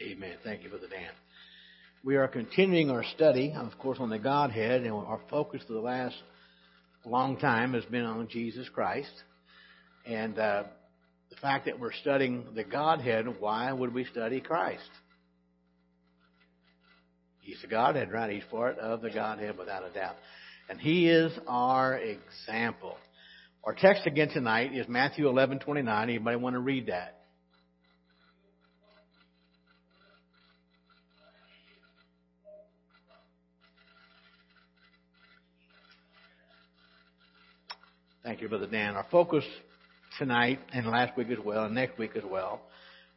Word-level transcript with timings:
Amen. 0.00 0.36
Thank 0.42 0.62
you, 0.62 0.70
Brother 0.70 0.88
Dan. 0.88 1.10
We 2.02 2.16
are 2.16 2.26
continuing 2.26 2.90
our 2.90 3.04
study, 3.14 3.54
of 3.54 3.78
course, 3.78 3.98
on 4.00 4.08
the 4.08 4.18
Godhead, 4.18 4.82
and 4.82 4.92
our 4.92 5.20
focus 5.28 5.62
for 5.66 5.74
the 5.74 5.80
last 5.80 6.16
long 7.04 7.36
time 7.36 7.74
has 7.74 7.84
been 7.84 8.04
on 8.04 8.26
Jesus 8.28 8.68
Christ. 8.70 9.12
And 10.06 10.38
uh, 10.38 10.64
the 11.28 11.36
fact 11.36 11.66
that 11.66 11.78
we're 11.78 11.92
studying 11.92 12.46
the 12.54 12.64
Godhead, 12.64 13.26
why 13.38 13.70
would 13.70 13.92
we 13.92 14.04
study 14.06 14.40
Christ? 14.40 14.88
He's 17.40 17.60
the 17.60 17.68
Godhead, 17.68 18.10
right? 18.10 18.32
He's 18.32 18.44
part 18.50 18.78
of 18.78 19.02
the 19.02 19.10
Godhead 19.10 19.58
without 19.58 19.84
a 19.84 19.92
doubt. 19.92 20.16
And 20.70 20.80
He 20.80 21.06
is 21.08 21.32
our 21.46 21.98
example. 21.98 22.96
Our 23.62 23.74
text 23.74 24.06
again 24.06 24.30
tonight 24.30 24.74
is 24.74 24.88
Matthew 24.88 25.26
11:29. 25.26 26.02
Anybody 26.02 26.36
want 26.36 26.54
to 26.54 26.60
read 26.60 26.86
that? 26.86 27.21
Thank 38.32 38.40
you, 38.40 38.48
Brother 38.48 38.66
Dan. 38.66 38.96
Our 38.96 39.04
focus 39.10 39.44
tonight 40.18 40.58
and 40.72 40.86
last 40.86 41.18
week 41.18 41.28
as 41.28 41.36
well 41.44 41.66
and 41.66 41.74
next 41.74 41.98
week 41.98 42.12
as 42.16 42.22
well 42.24 42.62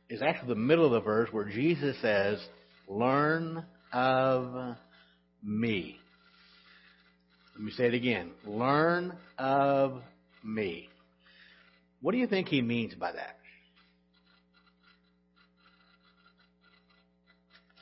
is 0.10 0.22
actually 0.22 0.50
the 0.50 0.56
middle 0.56 0.86
of 0.86 0.92
the 0.92 1.00
verse 1.00 1.30
where 1.32 1.46
Jesus 1.46 1.96
says, 2.02 2.38
Learn 2.90 3.64
of 3.94 4.76
me. 5.42 5.98
Let 7.54 7.64
me 7.64 7.72
say 7.72 7.86
it 7.86 7.94
again. 7.94 8.32
Learn 8.46 9.16
of 9.38 10.02
me. 10.44 10.90
What 12.02 12.12
do 12.12 12.18
you 12.18 12.28
think 12.28 12.50
he 12.50 12.62
means 12.62 12.94
by 12.94 13.14
that? 13.14 13.38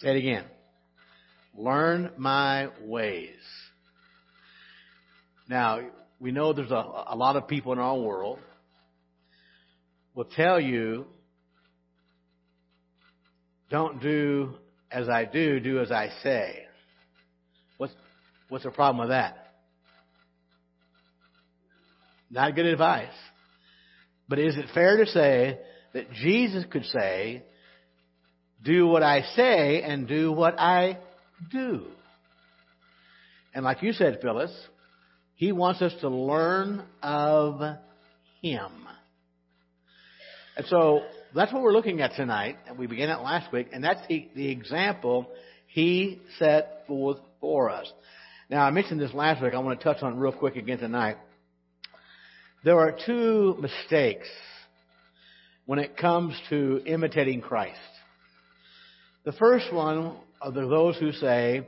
Say 0.02 0.10
it 0.10 0.18
again. 0.18 0.44
Learn 1.58 2.12
my 2.16 2.68
ways. 2.86 3.40
Now, 5.50 5.80
we 6.24 6.32
know 6.32 6.54
there's 6.54 6.72
a, 6.72 7.04
a 7.08 7.18
lot 7.18 7.36
of 7.36 7.50
people 7.50 7.74
in 7.74 7.80
our 7.80 7.98
world 8.00 8.40
will 10.16 10.24
tell 10.24 10.58
you, 10.58 11.06
don't 13.70 14.02
do 14.02 14.54
as 14.90 15.10
I 15.10 15.26
do, 15.26 15.60
do 15.60 15.82
as 15.82 15.92
I 15.92 16.12
say. 16.24 16.60
What's, 17.78 17.92
what's 18.48 18.64
the 18.64 18.72
problem 18.72 19.00
with 19.00 19.10
that? 19.10 19.54
Not 22.32 22.56
good 22.56 22.68
advice. 22.68 23.10
But 24.30 24.40
is 24.40 24.56
it 24.56 24.68
fair 24.74 25.04
to 25.04 25.06
say 25.06 25.60
that 25.94 26.10
Jesus 26.14 26.64
could 26.72 26.86
say, 26.86 27.44
do 28.64 28.88
what 28.88 29.04
I 29.04 29.24
say 29.36 29.82
and 29.82 30.08
do 30.08 30.32
what 30.32 30.58
I 30.58 31.00
do? 31.52 31.88
And 33.54 33.66
like 33.66 33.84
you 33.84 33.92
said, 33.92 34.20
Phyllis, 34.22 34.54
he 35.44 35.52
wants 35.52 35.82
us 35.82 35.92
to 36.00 36.08
learn 36.08 36.86
of 37.02 37.60
Him. 38.42 38.72
And 40.56 40.66
so 40.68 41.02
that's 41.36 41.52
what 41.52 41.62
we're 41.62 41.74
looking 41.74 42.00
at 42.00 42.16
tonight, 42.16 42.56
and 42.66 42.78
we 42.78 42.88
began 42.88 43.10
it 43.10 43.20
last 43.20 43.52
week, 43.52 43.68
and 43.74 43.84
that's 43.84 44.00
the, 44.08 44.30
the 44.38 44.50
example 44.50 45.28
He 45.68 46.22
set 46.40 46.86
forth 46.88 47.18
for 47.42 47.70
us. 47.70 47.92
Now, 48.50 48.64
I 48.64 48.72
mentioned 48.72 49.02
this 49.02 49.14
last 49.14 49.44
week. 49.44 49.54
I 49.54 49.60
want 49.60 49.78
to 49.78 49.84
touch 49.84 50.02
on 50.02 50.18
real 50.18 50.32
quick 50.32 50.56
again 50.56 50.78
tonight. 50.78 51.18
There 52.64 52.80
are 52.80 52.96
two 53.06 53.58
mistakes 53.60 54.30
when 55.66 55.78
it 55.78 55.98
comes 55.98 56.36
to 56.52 56.82
imitating 56.86 57.42
Christ. 57.42 57.80
The 59.26 59.34
first 59.34 59.74
one 59.74 60.16
are 60.42 60.52
those 60.54 60.98
who 61.00 61.12
say, 61.12 61.68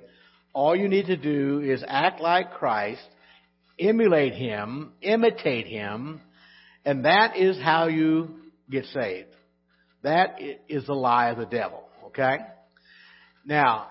all 0.54 0.78
you 0.78 0.88
need 0.88 1.08
to 1.08 1.18
do 1.18 1.60
is 1.60 1.84
act 1.86 2.22
like 2.22 2.54
Christ 2.54 3.02
emulate 3.80 4.34
him, 4.34 4.94
imitate 5.02 5.68
him, 5.68 6.22
and 6.86 7.06
that 7.06 7.38
is 7.38 7.60
how 7.60 7.88
you 7.88 8.30
get 8.70 8.86
saved. 8.86 9.30
That 10.04 10.38
is 10.70 10.86
the 10.86 10.94
lie 10.94 11.30
of 11.30 11.38
the 11.38 11.46
devil, 11.46 11.84
okay? 12.08 12.38
Now, 13.46 13.88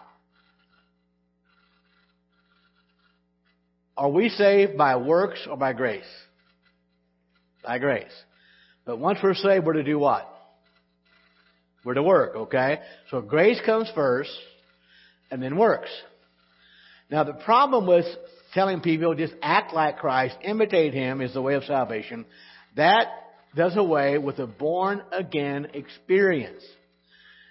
are 3.97 4.11
we 4.11 4.29
saved 4.29 4.77
by 4.79 4.97
works 4.97 5.41
or 5.49 5.57
by 5.57 5.73
grace? 5.73 6.05
By 7.65 7.79
grace. 7.79 8.13
But 8.85 8.99
once 8.99 9.19
we're 9.23 9.35
saved, 9.35 9.67
we're 9.67 9.73
to 9.75 9.83
do 9.83 9.99
what? 9.99 10.29
We're 11.85 11.95
to 11.95 12.03
work, 12.03 12.37
okay? 12.37 12.81
So 13.11 13.21
grace 13.21 13.61
comes 13.65 13.91
first, 13.95 14.31
and 15.31 15.43
then 15.43 15.57
works. 15.57 15.91
Now 17.11 17.25
the 17.25 17.33
problem 17.33 17.87
with 17.87 18.07
telling 18.55 18.81
people 18.81 19.15
just 19.15 19.35
act 19.43 19.75
like 19.75 19.99
Christ, 19.99 20.37
imitate 20.43 20.95
Him 20.95 21.21
is 21.21 21.35
the 21.35 21.43
way 21.43 21.55
of 21.55 21.65
salvation. 21.65 22.25
That 22.77 23.09
does 23.55 23.77
away 23.77 24.17
with 24.19 24.39
a 24.39 24.47
born 24.47 25.03
again 25.13 25.69
experience. 25.75 26.63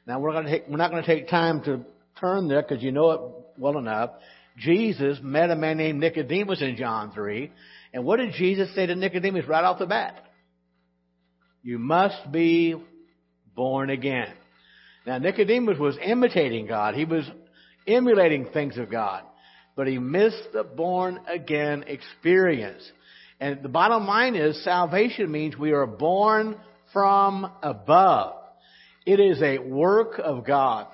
Now 0.08 0.20
we're 0.20 0.32
going 0.32 0.46
to 0.46 0.52
take, 0.52 0.68
we're 0.68 0.78
not 0.78 0.92
going 0.92 1.04
to 1.04 1.16
take 1.16 1.30
time 1.30 1.62
to 1.64 1.82
turn 2.20 2.48
there 2.48 2.62
because 2.62 2.82
you 2.82 2.92
know 2.92 3.12
it 3.12 3.22
well 3.58 3.78
enough. 3.78 4.12
Jesus 4.58 5.20
met 5.22 5.50
a 5.50 5.56
man 5.56 5.78
named 5.78 6.00
Nicodemus 6.00 6.62
in 6.62 6.78
John 6.78 7.12
3. 7.12 7.52
And 7.94 8.06
what 8.06 8.18
did 8.18 8.34
Jesus 8.34 8.74
say 8.74 8.86
to 8.86 8.96
Nicodemus 8.96 9.48
right 9.48 9.64
off 9.64 9.80
the 9.80 9.86
bat? 9.86 10.24
You 11.64 11.80
must 11.80 12.32
be 12.32 12.76
born 13.56 13.90
again. 13.90 14.34
Now 15.06 15.18
Nicodemus 15.18 15.78
was 15.78 15.98
imitating 16.04 16.68
God. 16.68 16.96
He 16.96 17.06
was 17.06 17.30
emulating 17.88 18.48
things 18.54 18.78
of 18.78 18.92
God 18.92 19.24
but 19.76 19.88
he 19.88 19.98
missed 19.98 20.52
the 20.54 20.64
born 20.64 21.20
again 21.28 21.84
experience. 21.88 22.84
And 23.40 23.62
the 23.62 23.70
bottom 23.70 24.06
line 24.06 24.36
is 24.36 24.64
salvation 24.64 25.32
means 25.32 25.58
we 25.58 25.72
are 25.72 25.88
born 25.88 26.56
from 26.92 27.52
above. 27.62 28.36
It 29.06 29.20
is 29.20 29.42
a 29.42 29.58
work 29.58 30.20
of 30.24 30.46
God. 30.46 30.88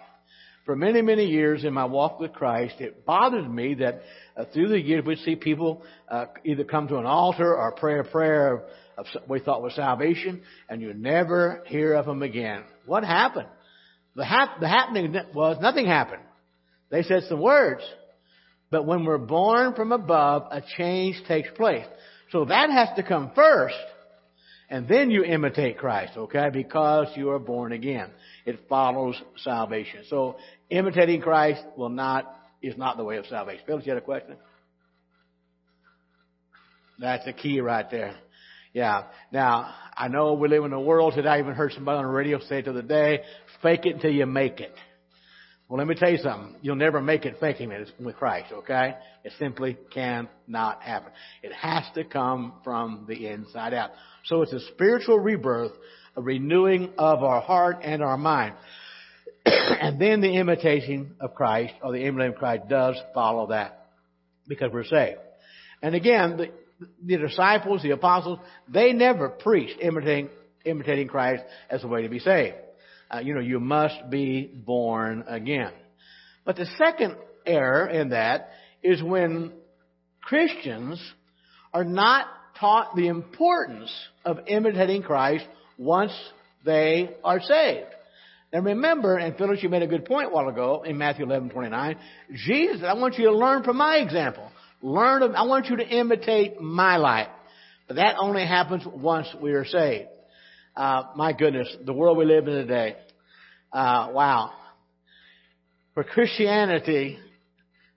For 0.65 0.75
many, 0.75 1.01
many 1.01 1.25
years 1.25 1.63
in 1.63 1.73
my 1.73 1.85
walk 1.85 2.19
with 2.19 2.33
Christ, 2.33 2.75
it 2.79 3.05
bothered 3.05 3.49
me 3.49 3.75
that 3.75 4.01
uh, 4.37 4.45
through 4.53 4.69
the 4.69 4.79
years 4.79 5.03
we'd 5.05 5.17
see 5.19 5.35
people 5.35 5.83
uh, 6.07 6.25
either 6.45 6.63
come 6.63 6.87
to 6.89 6.97
an 6.97 7.05
altar 7.05 7.55
or 7.55 7.71
pray 7.71 7.99
a 7.99 8.03
prayer 8.03 8.53
of, 8.53 8.61
of 8.97 9.05
we 9.27 9.39
thought 9.39 9.63
was 9.63 9.73
salvation, 9.73 10.41
and 10.69 10.81
you 10.81 10.93
never 10.93 11.63
hear 11.65 11.93
of 11.93 12.05
them 12.05 12.21
again. 12.21 12.63
What 12.85 13.03
happened? 13.03 13.47
The, 14.15 14.25
hap- 14.25 14.59
the 14.59 14.67
happening 14.67 15.15
was 15.33 15.57
nothing 15.59 15.87
happened. 15.87 16.21
They 16.91 17.03
said 17.03 17.23
some 17.29 17.41
words, 17.41 17.81
but 18.71 18.85
when 18.85 19.05
we're 19.05 19.17
born 19.17 19.73
from 19.73 19.91
above, 19.91 20.47
a 20.51 20.61
change 20.77 21.21
takes 21.27 21.49
place. 21.55 21.85
So 22.31 22.45
that 22.45 22.69
has 22.69 22.89
to 22.95 23.03
come 23.03 23.31
first. 23.33 23.75
And 24.69 24.87
then 24.87 25.09
you 25.09 25.23
imitate 25.23 25.79
Christ, 25.79 26.13
okay? 26.15 26.49
Because 26.53 27.07
you 27.15 27.31
are 27.31 27.39
born 27.39 27.71
again. 27.71 28.11
It 28.45 28.59
follows 28.69 29.19
salvation. 29.37 30.01
So 30.09 30.37
imitating 30.69 31.21
Christ 31.21 31.63
will 31.75 31.89
not, 31.89 32.31
is 32.61 32.77
not 32.77 32.97
the 32.97 33.03
way 33.03 33.17
of 33.17 33.25
salvation. 33.25 33.63
Phil, 33.65 33.81
you 33.81 33.91
had 33.91 33.97
a 33.97 34.05
question? 34.05 34.37
That's 36.99 37.25
the 37.25 37.33
key 37.33 37.61
right 37.61 37.89
there. 37.89 38.15
Yeah. 38.73 39.05
Now, 39.31 39.73
I 39.97 40.07
know 40.07 40.33
we 40.33 40.47
live 40.49 40.65
in 40.65 40.73
a 40.73 40.79
world 40.79 41.13
today. 41.15 41.29
I 41.29 41.39
even 41.39 41.55
heard 41.55 41.71
somebody 41.73 41.97
on 41.97 42.03
the 42.03 42.11
radio 42.11 42.39
say 42.39 42.61
to 42.61 42.71
the 42.71 42.83
day, 42.83 43.21
fake 43.63 43.85
it 43.85 43.95
until 43.95 44.11
you 44.11 44.27
make 44.27 44.59
it. 44.59 44.73
Well, 45.69 45.77
let 45.77 45.85
me 45.85 45.93
tell 45.93 46.09
you 46.09 46.17
something. 46.17 46.55
You'll 46.63 46.75
never 46.77 46.99
make 46.99 47.25
it 47.25 47.37
faking 47.39 47.71
it 47.71 47.91
with 47.99 48.15
Christ, 48.15 48.51
okay? 48.51 48.95
It 49.23 49.33
simply 49.37 49.77
cannot 49.93 50.81
happen. 50.81 51.11
It 51.43 51.53
has 51.53 51.83
to 51.93 52.03
come 52.03 52.53
from 52.63 53.05
the 53.07 53.27
inside 53.27 53.75
out. 53.75 53.91
So 54.25 54.41
it's 54.41 54.51
a 54.51 54.61
spiritual 54.73 55.19
rebirth, 55.19 55.73
a 56.17 56.23
renewing 56.23 56.89
of 56.97 57.21
our 57.21 57.39
heart 57.39 57.81
and 57.83 58.01
our 58.01 58.17
mind. 58.17 58.55
and 59.45 60.01
then 60.01 60.21
the 60.21 60.37
imitation 60.37 61.15
of 61.19 61.35
Christ, 61.35 61.75
or 61.83 61.91
the 61.91 62.03
emulating 62.03 62.33
of 62.33 62.39
Christ, 62.39 62.67
does 62.67 62.99
follow 63.13 63.49
that 63.49 63.91
because 64.47 64.71
we're 64.73 64.83
saved. 64.83 65.19
And 65.83 65.93
again, 65.93 66.37
the, 66.37 66.51
the 67.05 67.17
disciples, 67.17 67.83
the 67.83 67.91
apostles, 67.91 68.39
they 68.67 68.91
never 68.91 69.29
preached 69.29 69.79
imitating, 69.79 70.29
imitating 70.65 71.09
Christ 71.09 71.43
as 71.69 71.83
a 71.83 71.87
way 71.87 72.01
to 72.01 72.09
be 72.09 72.17
saved 72.17 72.55
uh, 73.13 73.19
you 73.19 73.33
know, 73.33 73.41
you 73.41 73.59
must 73.59 74.09
be 74.09 74.51
born 74.53 75.23
again. 75.27 75.71
But 76.45 76.55
the 76.55 76.67
second 76.77 77.15
error 77.45 77.87
in 77.87 78.09
that 78.09 78.51
is 78.83 79.01
when 79.01 79.53
Christians 80.21 81.01
are 81.73 81.83
not 81.83 82.27
taught 82.59 82.95
the 82.95 83.07
importance 83.07 83.91
of 84.25 84.39
imitating 84.47 85.01
Christ 85.01 85.45
once 85.77 86.11
they 86.65 87.09
are 87.23 87.39
saved. 87.39 87.87
Now 88.51 88.61
remember, 88.61 89.17
and 89.17 89.37
Phyllis, 89.37 89.61
you 89.61 89.69
made 89.69 89.83
a 89.83 89.87
good 89.87 90.05
point 90.05 90.27
a 90.27 90.29
while 90.29 90.49
ago 90.49 90.83
in 90.83 90.97
Matthew 90.97 91.25
11, 91.25 91.49
29. 91.49 91.97
Jesus, 92.33 92.81
I 92.83 92.93
want 92.93 93.17
you 93.17 93.25
to 93.25 93.37
learn 93.37 93.63
from 93.63 93.77
my 93.77 93.97
example. 93.97 94.49
Learn, 94.81 95.35
I 95.35 95.43
want 95.43 95.67
you 95.67 95.77
to 95.77 95.87
imitate 95.87 96.59
my 96.59 96.97
life. 96.97 97.27
But 97.87 97.97
that 97.97 98.15
only 98.19 98.45
happens 98.45 98.83
once 98.85 99.27
we 99.41 99.51
are 99.53 99.65
saved. 99.65 100.09
Uh, 100.79 101.03
my 101.13 101.33
goodness, 101.33 101.67
the 101.85 101.91
world 101.91 102.17
we 102.17 102.23
live 102.23 102.47
in 102.47 102.53
today. 102.53 102.95
Uh, 103.73 104.11
wow. 104.13 104.53
For 105.93 106.05
Christianity, 106.05 107.19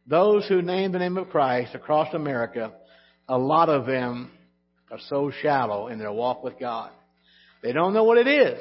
those 0.09 0.49
who 0.49 0.63
name 0.63 0.91
the 0.91 0.99
name 0.99 1.17
of 1.17 1.29
Christ 1.29 1.77
across 1.77 2.13
America, 2.13 2.73
a 3.29 3.39
lot 3.39 3.69
of 3.69 3.87
them 3.87 4.33
are 4.91 4.99
so 5.09 5.31
shallow 5.43 5.87
in 5.87 6.01
their 6.01 6.11
walk 6.11 6.43
with 6.43 6.59
God. 6.59 6.91
They 7.63 7.73
don't 7.73 7.95
know 7.95 8.03
what 8.03 8.19
it 8.19 8.27
is 8.27 8.59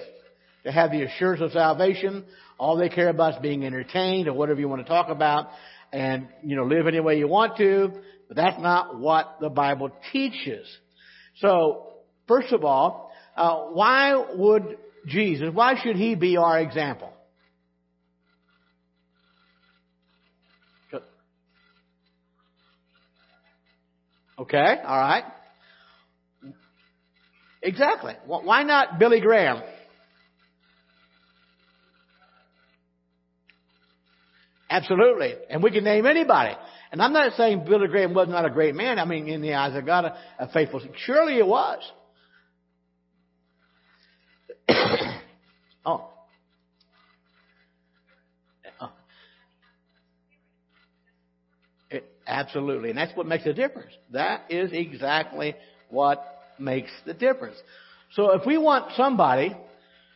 to 0.65 0.71
have 0.71 0.91
the 0.91 1.01
assurance 1.01 1.41
of 1.41 1.51
salvation. 1.53 2.23
All 2.59 2.77
they 2.77 2.89
care 2.89 3.09
about 3.09 3.37
is 3.37 3.39
being 3.41 3.65
entertained 3.65 4.27
or 4.27 4.33
whatever 4.33 4.59
you 4.59 4.69
want 4.69 4.85
to 4.85 4.87
talk 4.87 5.09
about 5.09 5.47
and, 5.91 6.27
you 6.43 6.55
know, 6.55 6.65
live 6.65 6.85
any 6.85 6.99
way 6.99 7.17
you 7.17 7.27
want 7.27 7.57
to. 7.57 7.91
But 8.27 8.37
that's 8.37 8.61
not 8.61 8.99
what 8.99 9.37
the 9.41 9.49
Bible 9.49 9.89
teaches. 10.13 10.67
So, 11.37 11.87
first 12.27 12.53
of 12.53 12.63
all, 12.63 13.10
uh, 13.35 13.57
why 13.71 14.15
would 14.35 14.77
Jesus, 15.07 15.49
why 15.53 15.75
should 15.81 15.95
he 15.95 16.15
be 16.15 16.37
our 16.37 16.59
example? 16.59 17.11
Okay, 24.37 24.75
all 24.83 24.97
right. 24.97 25.23
Exactly. 27.61 28.13
Why 28.25 28.63
not 28.63 28.97
Billy 28.97 29.19
Graham? 29.19 29.61
Absolutely. 34.67 35.35
And 35.49 35.61
we 35.61 35.69
can 35.69 35.83
name 35.83 36.07
anybody. 36.07 36.55
And 36.91 37.01
I'm 37.01 37.13
not 37.13 37.33
saying 37.33 37.65
Billy 37.65 37.87
Graham 37.87 38.13
was 38.13 38.29
not 38.29 38.45
a 38.45 38.49
great 38.49 38.73
man. 38.73 38.97
I 38.97 39.05
mean, 39.05 39.27
in 39.27 39.41
the 39.41 39.53
eyes 39.53 39.75
of 39.75 39.85
God, 39.85 40.11
a, 40.39 40.47
faithful. 40.51 40.81
Surely 41.05 41.37
it 41.37 41.45
was. 41.45 41.79
Oh. 45.85 46.09
oh. 48.79 48.91
It, 51.89 52.05
absolutely. 52.27 52.89
And 52.89 52.97
that's 52.97 53.15
what 53.15 53.27
makes 53.27 53.45
a 53.45 53.53
difference. 53.53 53.91
That 54.11 54.45
is 54.49 54.71
exactly 54.73 55.55
what 55.89 56.23
makes 56.59 56.91
the 57.05 57.13
difference. 57.13 57.57
So 58.13 58.33
if 58.33 58.45
we 58.45 58.57
want 58.57 58.93
somebody 58.95 59.55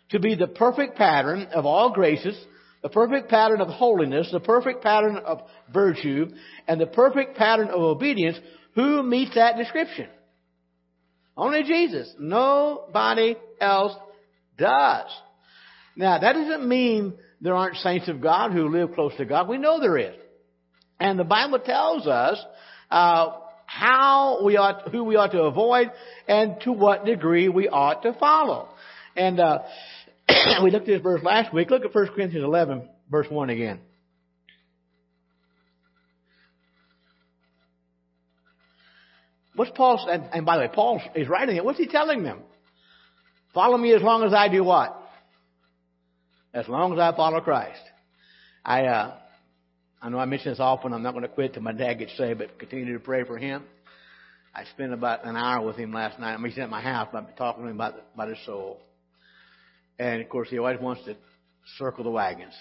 to 0.10 0.20
be 0.20 0.36
the 0.36 0.48
perfect 0.48 0.98
pattern 0.98 1.48
of 1.54 1.66
all 1.66 1.92
graces, 1.92 2.38
the 2.84 2.90
perfect 2.90 3.30
pattern 3.30 3.62
of 3.62 3.68
holiness, 3.68 4.30
the 4.32 4.40
perfect 4.40 4.84
pattern 4.84 5.18
of 5.18 5.42
virtue, 5.74 6.28
and 6.68 6.80
the 6.80 6.86
perfect 6.86 7.36
pattern 7.36 7.70
of 7.70 7.82
obedience, 7.82 8.38
who 8.76 9.02
meets 9.02 9.34
that 9.36 9.58
description? 9.58 10.08
Only 11.36 11.64
Jesus. 11.64 12.14
Nobody 12.20 13.36
else 13.60 13.94
does. 14.58 15.10
Now, 15.96 16.20
that 16.20 16.34
doesn't 16.34 16.68
mean 16.68 17.14
there 17.42 17.56
aren't 17.56 17.78
saints 17.78 18.08
of 18.10 18.22
God 18.22 18.52
who 18.52 18.70
live 18.70 18.94
close 18.94 19.16
to 19.18 19.26
God. 19.26 19.48
We 19.48 19.58
know 19.58 19.80
there 19.80 19.98
is. 19.98 20.16
And 21.00 21.18
the 21.20 21.24
Bible 21.24 21.60
tells 21.60 22.08
us 22.08 22.44
uh, 22.90 23.38
how 23.66 24.44
we 24.44 24.58
ought, 24.58 24.90
who 24.90 25.04
we 25.04 25.16
ought 25.16 25.32
to 25.32 25.44
avoid, 25.44 25.92
and 26.28 26.60
to 26.62 26.72
what 26.72 27.06
degree 27.06 27.50
we 27.50 27.68
ought 27.68 28.04
to 28.04 28.14
follow. 28.14 28.70
And 29.16 29.40
uh, 29.40 29.60
we 30.64 30.72
looked 30.72 30.88
at 30.88 30.94
this 30.94 31.02
verse 31.02 31.24
last 31.24 31.54
week. 31.54 31.70
Look 31.70 31.86
at 31.86 31.94
1 31.94 32.08
Corinthians 32.16 32.44
11, 32.46 32.90
verse 33.10 33.28
1 33.30 33.50
again. 33.50 33.80
What's 39.56 39.72
Paul, 39.72 40.06
and, 40.10 40.24
and 40.34 40.46
by 40.46 40.58
the 40.58 40.64
way, 40.64 40.70
Paul 40.74 41.02
is 41.16 41.30
writing 41.30 41.56
it. 41.56 41.64
What's 41.64 41.80
he 41.80 41.88
telling 41.88 42.24
them? 42.24 42.40
Follow 43.54 43.78
me 43.78 43.94
as 43.94 44.02
long 44.02 44.24
as 44.24 44.34
I 44.34 44.50
do 44.50 44.66
what? 44.66 45.02
As 46.56 46.70
long 46.70 46.94
as 46.94 47.00
I 47.00 47.14
follow 47.14 47.42
Christ. 47.42 47.82
I, 48.64 48.86
uh, 48.86 49.14
I 50.02 50.08
know 50.08 50.20
I 50.20 50.26
mention 50.26 50.54
this 50.54 50.60
often. 50.62 50.94
I'm 50.94 51.04
not 51.04 51.12
going 51.12 51.24
to 51.24 51.28
quit 51.28 51.54
till 51.54 51.62
my 51.62 51.74
dad 51.74 51.96
gets 51.96 52.16
saved, 52.18 52.40
but 52.40 52.58
continue 52.58 52.94
to 52.94 53.00
pray 53.00 53.26
for 53.26 53.38
him. 53.38 53.64
I 54.56 54.64
spent 54.64 54.94
about 54.94 55.26
an 55.26 55.36
hour 55.36 55.66
with 55.66 55.76
him 55.76 55.92
last 55.92 56.18
night. 56.18 56.34
I 56.34 56.38
mean, 56.38 56.54
he's 56.54 56.60
at 56.60 56.70
my 56.70 56.80
house, 56.80 57.10
but 57.12 57.36
talking 57.36 57.64
to 57.64 57.70
him 57.70 57.76
about, 57.76 57.96
about 58.14 58.30
his 58.30 58.38
soul. 58.46 58.80
And 60.00 60.22
of 60.22 60.30
course, 60.30 60.48
he 60.50 60.58
always 60.58 60.80
wants 60.80 61.04
to 61.04 61.18
circle 61.78 62.06
the 62.06 62.10
wagons. 62.10 62.54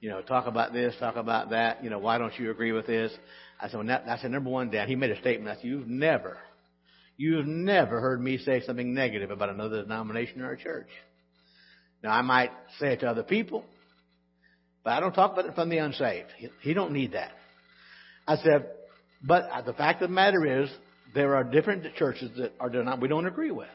You 0.00 0.08
know, 0.08 0.22
talk 0.22 0.46
about 0.46 0.72
this, 0.72 0.94
talk 0.98 1.16
about 1.16 1.50
that. 1.50 1.84
You 1.84 1.90
know, 1.90 1.98
why 1.98 2.16
don't 2.16 2.36
you 2.38 2.50
agree 2.50 2.72
with 2.72 2.86
this? 2.86 3.12
I 3.60 3.68
said, 3.68 3.76
well, 3.76 3.86
that, 3.88 4.06
that's 4.06 4.22
the 4.22 4.30
number 4.30 4.48
one, 4.48 4.70
Dad. 4.70 4.88
He 4.88 4.96
made 4.96 5.10
a 5.10 5.20
statement. 5.20 5.50
I 5.50 5.60
said, 5.60 5.68
you've 5.68 5.86
never, 5.86 6.38
you've 7.18 7.46
never 7.46 8.00
heard 8.00 8.22
me 8.22 8.38
say 8.38 8.62
something 8.62 8.94
negative 8.94 9.30
about 9.30 9.50
another 9.50 9.82
denomination 9.82 10.40
or 10.40 10.52
a 10.52 10.58
church. 10.58 10.88
Now, 12.02 12.10
I 12.10 12.22
might 12.22 12.50
say 12.78 12.94
it 12.94 13.00
to 13.00 13.08
other 13.08 13.22
people, 13.22 13.64
but 14.84 14.94
I 14.94 15.00
don't 15.00 15.12
talk 15.12 15.32
about 15.32 15.46
it 15.46 15.54
from 15.54 15.68
the 15.68 15.78
unsaved. 15.78 16.28
He, 16.36 16.48
he 16.62 16.74
don't 16.74 16.92
need 16.92 17.12
that. 17.12 17.32
I 18.26 18.36
said, 18.36 18.70
but 19.22 19.44
the 19.66 19.74
fact 19.74 20.02
of 20.02 20.08
the 20.08 20.14
matter 20.14 20.62
is, 20.62 20.70
there 21.14 21.36
are 21.36 21.44
different 21.44 21.94
churches 21.96 22.30
that 22.38 22.52
are 22.60 22.70
not, 22.70 23.00
we 23.00 23.08
don't 23.08 23.26
agree 23.26 23.50
with. 23.50 23.68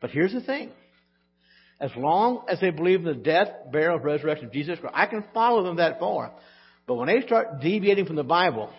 But 0.00 0.10
here's 0.10 0.32
the 0.32 0.40
thing. 0.40 0.70
As 1.80 1.90
long 1.96 2.44
as 2.48 2.60
they 2.60 2.70
believe 2.70 3.00
in 3.00 3.06
the 3.06 3.14
death, 3.14 3.48
burial, 3.72 3.98
resurrection 3.98 4.46
of 4.46 4.52
Jesus 4.52 4.78
Christ, 4.78 4.94
I 4.96 5.06
can 5.06 5.24
follow 5.34 5.64
them 5.64 5.76
that 5.76 5.98
far. 5.98 6.32
But 6.86 6.94
when 6.94 7.08
they 7.08 7.22
start 7.22 7.60
deviating 7.60 8.06
from 8.06 8.16
the 8.16 8.22
Bible 8.22 8.70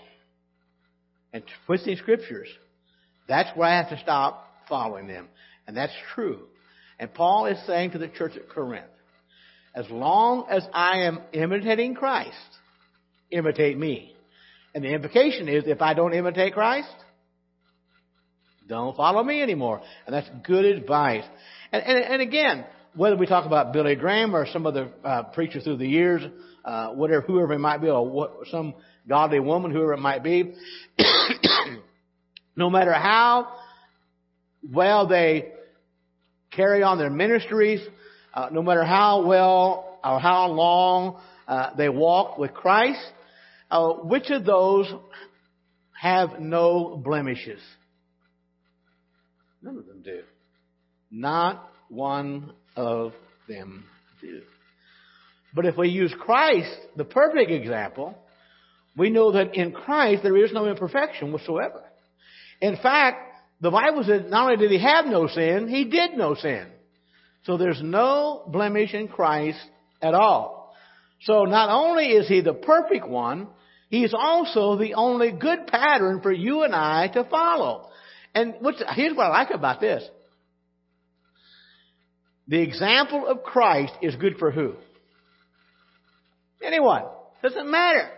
and 1.34 1.44
twisting 1.66 1.98
scriptures, 1.98 2.48
that's 3.28 3.50
where 3.58 3.68
I 3.68 3.78
have 3.78 3.90
to 3.90 4.00
stop 4.00 4.48
following 4.70 5.08
them. 5.08 5.28
And 5.68 5.76
that's 5.76 5.94
true. 6.14 6.48
And 7.00 7.14
Paul 7.14 7.48
is 7.48 7.58
saying 7.66 7.92
to 7.92 7.98
the 7.98 8.08
church 8.08 8.36
at 8.36 8.50
Corinth, 8.50 8.86
as 9.76 9.90
long 9.90 10.46
as 10.50 10.66
I 10.74 11.00
am 11.04 11.20
imitating 11.34 11.96
Christ, 11.96 12.32
imitate 13.32 13.78
me. 13.78 14.16
And 14.76 14.84
the 14.84 14.90
implication 14.90 15.48
is 15.48 15.64
if 15.68 15.82
I 15.82 15.94
don't 15.94 16.14
imitate 16.14 16.54
Christ, 16.54 16.94
don't 18.68 18.96
follow 18.96 19.24
me 19.24 19.42
anymore. 19.42 19.82
And 20.06 20.14
that's 20.14 20.30
good 20.46 20.66
advice. 20.66 21.26
And, 21.72 21.84
and, 21.84 22.04
and 22.06 22.22
again, 22.22 22.66
whether 22.96 23.16
we 23.16 23.26
talk 23.26 23.46
about 23.46 23.74
Billy 23.74 23.96
Graham 23.96 24.36
or 24.36 24.46
some 24.48 24.66
other 24.66 24.90
uh, 25.04 25.24
preacher 25.24 25.60
through 25.60 25.78
the 25.78 25.88
years, 25.88 26.22
uh, 26.64 26.90
whatever, 26.90 27.22
whoever 27.22 27.54
it 27.54 27.60
might 27.60 27.82
be, 27.82 27.90
or 27.90 28.08
what, 28.08 28.34
some 28.52 28.74
godly 29.08 29.40
woman, 29.40 29.72
whoever 29.72 29.94
it 29.94 30.00
might 30.00 30.24
be, 30.24 30.54
no 32.56 32.70
matter 32.70 32.94
how 32.94 33.48
well 34.72 35.08
they 35.08 35.52
carry 36.56 36.84
on 36.84 36.98
their 36.98 37.10
ministries, 37.10 37.82
uh, 38.34 38.50
no 38.52 38.62
matter 38.62 38.84
how 38.84 39.26
well 39.26 40.00
or 40.04 40.20
how 40.20 40.48
long 40.48 41.20
uh, 41.48 41.76
they 41.76 41.90
walk 41.90 42.38
with 42.38 42.54
Christ, 42.54 43.02
uh, 43.72 43.94
which 43.94 44.30
of 44.30 44.46
those 44.46 44.92
have 46.00 46.40
no 46.40 46.98
blemishes? 47.04 47.62
None 49.62 49.78
of 49.78 49.86
them 49.86 50.02
do. 50.04 50.22
Not 51.10 51.70
one 51.90 52.54
of 52.76 53.14
them 53.48 53.86
do. 54.22 54.42
But 55.56 55.66
if 55.66 55.78
we 55.78 55.90
use 55.90 56.14
Christ, 56.20 56.76
the 56.98 57.06
perfect 57.06 57.52
example, 57.52 58.18
we 58.98 59.10
know 59.10 59.32
that 59.34 59.56
in 59.56 59.72
Christ 59.72 60.24
there 60.24 60.36
is 60.38 60.52
no 60.52 60.68
imperfection 60.68 61.32
whatsoever. 61.32 61.84
In 62.62 62.78
fact, 62.78 63.33
the 63.64 63.72
Bible 63.72 64.04
says 64.04 64.30
not 64.30 64.44
only 64.44 64.58
did 64.58 64.72
he 64.72 64.80
have 64.82 65.06
no 65.06 65.30
sin, 65.30 65.70
he 65.70 65.86
did 65.86 66.18
no 66.18 66.36
sin. 66.36 66.68
So 67.46 67.56
there's 67.56 67.82
no 67.82 68.44
blemish 68.46 68.94
in 68.94 69.08
Christ 69.08 69.58
at 70.02 70.14
all. 70.14 70.76
So 71.22 71.46
not 71.46 71.70
only 71.70 72.08
is 72.08 72.28
he 72.28 72.42
the 72.42 72.54
perfect 72.54 73.08
one, 73.08 73.48
he 73.90 74.04
is 74.04 74.14
also 74.14 74.76
the 74.76 74.96
only 74.96 75.32
good 75.32 75.68
pattern 75.68 76.20
for 76.22 76.32
you 76.32 76.64
and 76.64 76.76
I 76.76 77.08
to 77.14 77.24
follow. 77.24 77.88
And 78.36 78.56
here's 78.96 79.16
what 79.16 79.28
I 79.28 79.30
like 79.30 79.52
about 79.52 79.80
this. 79.80 80.04
The 82.50 82.60
example 82.60 83.26
of 83.28 83.44
Christ 83.44 83.94
is 84.02 84.18
good 84.18 84.36
for 84.40 84.52
who? 84.52 84.74
Anyone. 86.62 87.04
Doesn't 87.42 87.72
matter. 87.72 88.10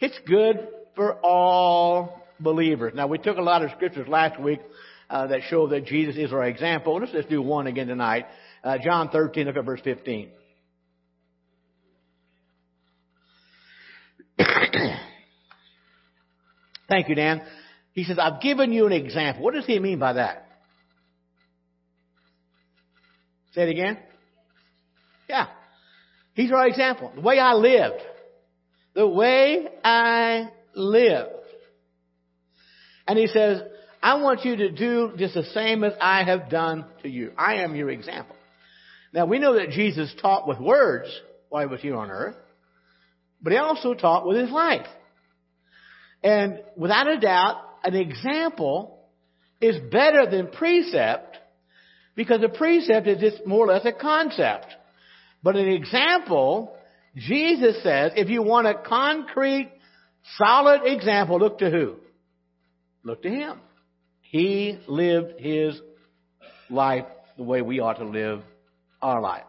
It's 0.00 0.18
good 0.26 0.68
for 0.96 1.16
all 1.20 2.21
believers. 2.42 2.92
Now 2.94 3.06
we 3.06 3.18
took 3.18 3.36
a 3.38 3.42
lot 3.42 3.62
of 3.62 3.70
scriptures 3.72 4.08
last 4.08 4.40
week 4.40 4.60
uh, 5.08 5.26
that 5.28 5.40
show 5.48 5.68
that 5.68 5.86
Jesus 5.86 6.16
is 6.16 6.32
our 6.32 6.44
example. 6.44 6.96
Let's 6.96 7.12
just 7.12 7.28
do 7.28 7.42
one 7.42 7.66
again 7.66 7.86
tonight. 7.86 8.26
Uh, 8.64 8.78
John 8.82 9.08
13, 9.10 9.46
look 9.46 9.56
at 9.56 9.64
verse 9.64 9.80
15. 9.82 10.30
Thank 16.88 17.08
you, 17.08 17.14
Dan. 17.14 17.42
He 17.92 18.04
says, 18.04 18.18
I've 18.18 18.40
given 18.40 18.72
you 18.72 18.86
an 18.86 18.92
example. 18.92 19.44
What 19.44 19.54
does 19.54 19.66
he 19.66 19.78
mean 19.78 19.98
by 19.98 20.14
that? 20.14 20.48
Say 23.54 23.64
it 23.64 23.68
again. 23.68 23.98
Yeah. 25.28 25.46
He's 26.34 26.50
our 26.50 26.66
example. 26.66 27.12
The 27.14 27.20
way 27.20 27.38
I 27.38 27.52
lived. 27.52 28.00
The 28.94 29.06
way 29.06 29.68
I 29.84 30.48
lived. 30.74 31.30
And 33.06 33.18
he 33.18 33.26
says, 33.26 33.62
I 34.02 34.20
want 34.20 34.44
you 34.44 34.56
to 34.56 34.70
do 34.70 35.12
just 35.16 35.34
the 35.34 35.44
same 35.44 35.84
as 35.84 35.92
I 36.00 36.24
have 36.24 36.50
done 36.50 36.84
to 37.02 37.08
you. 37.08 37.32
I 37.36 37.56
am 37.56 37.76
your 37.76 37.90
example. 37.90 38.36
Now 39.12 39.26
we 39.26 39.38
know 39.38 39.54
that 39.54 39.70
Jesus 39.70 40.12
taught 40.20 40.48
with 40.48 40.58
words 40.58 41.08
while 41.48 41.62
he 41.62 41.70
was 41.70 41.80
here 41.80 41.96
on 41.96 42.10
earth, 42.10 42.36
but 43.42 43.52
he 43.52 43.58
also 43.58 43.94
taught 43.94 44.26
with 44.26 44.38
his 44.38 44.50
life. 44.50 44.86
And 46.22 46.62
without 46.76 47.08
a 47.08 47.18
doubt, 47.18 47.56
an 47.84 47.94
example 47.94 48.98
is 49.60 49.76
better 49.90 50.26
than 50.30 50.48
precept 50.48 51.36
because 52.14 52.42
a 52.42 52.48
precept 52.48 53.06
is 53.06 53.18
just 53.18 53.46
more 53.46 53.64
or 53.64 53.72
less 53.72 53.84
a 53.84 53.92
concept. 53.92 54.66
But 55.42 55.56
an 55.56 55.68
example, 55.68 56.74
Jesus 57.16 57.82
says, 57.82 58.12
if 58.16 58.28
you 58.28 58.42
want 58.42 58.66
a 58.66 58.74
concrete, 58.74 59.70
solid 60.36 60.82
example, 60.84 61.38
look 61.38 61.58
to 61.58 61.70
who? 61.70 61.96
Look 63.04 63.22
to 63.22 63.30
him. 63.30 63.58
He 64.20 64.78
lived 64.86 65.40
his 65.40 65.80
life 66.70 67.04
the 67.36 67.42
way 67.42 67.62
we 67.62 67.80
ought 67.80 67.98
to 67.98 68.04
live 68.04 68.42
our 69.00 69.20
life. 69.20 69.44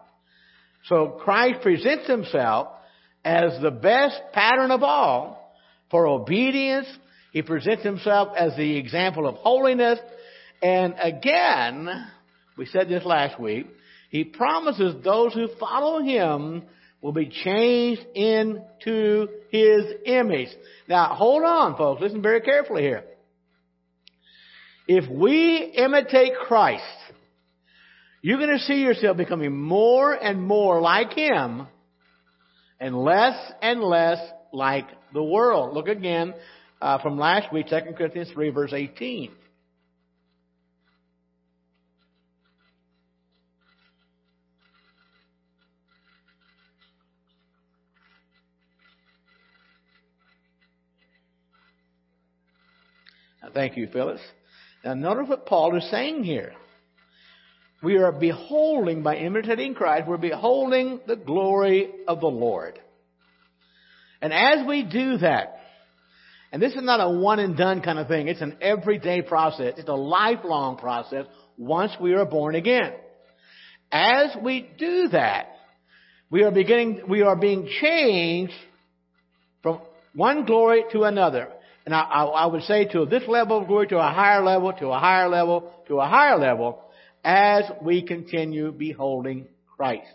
So 0.85 1.19
Christ 1.23 1.61
presents 1.61 2.07
himself 2.07 2.67
as 3.23 3.61
the 3.61 3.71
best 3.71 4.19
pattern 4.33 4.71
of 4.71 4.83
all 4.83 5.55
for 5.89 6.07
obedience. 6.07 6.87
He 7.31 7.41
presents 7.41 7.83
himself 7.83 8.29
as 8.37 8.55
the 8.57 8.77
example 8.77 9.27
of 9.27 9.35
holiness. 9.35 9.99
And 10.61 10.95
again, 11.01 11.89
we 12.57 12.65
said 12.65 12.89
this 12.89 13.05
last 13.05 13.39
week, 13.39 13.67
he 14.09 14.23
promises 14.23 14.95
those 15.03 15.33
who 15.33 15.47
follow 15.59 16.01
him 16.01 16.63
will 17.01 17.13
be 17.13 17.27
changed 17.27 18.03
into 18.15 19.27
his 19.49 19.85
image. 20.05 20.49
Now, 20.87 21.15
hold 21.15 21.43
on, 21.43 21.77
folks. 21.77 22.01
Listen 22.01 22.21
very 22.21 22.41
carefully 22.41 22.81
here. 22.81 23.03
If 24.87 25.09
we 25.09 25.73
imitate 25.77 26.33
Christ, 26.35 26.83
you're 28.21 28.37
going 28.37 28.57
to 28.57 28.63
see 28.63 28.81
yourself 28.81 29.17
becoming 29.17 29.55
more 29.55 30.13
and 30.13 30.41
more 30.41 30.81
like 30.81 31.13
him 31.13 31.67
and 32.79 32.95
less 32.97 33.35
and 33.61 33.81
less 33.81 34.19
like 34.51 34.87
the 35.13 35.23
world. 35.23 35.73
Look 35.73 35.87
again 35.87 36.33
uh, 36.81 37.01
from 37.01 37.17
last 37.17 37.51
week, 37.53 37.67
2 37.69 37.93
Corinthians 37.97 38.29
3, 38.33 38.49
verse 38.49 38.73
18. 38.73 39.31
Thank 53.53 53.77
you, 53.77 53.87
Phyllis. 53.87 54.19
Now, 54.83 54.93
notice 54.95 55.29
what 55.29 55.45
Paul 55.45 55.77
is 55.77 55.89
saying 55.89 56.23
here. 56.23 56.53
We 57.81 57.97
are 57.97 58.11
beholding, 58.11 59.03
by 59.03 59.17
imitating 59.17 59.75
Christ, 59.75 60.07
we're 60.07 60.17
beholding 60.17 61.01
the 61.05 61.15
glory 61.15 61.89
of 62.07 62.19
the 62.21 62.27
Lord. 62.27 62.79
And 64.21 64.31
as 64.31 64.65
we 64.67 64.83
do 64.83 65.17
that, 65.17 65.59
and 66.51 66.61
this 66.61 66.73
is 66.73 66.83
not 66.83 66.99
a 67.01 67.09
one 67.09 67.39
and 67.39 67.57
done 67.57 67.81
kind 67.81 67.99
of 67.99 68.07
thing, 68.07 68.27
it's 68.27 68.41
an 68.41 68.57
everyday 68.61 69.21
process, 69.21 69.73
it's 69.77 69.89
a 69.89 69.93
lifelong 69.93 70.77
process 70.77 71.25
once 71.57 71.91
we 71.99 72.13
are 72.13 72.25
born 72.25 72.55
again. 72.55 72.93
As 73.91 74.35
we 74.41 74.69
do 74.77 75.09
that, 75.09 75.47
we 76.29 76.43
are 76.43 76.51
beginning, 76.51 77.01
we 77.09 77.21
are 77.21 77.35
being 77.35 77.67
changed 77.81 78.53
from 79.61 79.79
one 80.15 80.45
glory 80.45 80.85
to 80.93 81.03
another. 81.03 81.49
And 81.85 81.93
I, 81.93 82.01
I, 82.01 82.23
I 82.23 82.45
would 82.45 82.63
say 82.63 82.85
to 82.85 83.05
this 83.05 83.23
level 83.27 83.59
of 83.59 83.67
glory 83.67 83.87
to 83.87 83.97
a 83.97 84.11
higher 84.11 84.43
level, 84.43 84.71
to 84.73 84.87
a 84.87 84.99
higher 84.99 85.27
level, 85.27 85.71
to 85.87 85.99
a 85.99 86.07
higher 86.07 86.37
level, 86.37 86.81
as 87.23 87.65
we 87.81 88.01
continue 88.03 88.71
beholding 88.71 89.47
Christ. 89.75 90.07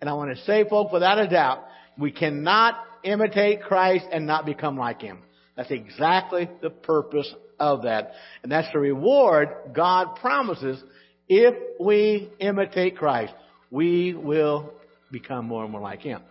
And 0.00 0.08
I 0.08 0.14
want 0.14 0.36
to 0.36 0.42
say, 0.44 0.64
folks, 0.68 0.92
without 0.92 1.18
a 1.18 1.28
doubt, 1.28 1.64
we 1.98 2.10
cannot 2.10 2.76
imitate 3.02 3.62
Christ 3.62 4.06
and 4.10 4.26
not 4.26 4.46
become 4.46 4.76
like 4.76 5.00
Him. 5.00 5.18
That's 5.56 5.70
exactly 5.70 6.48
the 6.62 6.70
purpose 6.70 7.32
of 7.60 7.82
that. 7.82 8.12
And 8.42 8.50
that's 8.50 8.72
the 8.72 8.80
reward 8.80 9.48
God 9.72 10.16
promises 10.16 10.82
if 11.28 11.54
we 11.78 12.30
imitate 12.38 12.96
Christ. 12.96 13.32
We 13.70 14.14
will 14.14 14.72
become 15.10 15.46
more 15.46 15.62
and 15.62 15.72
more 15.72 15.80
like 15.80 16.00
Him. 16.00 16.22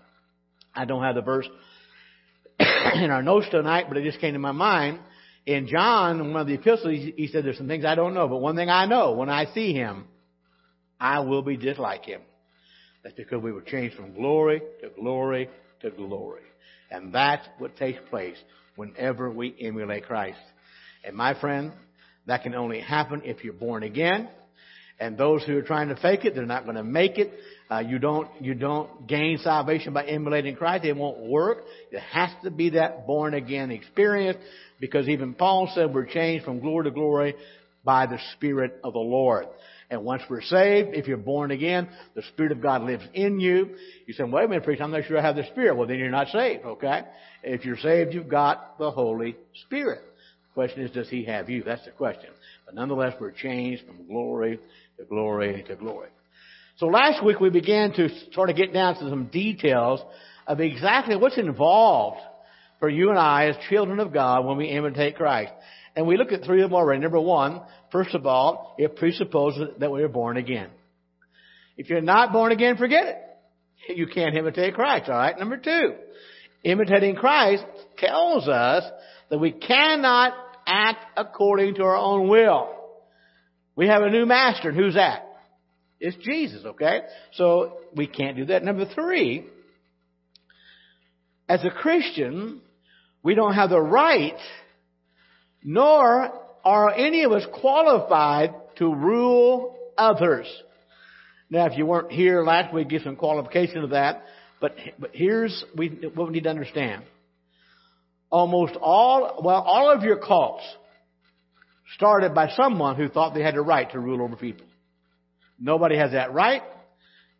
I 0.76 0.86
don't 0.86 1.04
have 1.04 1.16
the 1.16 1.22
verse 1.22 1.48
in 2.96 3.12
our 3.12 3.24
notes 3.24 3.48
tonight, 3.52 3.86
but 3.88 3.98
it 3.98 4.04
just 4.04 4.20
came 4.20 4.34
to 4.34 4.40
my 4.40 4.52
mind. 4.52 5.00
In 5.46 5.68
John, 5.68 6.20
in 6.22 6.32
one 6.32 6.42
of 6.42 6.48
the 6.48 6.54
epistles, 6.54 6.94
he 6.94 7.30
said, 7.32 7.44
there's 7.44 7.58
some 7.58 7.68
things 7.68 7.84
I 7.84 7.96
don't 7.96 8.14
know, 8.14 8.28
but 8.28 8.38
one 8.38 8.56
thing 8.56 8.70
I 8.70 8.86
know, 8.86 9.12
when 9.14 9.30
I 9.30 9.46
see 9.54 9.74
him, 9.74 10.06
I 11.00 11.20
will 11.20 11.42
be 11.42 11.58
just 11.58 11.80
like 11.80 12.06
him. 12.06 12.22
That's 13.04 13.16
because 13.16 13.42
we 13.42 13.52
were 13.52 13.62
changed 13.62 13.98
from 13.98 14.14
glory 14.14 14.62
to 14.82 14.90
glory 14.90 15.50
to 15.82 15.90
glory. 15.92 16.44
And 16.90 17.14
that's 17.14 17.46
what 17.58 17.76
takes 17.76 18.00
place 18.10 18.38
whenever 18.76 19.30
we 19.30 19.54
emulate 19.60 20.06
Christ. 20.06 20.40
And 21.04 21.16
my 21.16 21.38
friend, 21.40 21.74
that 22.28 22.44
can 22.44 22.56
only 22.56 22.80
happen 22.80 23.24
if 23.26 23.44
you're 23.44 23.54
born 23.54 23.84
again. 23.84 24.30
And 25.00 25.18
those 25.18 25.44
who 25.44 25.58
are 25.58 25.64
trying 25.64 25.90
to 25.90 25.98
fake 25.98 26.24
it, 26.24 26.36
they're 26.36 26.46
not 26.46 26.64
going 26.64 26.78
to 26.78 26.84
make 26.84 27.18
it. 27.18 27.34
Uh, 27.74 27.80
you 27.80 27.98
don't 27.98 28.30
you 28.40 28.54
don't 28.54 29.08
gain 29.08 29.40
salvation 29.40 29.94
by 29.94 30.04
emulating 30.06 30.56
Christ. 30.56 30.86
It 30.86 30.96
won't 30.96 31.22
work. 31.22 31.64
It 31.92 32.02
has 32.02 32.30
to 32.44 32.52
be 32.52 32.72
that 32.72 33.08
born 33.08 33.34
again 33.34 33.72
experience 33.72 34.38
because 34.80 35.08
even 35.08 35.34
Paul 35.34 35.72
said 35.74 35.92
we're 35.92 36.06
changed 36.06 36.46
from 36.46 36.60
glory 36.60 36.84
to 36.84 36.92
glory 36.92 37.34
by 37.84 38.06
the 38.06 38.20
Spirit 38.34 38.80
of 38.84 38.94
the 38.94 39.00
Lord. 39.00 39.48
And 39.90 40.04
once 40.04 40.22
we're 40.30 40.44
saved, 40.44 40.90
if 40.94 41.08
you're 41.08 41.18
born 41.18 41.50
again, 41.50 41.90
the 42.14 42.22
Spirit 42.34 42.52
of 42.52 42.62
God 42.62 42.84
lives 42.84 43.06
in 43.16 43.40
you. 43.40 43.76
You 44.06 44.14
say, 44.14 44.24
wait 44.24 44.46
a 44.46 44.48
minute, 44.48 44.64
preacher, 44.64 44.84
I'm 44.84 44.92
not 44.92 45.06
sure 45.06 45.18
I 45.18 45.22
have 45.22 45.36
the 45.36 45.46
Spirit. 45.48 45.76
Well, 45.76 45.88
then 45.88 45.98
you're 45.98 46.12
not 46.12 46.28
saved, 46.28 46.66
okay? 46.66 47.02
If 47.42 47.66
you're 47.66 47.78
saved, 47.78 48.14
you've 48.14 48.30
got 48.30 48.78
the 48.78 48.92
Holy 48.92 49.36
Spirit. 49.66 50.02
The 50.50 50.54
question 50.54 50.84
is, 50.84 50.92
does 50.92 51.10
He 51.10 51.26
have 51.26 51.50
you? 51.50 51.64
That's 51.64 51.86
the 51.86 51.92
question. 51.92 52.30
But 52.66 52.76
nonetheless, 52.76 53.16
we're 53.20 53.32
changed 53.32 53.84
from 53.88 54.06
glory 54.08 54.60
to 54.98 55.06
glory 55.06 55.64
to 55.68 55.76
glory. 55.76 56.10
So 56.78 56.88
last 56.88 57.24
week 57.24 57.40
we 57.40 57.50
began 57.50 57.94
to 57.94 58.10
sort 58.34 58.50
of 58.50 58.56
get 58.56 58.74
down 58.74 58.96
to 58.96 59.10
some 59.10 59.26
details 59.26 60.02
of 60.48 60.60
exactly 60.60 61.16
what's 61.16 61.38
involved 61.38 62.20
for 62.80 62.90
you 62.90 63.10
and 63.10 63.20
I 63.20 63.48
as 63.48 63.56
children 63.70 64.00
of 64.00 64.12
God 64.12 64.46
when 64.46 64.58
we 64.58 64.66
imitate 64.66 65.16
Christ. 65.16 65.54
And 65.96 66.08
we 66.08 66.18
looked 66.18 66.34
at 66.34 66.44
three 66.44 66.64
of 66.64 66.72
them 66.72 66.76
already. 66.76 67.00
Number 67.02 67.20
one, 67.20 67.62
first 67.92 68.16
of 68.16 68.26
all, 68.26 68.76
it 68.80 68.96
presupposes 68.96 69.70
that 69.80 69.92
we 69.92 70.02
are 70.02 70.10
born 70.10 70.38
again. 70.38 70.70
If 71.78 71.90
you're 71.90 72.02
not 72.02 72.34
born 72.34 72.52
again, 72.52 72.78
forget 72.78 73.06
it. 73.06 73.96
You 73.98 74.08
can't 74.08 74.36
imitate 74.36 74.74
Christ, 74.74 75.10
alright? 75.10 75.38
Number 75.38 75.58
two, 75.58 75.94
imitating 76.64 77.16
Christ 77.16 77.64
tells 77.98 78.48
us 78.48 78.84
that 79.30 79.40
we 79.40 79.52
cannot 79.52 80.34
act 80.66 81.06
according 81.18 81.76
to 81.76 81.84
our 81.84 81.98
own 81.98 82.30
will. 82.30 82.70
We 83.76 83.88
have 83.88 84.02
a 84.02 84.10
new 84.10 84.26
master, 84.26 84.70
and 84.70 84.78
who's 84.78 84.96
that? 84.96 85.33
It's 86.04 86.18
Jesus, 86.18 86.66
okay? 86.66 87.00
So 87.36 87.78
we 87.96 88.08
can't 88.08 88.36
do 88.36 88.46
that. 88.48 88.62
Number 88.62 88.86
three, 88.94 89.46
as 91.48 91.64
a 91.64 91.70
Christian, 91.70 92.60
we 93.24 93.36
don't 93.36 93.54
have 93.54 93.70
the 93.70 93.80
right, 93.80 94.38
nor 95.64 96.30
are 96.66 96.94
any 96.94 97.24
of 97.24 97.32
us 97.32 97.46
qualified 97.62 98.54
to 98.80 98.94
rule 98.94 99.78
others. 99.98 100.46
Now, 101.50 101.68
if 101.68 101.78
you 101.78 101.86
weren't 101.86 102.12
here 102.12 102.44
last 102.44 102.74
week, 102.74 102.90
give 102.90 103.04
some 103.04 103.16
qualification 103.16 103.78
of 103.78 103.92
that. 103.92 104.24
But, 104.60 104.76
but 105.00 105.12
here's 105.14 105.64
we, 105.74 105.88
what 106.14 106.28
we 106.28 106.34
need 106.34 106.44
to 106.44 106.50
understand. 106.50 107.04
Almost 108.30 108.76
all, 108.76 109.42
well, 109.42 109.62
all 109.62 109.90
of 109.90 110.04
your 110.04 110.18
cults 110.18 110.64
started 111.96 112.36
by 112.36 112.50
someone 112.58 112.98
who 112.98 113.08
thought 113.08 113.34
they 113.34 113.42
had 113.42 113.56
the 113.56 113.62
right 113.62 113.90
to 113.92 114.00
rule 114.00 114.22
over 114.22 114.36
people. 114.36 114.66
Nobody 115.64 115.96
has 115.96 116.12
that 116.12 116.34
right. 116.34 116.62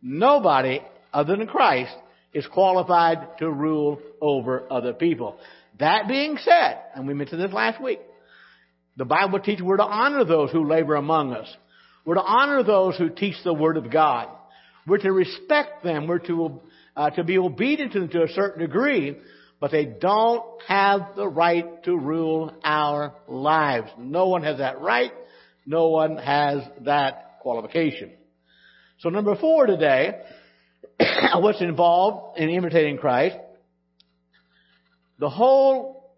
Nobody 0.00 0.80
other 1.12 1.36
than 1.36 1.46
Christ 1.46 1.94
is 2.32 2.46
qualified 2.46 3.36
to 3.38 3.50
rule 3.50 4.00
over 4.18 4.64
other 4.72 4.94
people. 4.94 5.36
That 5.78 6.08
being 6.08 6.38
said, 6.38 6.78
and 6.94 7.06
we 7.06 7.12
mentioned 7.12 7.42
this 7.42 7.52
last 7.52 7.82
week, 7.82 8.00
the 8.96 9.04
Bible 9.04 9.40
teaches 9.40 9.62
we're 9.62 9.76
to 9.76 9.84
honor 9.84 10.24
those 10.24 10.50
who 10.50 10.66
labor 10.66 10.94
among 10.94 11.34
us. 11.34 11.54
We're 12.06 12.14
to 12.14 12.22
honor 12.22 12.62
those 12.62 12.96
who 12.96 13.10
teach 13.10 13.36
the 13.44 13.52
Word 13.52 13.76
of 13.76 13.90
God. 13.90 14.28
We're 14.86 14.98
to 14.98 15.12
respect 15.12 15.84
them. 15.84 16.06
We're 16.06 16.18
to, 16.20 16.60
uh, 16.96 17.10
to 17.10 17.24
be 17.24 17.36
obedient 17.36 17.92
to 17.92 18.00
them 18.00 18.08
to 18.10 18.22
a 18.22 18.28
certain 18.28 18.62
degree, 18.62 19.16
but 19.60 19.70
they 19.70 19.84
don't 19.84 20.44
have 20.66 21.14
the 21.14 21.28
right 21.28 21.82
to 21.84 21.96
rule 21.96 22.54
our 22.64 23.12
lives. 23.28 23.90
No 23.98 24.28
one 24.28 24.44
has 24.44 24.58
that 24.58 24.80
right. 24.80 25.12
No 25.66 25.88
one 25.88 26.16
has 26.16 26.62
that 26.82 27.23
qualification. 27.44 28.10
So 28.98 29.10
number 29.10 29.36
four 29.36 29.66
today, 29.66 30.18
what's 31.36 31.60
involved 31.60 32.40
in 32.40 32.48
imitating 32.48 32.98
Christ, 32.98 33.36
the 35.20 35.28
whole 35.30 36.10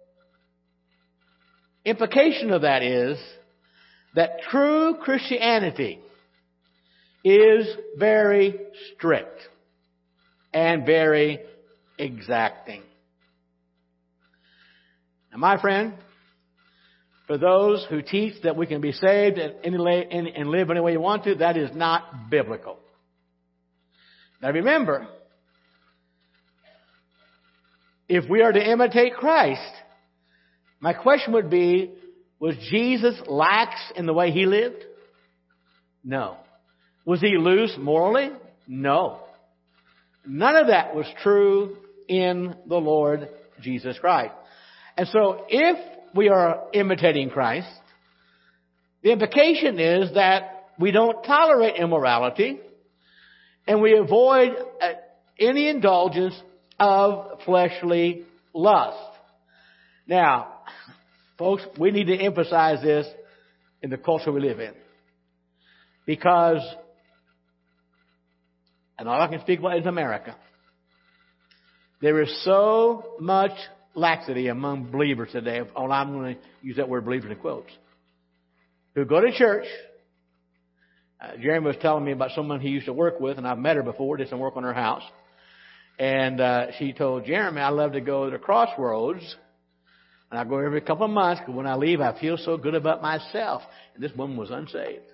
implication 1.84 2.50
of 2.50 2.62
that 2.62 2.82
is 2.82 3.18
that 4.14 4.40
true 4.50 4.94
Christianity 5.02 6.00
is 7.22 7.66
very 7.98 8.58
strict. 8.94 9.40
and 10.54 10.86
very 10.86 11.40
exacting. 11.98 12.82
Now, 15.30 15.36
my 15.36 15.60
friend, 15.60 15.92
for 17.26 17.38
those 17.38 17.84
who 17.90 18.02
teach 18.02 18.42
that 18.42 18.56
we 18.56 18.66
can 18.66 18.80
be 18.80 18.92
saved 18.92 19.38
and 19.38 19.78
live 19.78 20.70
any 20.70 20.80
way 20.80 20.92
you 20.92 21.00
want 21.00 21.24
to, 21.24 21.34
that 21.36 21.56
is 21.56 21.70
not 21.74 22.30
biblical. 22.30 22.78
Now 24.40 24.50
remember, 24.50 25.08
if 28.08 28.28
we 28.30 28.42
are 28.42 28.52
to 28.52 28.70
imitate 28.70 29.14
Christ, 29.14 29.60
my 30.78 30.92
question 30.92 31.32
would 31.32 31.50
be, 31.50 31.90
was 32.38 32.54
Jesus 32.70 33.20
lax 33.26 33.74
in 33.96 34.06
the 34.06 34.12
way 34.12 34.30
he 34.30 34.46
lived? 34.46 34.84
No. 36.04 36.36
Was 37.04 37.20
he 37.20 37.36
loose 37.38 37.74
morally? 37.78 38.30
No. 38.68 39.20
None 40.24 40.56
of 40.56 40.66
that 40.68 40.94
was 40.94 41.06
true 41.22 41.78
in 42.08 42.54
the 42.68 42.76
Lord 42.76 43.28
Jesus 43.62 43.98
Christ. 43.98 44.34
And 44.96 45.08
so 45.08 45.44
if 45.48 45.95
we 46.16 46.28
are 46.28 46.64
imitating 46.72 47.30
Christ, 47.30 47.68
the 49.02 49.12
implication 49.12 49.78
is 49.78 50.14
that 50.14 50.68
we 50.78 50.90
don't 50.90 51.22
tolerate 51.22 51.76
immorality 51.76 52.58
and 53.66 53.80
we 53.80 53.96
avoid 53.96 54.50
uh, 54.80 54.88
any 55.38 55.68
indulgence 55.68 56.34
of 56.78 57.40
fleshly 57.44 58.24
lust. 58.52 58.98
Now, 60.06 60.48
folks, 61.38 61.62
we 61.78 61.90
need 61.90 62.06
to 62.06 62.16
emphasize 62.16 62.82
this 62.82 63.06
in 63.82 63.90
the 63.90 63.96
culture 63.96 64.32
we 64.32 64.40
live 64.40 64.60
in. 64.60 64.72
Because, 66.06 66.62
and 68.98 69.08
all 69.08 69.20
I 69.20 69.26
can 69.28 69.40
speak 69.40 69.58
about 69.58 69.78
is 69.78 69.86
America, 69.86 70.36
there 72.00 72.22
is 72.22 72.44
so 72.44 73.14
much 73.20 73.52
laxity 73.96 74.48
among 74.48 74.90
believers 74.90 75.30
today. 75.32 75.62
Oh, 75.74 75.90
I'm 75.90 76.12
going 76.12 76.34
to 76.34 76.40
use 76.62 76.76
that 76.76 76.88
word 76.88 77.04
believers 77.04 77.30
in 77.30 77.38
quotes. 77.38 77.70
Who 78.94 79.04
go 79.04 79.20
to 79.20 79.32
church. 79.32 79.66
Uh, 81.20 81.36
Jeremy 81.40 81.66
was 81.66 81.76
telling 81.80 82.04
me 82.04 82.12
about 82.12 82.30
someone 82.34 82.60
he 82.60 82.68
used 82.68 82.86
to 82.86 82.92
work 82.92 83.20
with, 83.20 83.38
and 83.38 83.48
I've 83.48 83.58
met 83.58 83.76
her 83.76 83.82
before, 83.82 84.18
did 84.18 84.28
some 84.28 84.38
work 84.38 84.56
on 84.56 84.64
her 84.64 84.74
house. 84.74 85.02
And 85.98 86.40
uh, 86.40 86.72
she 86.78 86.92
told 86.92 87.24
Jeremy, 87.24 87.60
I 87.62 87.70
love 87.70 87.92
to 87.92 88.02
go 88.02 88.26
to 88.26 88.30
the 88.30 88.38
crossroads. 88.38 89.36
And 90.30 90.38
I 90.38 90.44
go 90.44 90.58
every 90.58 90.80
couple 90.82 91.06
of 91.06 91.12
months 91.12 91.40
because 91.40 91.54
when 91.54 91.66
I 91.66 91.76
leave, 91.76 92.00
I 92.00 92.20
feel 92.20 92.36
so 92.36 92.58
good 92.58 92.74
about 92.74 93.00
myself. 93.00 93.62
And 93.94 94.04
this 94.04 94.12
woman 94.14 94.36
was 94.36 94.50
unsaved. 94.50 95.04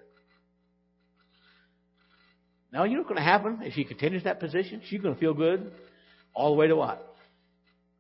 Now, 2.73 2.85
you 2.85 2.95
know 2.95 3.01
what's 3.01 3.11
going 3.11 3.19
to 3.19 3.23
happen 3.23 3.59
if 3.63 3.75
she 3.75 3.85
continues 3.85 4.25
that 4.25 4.41
position? 4.41 4.81
She's 4.89 5.01
going 5.01 5.15
to 5.15 5.21
feel 5.21 5.35
good 5.35 5.71
all 6.35 6.51
the 6.51 6.57
way 6.57 6.67
to 6.67 6.75
what? 6.75 7.15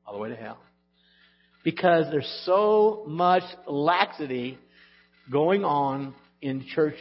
All 0.07 0.15
the 0.15 0.21
way 0.21 0.31
to 0.31 0.37
hell 0.37 0.59
because 1.65 2.07
there's 2.11 2.43
so 2.45 3.05
much 3.07 3.45
laxity 3.67 4.59
going 5.31 5.65
on 5.65 6.15
in 6.41 6.67
church 6.75 6.97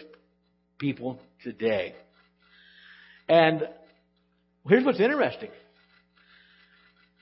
people 0.78 1.20
today. 1.44 1.96
And 3.28 3.68
here's 4.68 4.86
what's 4.86 5.00
interesting. 5.00 5.50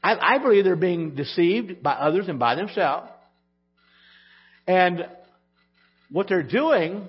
I, 0.04 0.36
I 0.36 0.38
believe 0.40 0.64
they're 0.64 0.76
being 0.76 1.16
deceived 1.16 1.84
by 1.84 1.94
others 1.94 2.28
and 2.28 2.40
by 2.40 2.56
themselves. 2.56 3.10
And 4.68 5.08
what 6.12 6.28
they're 6.28 6.44
doing, 6.44 7.08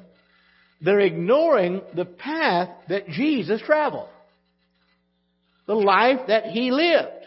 they're 0.80 1.00
ignoring 1.00 1.82
the 1.94 2.04
path 2.04 2.70
that 2.88 3.08
Jesus 3.08 3.60
traveled. 3.64 4.08
The 5.66 5.74
life 5.74 6.20
that 6.28 6.46
He 6.46 6.70
lived. 6.70 7.19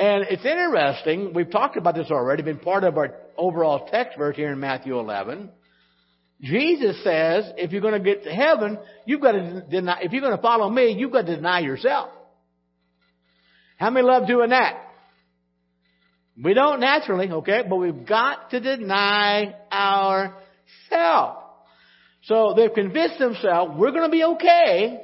And 0.00 0.24
it's 0.30 0.46
interesting, 0.46 1.34
we've 1.34 1.50
talked 1.50 1.76
about 1.76 1.94
this 1.94 2.10
already, 2.10 2.42
been 2.42 2.58
part 2.58 2.84
of 2.84 2.96
our 2.96 3.16
overall 3.36 3.86
text 3.92 4.16
verse 4.16 4.34
here 4.34 4.50
in 4.50 4.58
Matthew 4.58 4.98
11. 4.98 5.50
Jesus 6.40 7.04
says, 7.04 7.52
if 7.58 7.70
you're 7.70 7.82
going 7.82 8.02
to 8.02 8.14
get 8.14 8.24
to 8.24 8.30
heaven, 8.30 8.78
you've 9.04 9.20
got 9.20 9.32
to 9.32 9.62
deny, 9.70 10.00
if 10.00 10.12
you're 10.12 10.22
going 10.22 10.34
to 10.34 10.40
follow 10.40 10.70
me, 10.70 10.92
you've 10.92 11.12
got 11.12 11.26
to 11.26 11.36
deny 11.36 11.60
yourself. 11.60 12.08
How 13.76 13.90
many 13.90 14.06
love 14.06 14.26
doing 14.26 14.48
that? 14.48 14.86
We 16.42 16.54
don't 16.54 16.80
naturally, 16.80 17.30
okay, 17.30 17.64
but 17.68 17.76
we've 17.76 18.06
got 18.06 18.52
to 18.52 18.60
deny 18.60 19.54
ourselves. 19.70 21.40
So 22.22 22.54
they've 22.56 22.72
convinced 22.72 23.18
themselves 23.18 23.74
we're 23.76 23.90
going 23.90 24.04
to 24.04 24.10
be 24.10 24.24
okay 24.24 25.02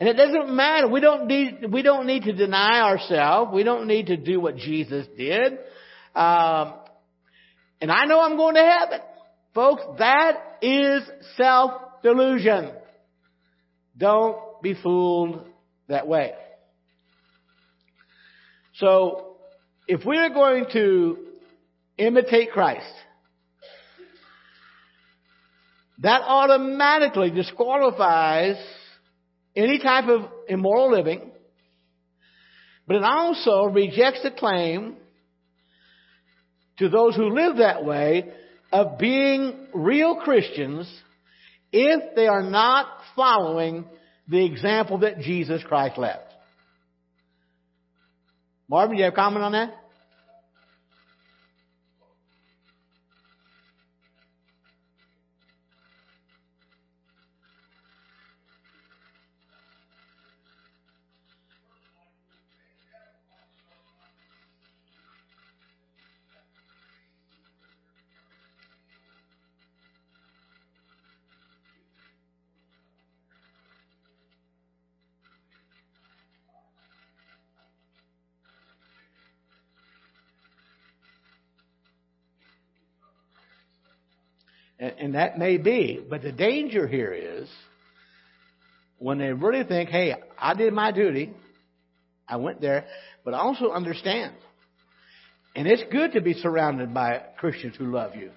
and 0.00 0.08
it 0.08 0.14
doesn't 0.14 0.48
matter. 0.56 0.88
We 0.88 1.00
don't 1.00 1.26
need, 1.26 1.70
we 1.70 1.82
don't 1.82 2.06
need 2.06 2.22
to 2.22 2.32
deny 2.32 2.80
ourselves. 2.80 3.52
We 3.52 3.64
don't 3.64 3.86
need 3.86 4.06
to 4.06 4.16
do 4.16 4.40
what 4.40 4.56
Jesus 4.56 5.06
did. 5.14 5.58
Um, 6.14 6.74
and 7.82 7.92
I 7.92 8.06
know 8.06 8.18
I'm 8.18 8.38
going 8.38 8.54
to 8.54 8.62
heaven. 8.62 9.00
Folks, 9.54 9.82
that 9.98 10.56
is 10.62 11.02
self-delusion. 11.36 12.72
Don't 13.98 14.62
be 14.62 14.72
fooled 14.72 15.46
that 15.88 16.08
way. 16.08 16.32
So, 18.76 19.36
if 19.86 20.06
we 20.06 20.16
are 20.16 20.30
going 20.30 20.64
to 20.72 21.18
imitate 21.98 22.52
Christ, 22.52 22.90
that 25.98 26.22
automatically 26.22 27.30
disqualifies 27.30 28.56
any 29.56 29.78
type 29.78 30.08
of 30.08 30.22
immoral 30.48 30.90
living, 30.90 31.30
but 32.86 32.96
it 32.96 33.02
also 33.02 33.64
rejects 33.64 34.22
the 34.22 34.30
claim 34.30 34.96
to 36.78 36.88
those 36.88 37.14
who 37.14 37.34
live 37.34 37.58
that 37.58 37.84
way 37.84 38.32
of 38.72 38.98
being 38.98 39.68
real 39.74 40.16
Christians 40.16 40.90
if 41.72 42.14
they 42.16 42.26
are 42.26 42.42
not 42.42 42.86
following 43.14 43.84
the 44.28 44.44
example 44.44 44.98
that 44.98 45.20
Jesus 45.20 45.62
Christ 45.64 45.98
left. 45.98 46.32
Marvin, 48.68 48.96
do 48.96 48.98
you 48.98 49.04
have 49.04 49.12
a 49.12 49.16
comment 49.16 49.44
on 49.44 49.52
that? 49.52 49.74
And, 84.80 85.14
that 85.14 85.38
may 85.38 85.58
be. 85.58 86.00
But 86.08 86.22
the 86.22 86.32
danger 86.32 86.88
here 86.88 87.12
is 87.12 87.48
when 88.98 89.18
they 89.18 89.32
really 89.32 89.62
think, 89.64 89.90
hey, 89.90 90.14
I 90.38 90.54
did 90.54 90.72
my 90.72 90.90
duty. 90.90 91.32
I 92.26 92.36
went 92.36 92.62
there. 92.62 92.86
But 93.22 93.34
I 93.34 93.38
also 93.38 93.70
understand. 93.70 94.32
And 95.54 95.66
it's 95.66 95.82
good 95.92 96.12
to 96.12 96.22
be 96.22 96.32
surrounded 96.32 96.94
by 96.94 97.20
Christians 97.38 97.76
who 97.76 97.92
love 97.92 98.16
you. 98.16 98.30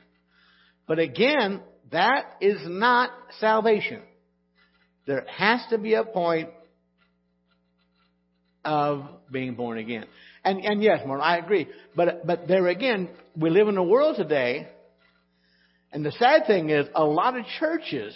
But 0.85 0.99
again, 0.99 1.61
that 1.91 2.35
is 2.41 2.57
not 2.65 3.11
salvation. 3.39 4.01
There 5.07 5.25
has 5.29 5.61
to 5.69 5.77
be 5.77 5.93
a 5.93 6.03
point 6.03 6.49
of 8.65 9.05
being 9.31 9.55
born 9.55 9.77
again. 9.77 10.05
And, 10.43 10.59
and 10.65 10.83
yes, 10.83 11.01
Martin, 11.05 11.23
I 11.25 11.37
agree. 11.37 11.67
But, 11.95 12.27
but 12.27 12.47
there 12.49 12.67
again, 12.67 13.09
we 13.37 13.49
live 13.49 13.69
in 13.69 13.77
a 13.77 13.83
world 13.83 14.17
today 14.17 14.67
and 15.93 16.03
the 16.03 16.11
sad 16.13 16.47
thing 16.47 16.71
is, 16.71 16.87
a 16.95 17.03
lot 17.03 17.37
of 17.37 17.45
churches 17.59 18.15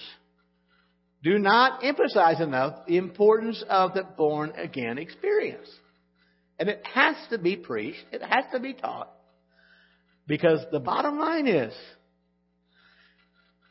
do 1.24 1.38
not 1.38 1.84
emphasize 1.84 2.42
enough 2.42 2.88
the 2.88 2.98
importance 2.98 3.64
of 3.70 3.94
the 3.94 4.04
born 4.04 4.52
again 4.58 4.98
experience. 4.98 5.68
And 6.58 6.70
it 6.70 6.82
has 6.92 7.16
to 7.30 7.38
be 7.38 7.56
preached, 7.56 8.04
it 8.12 8.24
has 8.24 8.46
to 8.52 8.60
be 8.60 8.74
taught. 8.74 9.12
Because 10.26 10.60
the 10.72 10.80
bottom 10.80 11.20
line 11.20 11.48
is, 11.48 11.74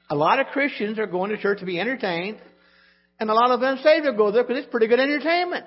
a 0.08 0.14
lot 0.14 0.38
of 0.38 0.46
Christians 0.46 1.00
are 1.00 1.06
going 1.06 1.30
to 1.30 1.36
church 1.36 1.58
to 1.58 1.66
be 1.66 1.80
entertained, 1.80 2.38
and 3.18 3.28
a 3.28 3.34
lot 3.34 3.50
of 3.50 3.60
unsaved 3.60 4.06
will 4.06 4.16
go 4.16 4.30
there 4.30 4.44
because 4.44 4.62
it's 4.62 4.70
pretty 4.70 4.86
good 4.86 5.00
entertainment. 5.00 5.66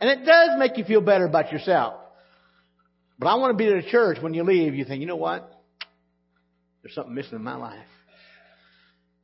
And 0.00 0.08
it 0.08 0.24
does 0.24 0.58
make 0.58 0.78
you 0.78 0.84
feel 0.84 1.02
better 1.02 1.26
about 1.26 1.52
yourself. 1.52 1.94
But 3.18 3.28
I 3.28 3.34
want 3.34 3.56
to 3.56 3.62
be 3.62 3.70
at 3.70 3.84
a 3.84 3.90
church 3.90 4.16
when 4.22 4.32
you 4.32 4.44
leave, 4.44 4.74
you 4.74 4.86
think, 4.86 5.02
you 5.02 5.06
know 5.06 5.16
what? 5.16 5.53
There's 6.84 6.94
something 6.94 7.14
missing 7.14 7.36
in 7.36 7.42
my 7.42 7.56
life. 7.56 7.78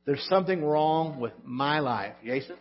There's 0.05 0.25
something 0.27 0.63
wrong 0.65 1.19
with 1.19 1.33
my 1.43 1.79
life. 1.79 2.15
Jason? 2.25 2.55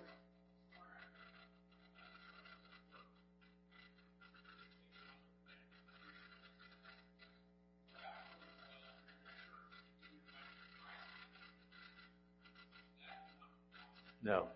No. 14.22 14.48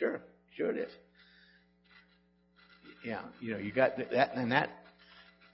Sure, 0.00 0.22
sure 0.56 0.70
it 0.70 0.78
is. 0.78 0.90
Yeah, 3.04 3.20
you 3.38 3.52
know, 3.52 3.58
you 3.58 3.70
got 3.70 3.98
that, 3.98 4.34
and 4.34 4.50
that, 4.50 4.70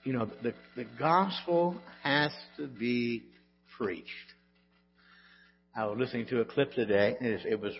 you 0.05 0.13
know, 0.13 0.29
the 0.41 0.53
the 0.77 0.85
gospel 0.97 1.75
has 2.01 2.31
to 2.55 2.67
be 2.67 3.23
preached. 3.77 4.07
I 5.75 5.85
was 5.85 5.99
listening 5.99 6.27
to 6.27 6.39
a 6.39 6.45
clip 6.45 6.71
today, 6.73 7.17
and 7.19 7.27
it 7.27 7.59
was 7.59 7.73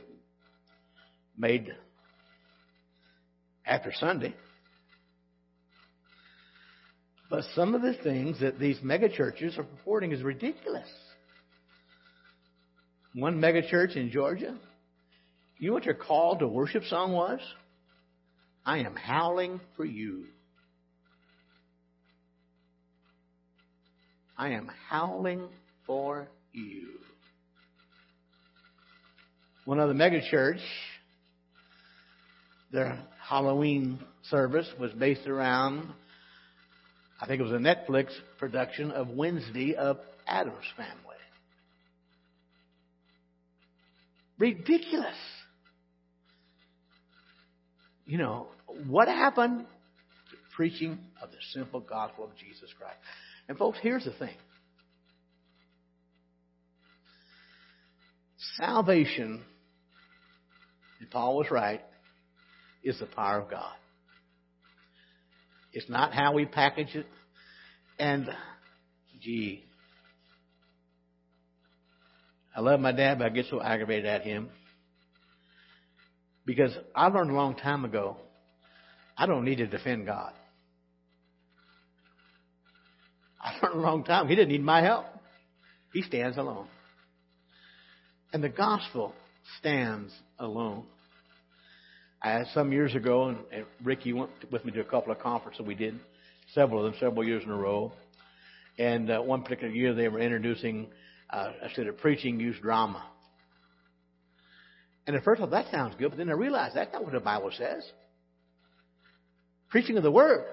made 1.37 1.73
after 3.65 3.93
Sunday. 3.93 4.35
But 7.29 7.45
some 7.55 7.75
of 7.75 7.81
the 7.81 7.93
things 7.93 8.41
that 8.41 8.59
these 8.59 8.79
megachurches 8.79 9.57
are 9.57 9.63
purporting 9.63 10.11
is 10.11 10.21
ridiculous. 10.21 10.87
One 13.13 13.39
megachurch 13.39 13.95
in 13.95 14.11
Georgia 14.11 14.57
you 15.59 15.69
know 15.69 15.73
what 15.73 15.85
your 15.85 15.95
call 15.95 16.37
to 16.37 16.47
worship 16.47 16.83
song 16.85 17.13
was? 17.13 17.39
I 18.65 18.79
am 18.79 18.95
howling 18.95 19.59
for 19.75 19.85
you. 19.85 20.25
I 24.37 24.49
am 24.49 24.69
howling 24.89 25.47
for 25.85 26.27
you. 26.51 26.89
One 29.65 29.79
other 29.79 29.93
megachurch, 29.93 30.61
their 32.71 32.99
Halloween 33.19 33.99
service 34.29 34.69
was 34.79 34.91
based 34.91 35.27
around, 35.27 35.89
I 37.19 37.25
think 37.25 37.39
it 37.39 37.43
was 37.43 37.53
a 37.53 37.55
Netflix 37.55 38.11
production 38.37 38.91
of 38.91 39.09
Wednesday 39.09 39.75
of 39.75 39.97
Addams 40.27 40.65
Family. 40.75 40.93
Ridiculous 44.37 45.15
you 48.07 48.17
know, 48.17 48.47
what 48.87 49.07
happened 49.07 49.59
to 49.59 50.37
preaching 50.55 50.97
of 51.21 51.29
the 51.29 51.37
simple 51.53 51.81
gospel 51.81 52.23
of 52.23 52.31
Jesus 52.37 52.73
Christ? 52.79 52.97
And 53.47 53.57
folks, 53.57 53.77
here's 53.81 54.05
the 54.05 54.13
thing. 54.13 54.35
Salvation, 58.55 59.43
and 60.99 61.11
Paul 61.11 61.37
was 61.37 61.47
right, 61.51 61.81
is 62.83 62.97
the 62.99 63.05
power 63.07 63.41
of 63.41 63.51
God. 63.51 63.73
It's 65.73 65.89
not 65.89 66.13
how 66.13 66.33
we 66.33 66.45
package 66.45 66.95
it. 66.95 67.05
And, 67.99 68.29
gee, 69.21 69.65
I 72.55 72.61
love 72.61 72.79
my 72.79 72.93
dad, 72.93 73.19
but 73.19 73.27
I 73.27 73.29
get 73.29 73.47
so 73.49 73.61
aggravated 73.61 74.05
at 74.05 74.21
him 74.21 74.49
because 76.47 76.71
I 76.95 77.07
learned 77.09 77.29
a 77.29 77.33
long 77.33 77.55
time 77.55 77.83
ago, 77.83 78.15
I 79.17 79.25
don't 79.25 79.43
need 79.43 79.57
to 79.57 79.67
defend 79.67 80.05
God. 80.05 80.31
I 83.39 83.53
learned 83.61 83.79
a 83.79 83.81
long 83.81 84.03
time, 84.05 84.29
He 84.29 84.35
didn't 84.35 84.49
need 84.49 84.63
my 84.63 84.81
help. 84.81 85.05
He 85.93 86.01
stands 86.01 86.37
alone. 86.37 86.67
And 88.31 88.43
the 88.43 88.49
gospel 88.49 89.13
stands 89.59 90.13
alone. 90.39 90.85
I 92.21 92.31
had 92.31 92.47
some 92.53 92.71
years 92.71 92.95
ago, 92.95 93.27
and, 93.27 93.37
and 93.51 93.65
Ricky 93.83 94.13
went 94.13 94.31
with 94.51 94.63
me 94.63 94.71
to 94.71 94.79
a 94.79 94.85
couple 94.85 95.11
of 95.11 95.19
conferences 95.19 95.65
we 95.65 95.75
did, 95.75 95.99
several 96.53 96.85
of 96.85 96.91
them, 96.91 96.99
several 96.99 97.25
years 97.25 97.43
in 97.43 97.51
a 97.51 97.55
row. 97.55 97.91
And 98.79 99.11
uh, 99.11 99.19
one 99.19 99.43
particular 99.43 99.73
year, 99.73 99.93
they 99.93 100.07
were 100.07 100.19
introducing 100.19 100.87
uh, 101.29 101.51
instead 101.63 101.87
of 101.87 101.97
preaching, 101.97 102.39
use 102.39 102.55
drama. 102.61 103.03
And 105.07 105.15
at 105.15 105.23
first 105.23 105.39
I 105.39 105.45
thought, 105.45 105.51
that 105.51 105.71
sounds 105.71 105.95
good, 105.97 106.09
but 106.09 106.17
then 106.17 106.29
I 106.29 106.33
realized 106.33 106.75
that's 106.75 106.91
not 106.91 107.03
what 107.03 107.13
the 107.13 107.21
Bible 107.21 107.51
says. 107.57 107.89
Preaching 109.69 109.95
of 109.95 110.03
the 110.03 110.11
Word 110.11 110.45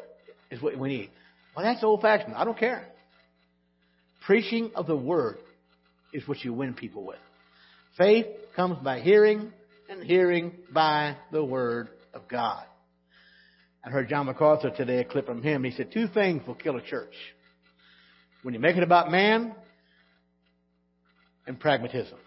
is 0.50 0.62
what 0.62 0.78
we 0.78 0.88
need. 0.88 1.10
Well, 1.54 1.64
that's 1.64 1.82
old 1.82 2.00
fashioned. 2.00 2.34
I 2.34 2.44
don't 2.44 2.58
care. 2.58 2.86
Preaching 4.24 4.70
of 4.76 4.86
the 4.86 4.96
Word 4.96 5.38
is 6.12 6.26
what 6.26 6.44
you 6.44 6.54
win 6.54 6.74
people 6.74 7.04
with. 7.04 7.18
Faith 7.98 8.26
comes 8.54 8.78
by 8.82 9.00
hearing, 9.00 9.52
and 9.90 10.02
hearing 10.02 10.52
by 10.72 11.16
the 11.32 11.44
Word 11.44 11.88
of 12.12 12.28
God. 12.28 12.64
I 13.84 13.90
heard 13.90 14.08
John 14.08 14.26
MacArthur 14.26 14.70
today, 14.70 15.00
a 15.00 15.04
clip 15.04 15.26
from 15.26 15.42
him. 15.42 15.64
He 15.64 15.72
said, 15.72 15.92
Two 15.92 16.06
things 16.08 16.46
will 16.46 16.54
kill 16.54 16.76
a 16.76 16.82
church 16.82 17.14
when 18.42 18.54
you 18.54 18.60
make 18.60 18.76
it 18.76 18.82
about 18.82 19.10
man 19.10 19.54
and 21.46 21.58
pragmatism 21.58 22.18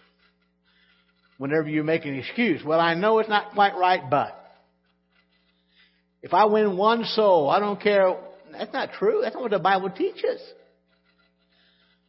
whenever 1.38 1.69
you 1.69 1.84
make 1.84 2.06
an 2.06 2.15
excuse. 2.15 2.63
Well, 2.63 2.80
I 2.80 2.93
know 2.93 3.19
it's 3.19 3.30
not 3.30 3.54
quite 3.54 3.76
right, 3.76 4.10
but. 4.10 4.34
If 6.21 6.34
I 6.34 6.45
win 6.45 6.78
one 6.78 7.06
soul, 7.06 7.50
I 7.50 7.60
don't 7.60 7.82
care. 7.82 8.17
That's 8.52 8.73
not 8.73 8.93
true. 8.93 9.21
That's 9.21 9.36
not 9.36 9.43
what 9.43 9.52
the 9.52 9.60
Bible 9.60 9.89
teaches. 9.89 10.41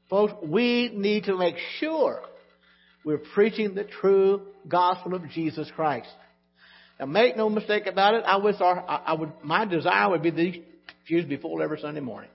Folks, 0.09 0.33
we 0.43 0.91
need 0.95 1.25
to 1.25 1.37
make 1.37 1.57
sure 1.79 2.23
we're 3.05 3.19
preaching 3.19 3.75
the 3.75 3.85
true 3.85 4.43
gospel 4.67 5.15
of 5.15 5.29
Jesus 5.31 5.71
Christ. 5.77 6.09
Now, 6.99 7.07
make 7.07 7.37
no 7.37 7.49
mistake 7.49 7.87
about 7.87 8.15
it. 8.15 8.25
I 8.27 8.39
wish 8.39 8.57
our, 8.61 8.85
I 8.89 9.13
would, 9.13 9.33
my 9.43 9.67
desire 9.67 10.11
would 10.11 10.23
be 10.23 10.31
these 10.31 10.57
pews 11.07 11.25
be 11.27 11.37
full 11.37 11.63
every 11.63 11.79
Sunday 11.79 12.01
morning. 12.01 12.31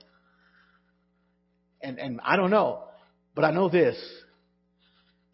And, 1.82 1.98
and 1.98 2.20
I 2.24 2.36
don't 2.36 2.50
know, 2.50 2.84
but 3.34 3.44
I 3.44 3.50
know 3.50 3.68
this. 3.68 3.96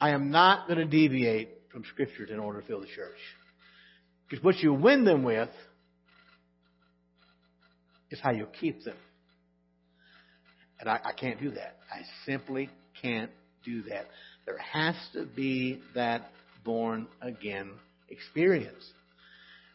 I 0.01 0.11
am 0.11 0.31
not 0.31 0.67
going 0.67 0.79
to 0.79 0.87
deviate 0.87 1.51
from 1.71 1.85
Scriptures 1.93 2.31
in 2.33 2.39
order 2.39 2.61
to 2.61 2.67
fill 2.67 2.81
the 2.81 2.87
church. 2.87 3.19
Because 4.29 4.43
what 4.45 4.59
you 4.59 4.73
win 4.73 5.05
them 5.05 5.23
with 5.23 5.51
is 8.11 8.19
how 8.21 8.31
you 8.31 8.47
keep 8.61 8.85
them. 8.85 8.97
And 10.79 10.89
I, 10.89 11.01
I 11.05 11.13
can't 11.13 11.41
do 11.41 11.51
that. 11.51 11.77
I 11.93 12.03
simply 12.25 12.71
can't 13.03 13.31
do 13.65 13.83
that. 13.83 14.07
There 14.47 14.59
has 14.59 14.95
to 15.13 15.27
be 15.27 15.81
that 15.95 16.31
born 16.65 17.07
again 17.21 17.71
experience. 18.09 18.83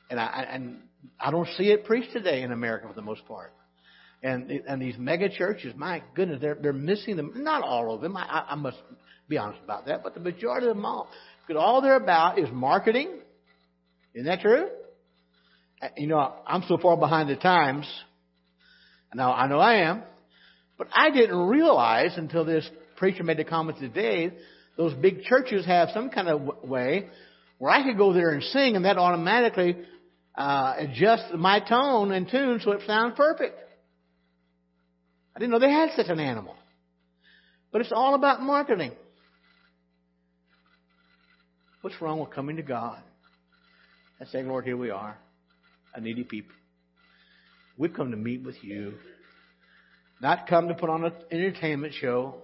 And 0.09 0.19
I, 0.19 0.47
and 0.49 0.79
I 1.19 1.31
don't 1.31 1.47
see 1.57 1.65
it 1.65 1.85
preached 1.85 2.13
today 2.13 2.41
in 2.41 2.51
America 2.51 2.87
for 2.87 2.93
the 2.93 3.01
most 3.01 3.25
part. 3.27 3.53
And, 4.23 4.49
and 4.49 4.81
these 4.81 4.97
mega 4.97 5.29
churches, 5.29 5.73
my 5.75 6.01
goodness, 6.15 6.39
they're, 6.41 6.57
they're 6.59 6.73
missing 6.73 7.15
them. 7.15 7.31
Not 7.35 7.61
all 7.63 7.93
of 7.93 8.01
them. 8.01 8.17
I, 8.17 8.45
I 8.49 8.55
must 8.55 8.77
be 9.27 9.37
honest 9.37 9.59
about 9.63 9.85
that, 9.87 10.03
but 10.03 10.13
the 10.13 10.19
majority 10.19 10.67
of 10.67 10.75
them 10.75 10.85
all. 10.85 11.09
Because 11.47 11.61
all 11.61 11.81
they're 11.81 11.95
about 11.95 12.39
is 12.39 12.49
marketing. 12.51 13.09
Isn't 14.13 14.27
that 14.27 14.41
true? 14.41 14.67
Uh, 15.81 15.87
you 15.97 16.07
know, 16.07 16.33
I'm 16.45 16.63
so 16.67 16.77
far 16.77 16.97
behind 16.97 17.29
the 17.29 17.35
times. 17.35 17.87
Now, 19.13 19.33
I 19.33 19.47
know 19.47 19.59
I 19.59 19.89
am. 19.89 20.03
But 20.77 20.87
I 20.93 21.09
didn't 21.09 21.37
realize 21.37 22.11
until 22.17 22.43
this 22.43 22.69
preacher 22.97 23.23
made 23.23 23.37
the 23.37 23.45
comment 23.45 23.79
today, 23.79 24.31
those 24.77 24.93
big 24.93 25.23
churches 25.23 25.65
have 25.65 25.89
some 25.93 26.09
kind 26.09 26.27
of 26.27 26.63
way 26.63 27.07
where 27.57 27.71
I 27.71 27.83
could 27.83 27.97
go 27.97 28.13
there 28.13 28.29
and 28.29 28.43
sing 28.43 28.75
and 28.75 28.83
that 28.83 28.97
automatically 28.97 29.77
uh, 30.35 30.73
adjusts 30.77 31.31
my 31.33 31.61
tone 31.61 32.11
and 32.11 32.29
tune 32.29 32.59
so 32.63 32.71
it 32.71 32.81
sounds 32.85 33.13
perfect. 33.15 33.57
I 35.35 35.39
didn't 35.39 35.51
know 35.51 35.59
they 35.59 35.71
had 35.71 35.91
such 35.95 36.07
an 36.09 36.19
animal. 36.19 36.55
But 37.71 37.81
it's 37.81 37.91
all 37.93 38.15
about 38.15 38.41
marketing. 38.41 38.91
What's 41.85 42.01
wrong 42.01 42.19
with 42.19 42.31
coming 42.31 42.55
to 42.55 42.63
God 42.63 42.99
and 44.19 44.27
saying, 44.29 44.47
Lord, 44.47 44.65
here 44.65 44.75
we 44.75 44.89
are, 44.89 45.15
a 45.93 46.01
needy 46.01 46.23
people. 46.23 46.55
We've 47.77 47.93
come 47.93 48.09
to 48.09 48.17
meet 48.17 48.43
with 48.43 48.55
you, 48.63 48.95
not 50.19 50.47
come 50.47 50.67
to 50.69 50.73
put 50.73 50.89
on 50.89 51.05
an 51.05 51.13
entertainment 51.29 51.93
show, 51.93 52.37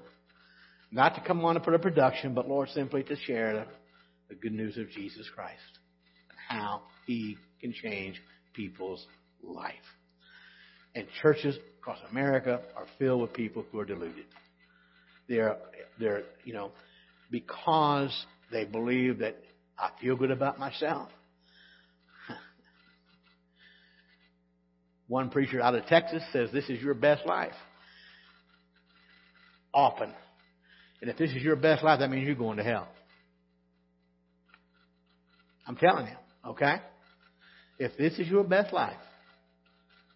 not 0.91 1.15
to 1.15 1.21
come 1.21 1.43
on 1.43 1.55
to 1.55 1.59
put 1.59 1.73
a 1.73 1.79
production, 1.79 2.35
but 2.35 2.47
Lord, 2.47 2.69
simply 2.69 3.01
to 3.01 3.15
share 3.15 3.53
the, 3.53 3.65
the 4.29 4.35
good 4.35 4.53
news 4.53 4.77
of 4.77 4.91
Jesus 4.91 5.27
Christ 5.33 5.79
and 6.29 6.37
how 6.47 6.83
He 7.07 7.35
can 7.61 7.73
change 7.73 8.21
people's 8.53 9.03
life. 9.41 9.73
And 10.93 11.07
churches 11.23 11.57
across 11.79 11.97
America 12.11 12.61
are 12.77 12.85
filled 12.99 13.23
with 13.23 13.33
people 13.33 13.65
who 13.71 13.79
are 13.79 13.85
deluded. 13.85 14.25
They're, 15.27 15.57
they're, 15.99 16.25
you 16.45 16.53
know, 16.53 16.73
because 17.31 18.15
they 18.51 18.65
believe 18.65 19.19
that 19.19 19.37
I 19.77 19.89
feel 20.01 20.15
good 20.15 20.31
about 20.31 20.59
myself. 20.59 21.09
One 25.07 25.29
preacher 25.29 25.61
out 25.61 25.75
of 25.75 25.85
Texas 25.87 26.23
says 26.31 26.49
this 26.53 26.69
is 26.69 26.81
your 26.81 26.93
best 26.93 27.25
life. 27.25 27.53
Often. 29.73 30.13
And 31.01 31.09
if 31.09 31.17
this 31.17 31.31
is 31.31 31.41
your 31.41 31.55
best 31.55 31.83
life, 31.83 31.99
that 31.99 32.09
means 32.09 32.25
you're 32.25 32.35
going 32.35 32.57
to 32.57 32.63
hell. 32.63 32.87
I'm 35.67 35.75
telling 35.75 36.07
you, 36.07 36.51
okay? 36.51 36.75
If 37.79 37.97
this 37.97 38.13
is 38.19 38.27
your 38.27 38.43
best 38.43 38.73
life, 38.73 38.97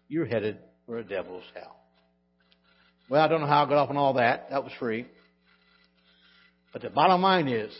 you're 0.08 0.26
headed 0.26 0.58
for 0.86 0.98
a 0.98 1.04
devil's 1.04 1.44
hell. 1.54 1.76
Well, 3.08 3.22
I 3.22 3.28
don't 3.28 3.40
know 3.40 3.46
how 3.46 3.64
I 3.64 3.68
got 3.68 3.78
off 3.78 3.90
on 3.90 3.96
all 3.96 4.14
that. 4.14 4.50
That 4.50 4.64
was 4.64 4.72
free. 4.78 5.06
But 6.72 6.82
the 6.82 6.90
bottom 6.90 7.22
line 7.22 7.48
is, 7.48 7.72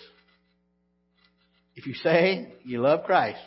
if 1.76 1.86
you 1.86 1.94
say 1.94 2.54
you 2.64 2.80
love 2.80 3.04
Christ, 3.04 3.38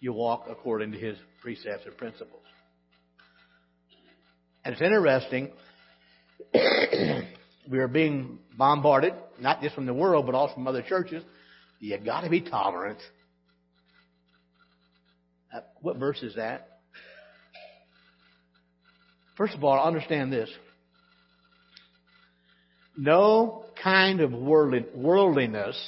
you 0.00 0.12
walk 0.12 0.46
according 0.50 0.92
to 0.92 0.98
His 0.98 1.16
precepts 1.40 1.86
and 1.86 1.96
principles. 1.96 2.42
And 4.64 4.74
it's 4.74 4.82
interesting, 4.82 5.52
we 7.70 7.78
are 7.78 7.88
being 7.88 8.40
bombarded, 8.58 9.14
not 9.38 9.62
just 9.62 9.74
from 9.74 9.86
the 9.86 9.94
world, 9.94 10.26
but 10.26 10.34
also 10.34 10.54
from 10.54 10.66
other 10.66 10.82
churches. 10.82 11.22
You 11.78 11.96
got 11.98 12.22
to 12.22 12.30
be 12.30 12.42
tolerant. 12.42 12.98
Uh, 15.54 15.60
what 15.80 15.96
verse 15.96 16.22
is 16.22 16.34
that? 16.34 16.80
First 19.36 19.54
of 19.54 19.64
all, 19.64 19.82
understand 19.82 20.30
this. 20.30 20.50
No 22.98 23.64
kind 23.82 24.20
of 24.20 24.32
worldliness, 24.32 25.80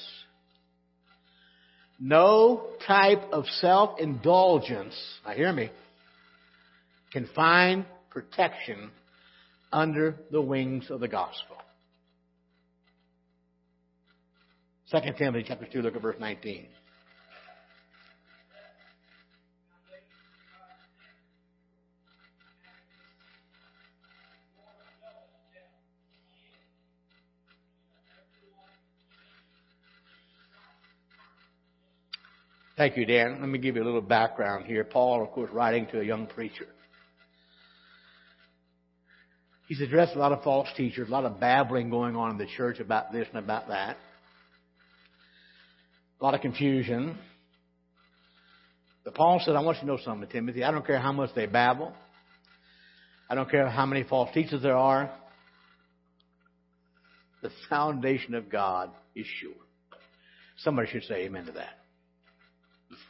no 2.03 2.65
type 2.85 3.23
of 3.33 3.45
self-indulgence, 3.61 4.95
now 5.25 5.33
hear 5.33 5.53
me, 5.53 5.71
can 7.13 7.29
find 7.35 7.85
protection 8.11 8.91
under 9.73 10.17
the 10.33 10.41
wings 10.41 10.91
of 10.91 10.99
the 10.99 11.07
gospel. 11.07 11.57
2 14.91 14.99
Timothy 15.17 15.45
chapter 15.47 15.67
2, 15.73 15.81
look 15.81 15.95
at 15.95 16.03
verse 16.03 16.17
19. 16.19 16.67
Thank 32.77 32.97
you, 32.97 33.05
Dan. 33.05 33.39
Let 33.41 33.49
me 33.49 33.59
give 33.59 33.77
you 33.77 33.83
a 33.83 33.85
little 33.85 34.01
background 34.01 34.65
here. 34.65 34.83
Paul, 34.85 35.23
of 35.23 35.31
course, 35.33 35.51
writing 35.53 35.87
to 35.93 36.01
a 36.01 36.05
young 36.05 36.27
preacher. 36.27 36.67
He's 39.69 39.81
addressed 39.81 40.15
a 40.17 40.19
lot 40.19 40.33
of 40.33 40.43
false 40.43 40.69
teachers, 40.77 41.09
a 41.09 41.13
lot 41.13 41.25
of 41.25 41.39
babbling 41.39 41.91
going 41.91 42.17
on 42.17 42.31
in 42.31 42.39
the 42.39 42.47
church 42.57 42.81
about 42.81 43.13
this 43.13 43.27
and 43.29 43.43
about 43.43 43.69
that. 43.69 43.97
A 46.21 46.25
lot 46.25 46.35
of 46.35 46.41
confusion. 46.41 47.19
But 49.05 49.15
Paul 49.15 49.41
said, 49.45 49.55
I 49.55 49.61
want 49.61 49.79
you 49.79 49.83
to 49.83 49.87
know 49.87 49.99
something, 50.03 50.29
Timothy. 50.29 50.65
I 50.65 50.71
don't 50.71 50.87
care 50.87 51.01
how 51.01 51.13
much 51.13 51.31
they 51.35 51.47
babble. 51.47 51.93
I 53.29 53.35
don't 53.35 53.51
care 53.51 53.69
how 53.69 53.87
many 53.87 54.03
false 54.03 54.31
teachers 54.33 54.63
there 54.63 54.77
are. 54.77 55.11
The 57.43 57.51
foundation 57.69 58.35
of 58.35 58.49
God 58.49 58.91
is 59.15 59.27
sure. 59.41 59.53
Somebody 60.59 60.91
should 60.91 61.05
say 61.05 61.25
amen 61.25 61.47
to 61.47 61.53
that. 61.53 61.82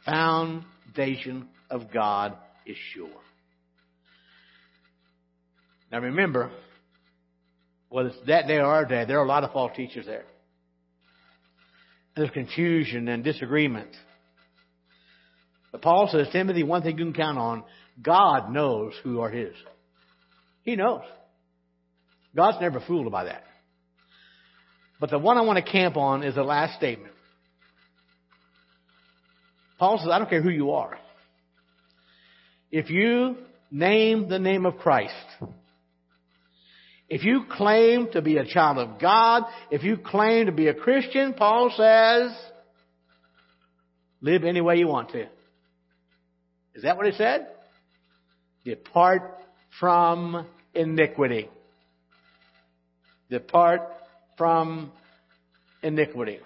Foundation 0.05 1.47
of 1.69 1.91
God 1.91 2.35
is 2.65 2.77
sure. 2.93 3.09
Now 5.91 5.99
remember, 5.99 6.51
whether 7.89 8.09
it's 8.09 8.17
that 8.27 8.47
day 8.47 8.57
or 8.57 8.65
our 8.65 8.85
day, 8.85 9.05
there 9.05 9.19
are 9.19 9.25
a 9.25 9.27
lot 9.27 9.43
of 9.43 9.51
false 9.51 9.71
teachers 9.75 10.05
there. 10.05 10.25
There's 12.15 12.31
confusion 12.31 13.07
and 13.07 13.23
disagreement. 13.23 13.89
But 15.71 15.81
Paul 15.81 16.09
says, 16.11 16.27
Timothy, 16.31 16.63
one 16.63 16.83
thing 16.83 16.97
you 16.97 17.05
can 17.05 17.13
count 17.13 17.37
on, 17.37 17.63
God 18.01 18.51
knows 18.51 18.93
who 19.03 19.21
are 19.21 19.29
his. 19.29 19.53
He 20.63 20.75
knows. 20.75 21.01
God's 22.35 22.57
never 22.61 22.79
fooled 22.79 23.11
by 23.11 23.25
that. 23.25 23.43
But 24.99 25.09
the 25.09 25.19
one 25.19 25.37
I 25.37 25.41
want 25.41 25.63
to 25.63 25.71
camp 25.71 25.97
on 25.97 26.23
is 26.23 26.35
the 26.35 26.43
last 26.43 26.77
statement. 26.77 27.12
Paul 29.77 29.97
says, 29.99 30.09
I 30.11 30.17
don't 30.17 30.29
care 30.29 30.41
who 30.41 30.49
you 30.49 30.71
are. 30.71 30.97
If 32.71 32.89
you 32.89 33.37
name 33.69 34.29
the 34.29 34.39
name 34.39 34.65
of 34.65 34.77
Christ, 34.77 35.13
if 37.09 37.23
you 37.23 37.45
claim 37.51 38.09
to 38.13 38.21
be 38.21 38.37
a 38.37 38.45
child 38.45 38.77
of 38.77 38.99
God, 38.99 39.43
if 39.69 39.83
you 39.83 39.97
claim 39.97 40.47
to 40.47 40.51
be 40.51 40.67
a 40.67 40.73
Christian, 40.73 41.33
Paul 41.33 41.71
says, 41.75 42.35
live 44.21 44.43
any 44.43 44.61
way 44.61 44.77
you 44.77 44.87
want 44.87 45.09
to. 45.09 45.27
Is 46.73 46.83
that 46.83 46.97
what 46.97 47.05
he 47.05 47.11
said? 47.11 47.47
Depart 48.65 49.37
from 49.79 50.47
iniquity. 50.73 51.49
Depart 53.29 53.81
from 54.37 54.91
iniquity. 55.83 56.39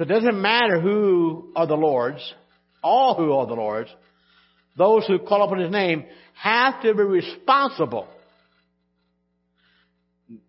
So 0.00 0.04
it 0.04 0.08
doesn't 0.08 0.40
matter 0.40 0.80
who 0.80 1.52
are 1.54 1.66
the 1.66 1.74
Lord's, 1.74 2.22
all 2.82 3.16
who 3.16 3.32
are 3.32 3.46
the 3.46 3.52
Lord's, 3.52 3.90
those 4.78 5.06
who 5.06 5.18
call 5.18 5.42
upon 5.42 5.58
His 5.58 5.70
name 5.70 6.06
have 6.40 6.80
to 6.80 6.94
be 6.94 7.02
responsible. 7.02 8.08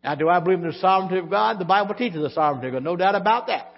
Now, 0.02 0.16
do 0.16 0.30
I 0.30 0.40
believe 0.40 0.60
in 0.60 0.68
the 0.68 0.80
sovereignty 0.80 1.18
of 1.18 1.30
God? 1.30 1.60
The 1.60 1.66
Bible 1.66 1.96
teaches 1.96 2.22
the 2.22 2.30
sovereignty 2.30 2.68
of 2.68 2.76
God, 2.76 2.84
no 2.86 2.96
doubt 2.96 3.16
about 3.16 3.48
that. 3.48 3.74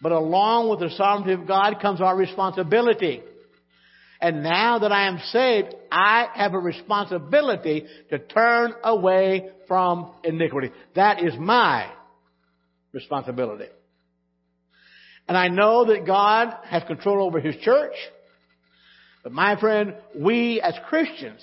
But 0.00 0.12
along 0.12 0.70
with 0.70 0.80
the 0.80 0.88
sovereignty 0.96 1.34
of 1.34 1.46
God 1.46 1.82
comes 1.82 2.00
our 2.00 2.16
responsibility. 2.16 3.20
And 4.22 4.42
now 4.42 4.78
that 4.78 4.90
I 4.90 5.06
am 5.08 5.18
saved, 5.32 5.74
I 5.92 6.28
have 6.32 6.54
a 6.54 6.58
responsibility 6.58 7.84
to 8.08 8.18
turn 8.18 8.72
away 8.82 9.50
from 9.66 10.12
iniquity. 10.24 10.70
That 10.94 11.22
is 11.22 11.34
my 11.38 11.92
responsibility. 12.94 13.66
And 15.28 15.36
I 15.36 15.48
know 15.48 15.84
that 15.84 16.06
God 16.06 16.54
has 16.64 16.82
control 16.84 17.24
over 17.24 17.38
His 17.38 17.56
church. 17.56 17.94
But 19.22 19.32
my 19.32 19.60
friend, 19.60 19.94
we 20.16 20.60
as 20.60 20.74
Christians 20.88 21.42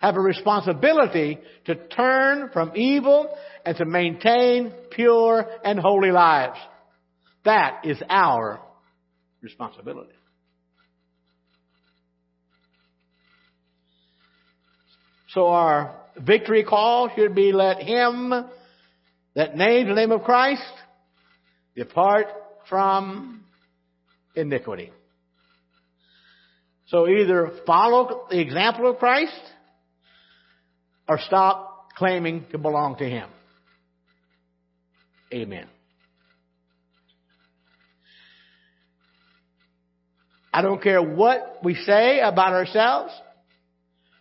have 0.00 0.16
a 0.16 0.20
responsibility 0.20 1.38
to 1.66 1.76
turn 1.76 2.50
from 2.52 2.72
evil 2.74 3.32
and 3.64 3.76
to 3.76 3.84
maintain 3.84 4.72
pure 4.90 5.46
and 5.64 5.78
holy 5.78 6.10
lives. 6.10 6.58
That 7.44 7.82
is 7.84 8.02
our 8.08 8.60
responsibility. 9.40 10.12
So 15.28 15.46
our 15.46 15.94
victory 16.16 16.64
call 16.64 17.10
should 17.14 17.34
be 17.34 17.52
let 17.52 17.78
him 17.82 18.32
that 19.34 19.56
names 19.56 19.88
the 19.88 19.94
name 19.94 20.12
of 20.12 20.24
Christ 20.24 20.62
depart 21.74 22.26
from 22.68 23.44
iniquity. 24.34 24.90
So 26.86 27.08
either 27.08 27.50
follow 27.66 28.26
the 28.30 28.40
example 28.40 28.90
of 28.90 28.98
Christ 28.98 29.40
or 31.08 31.18
stop 31.18 31.88
claiming 31.96 32.44
to 32.52 32.58
belong 32.58 32.96
to 32.96 33.04
Him. 33.04 33.28
Amen. 35.32 35.66
I 40.52 40.60
don't 40.60 40.82
care 40.82 41.02
what 41.02 41.60
we 41.64 41.74
say 41.74 42.20
about 42.20 42.52
ourselves, 42.52 43.12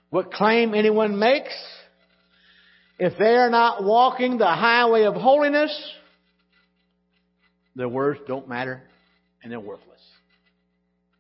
what 0.10 0.32
claim 0.32 0.74
anyone 0.74 1.20
makes. 1.20 1.54
If 2.98 3.18
they 3.18 3.36
are 3.36 3.50
not 3.50 3.84
walking 3.84 4.38
the 4.38 4.46
highway 4.46 5.04
of 5.04 5.16
holiness, 5.16 5.78
their 7.76 7.90
words 7.90 8.20
don't 8.28 8.48
matter 8.48 8.84
and 9.44 9.52
they're 9.52 9.60
worthless. 9.60 10.02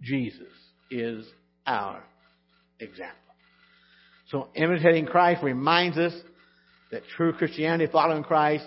Jesus 0.02 0.48
is 0.90 1.26
our 1.66 2.04
example. 2.80 3.18
So 4.30 4.48
imitating 4.56 5.06
Christ 5.06 5.44
reminds 5.44 5.98
us 5.98 6.14
that 6.92 7.04
true 7.16 7.34
Christianity 7.34 7.92
following 7.92 8.24
Christ 8.24 8.66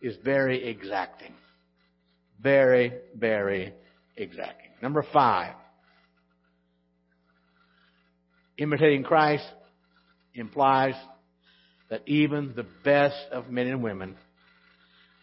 is 0.00 0.16
very 0.24 0.68
exacting. 0.68 1.34
Very, 2.40 2.92
very 3.16 3.72
exacting. 4.16 4.70
Number 4.82 5.04
five. 5.12 5.54
Imitating 8.58 9.04
Christ 9.04 9.44
implies 10.34 10.94
that 11.88 12.02
even 12.06 12.52
the 12.56 12.66
best 12.84 13.16
of 13.30 13.48
men 13.50 13.66
and 13.68 13.82
women 13.82 14.16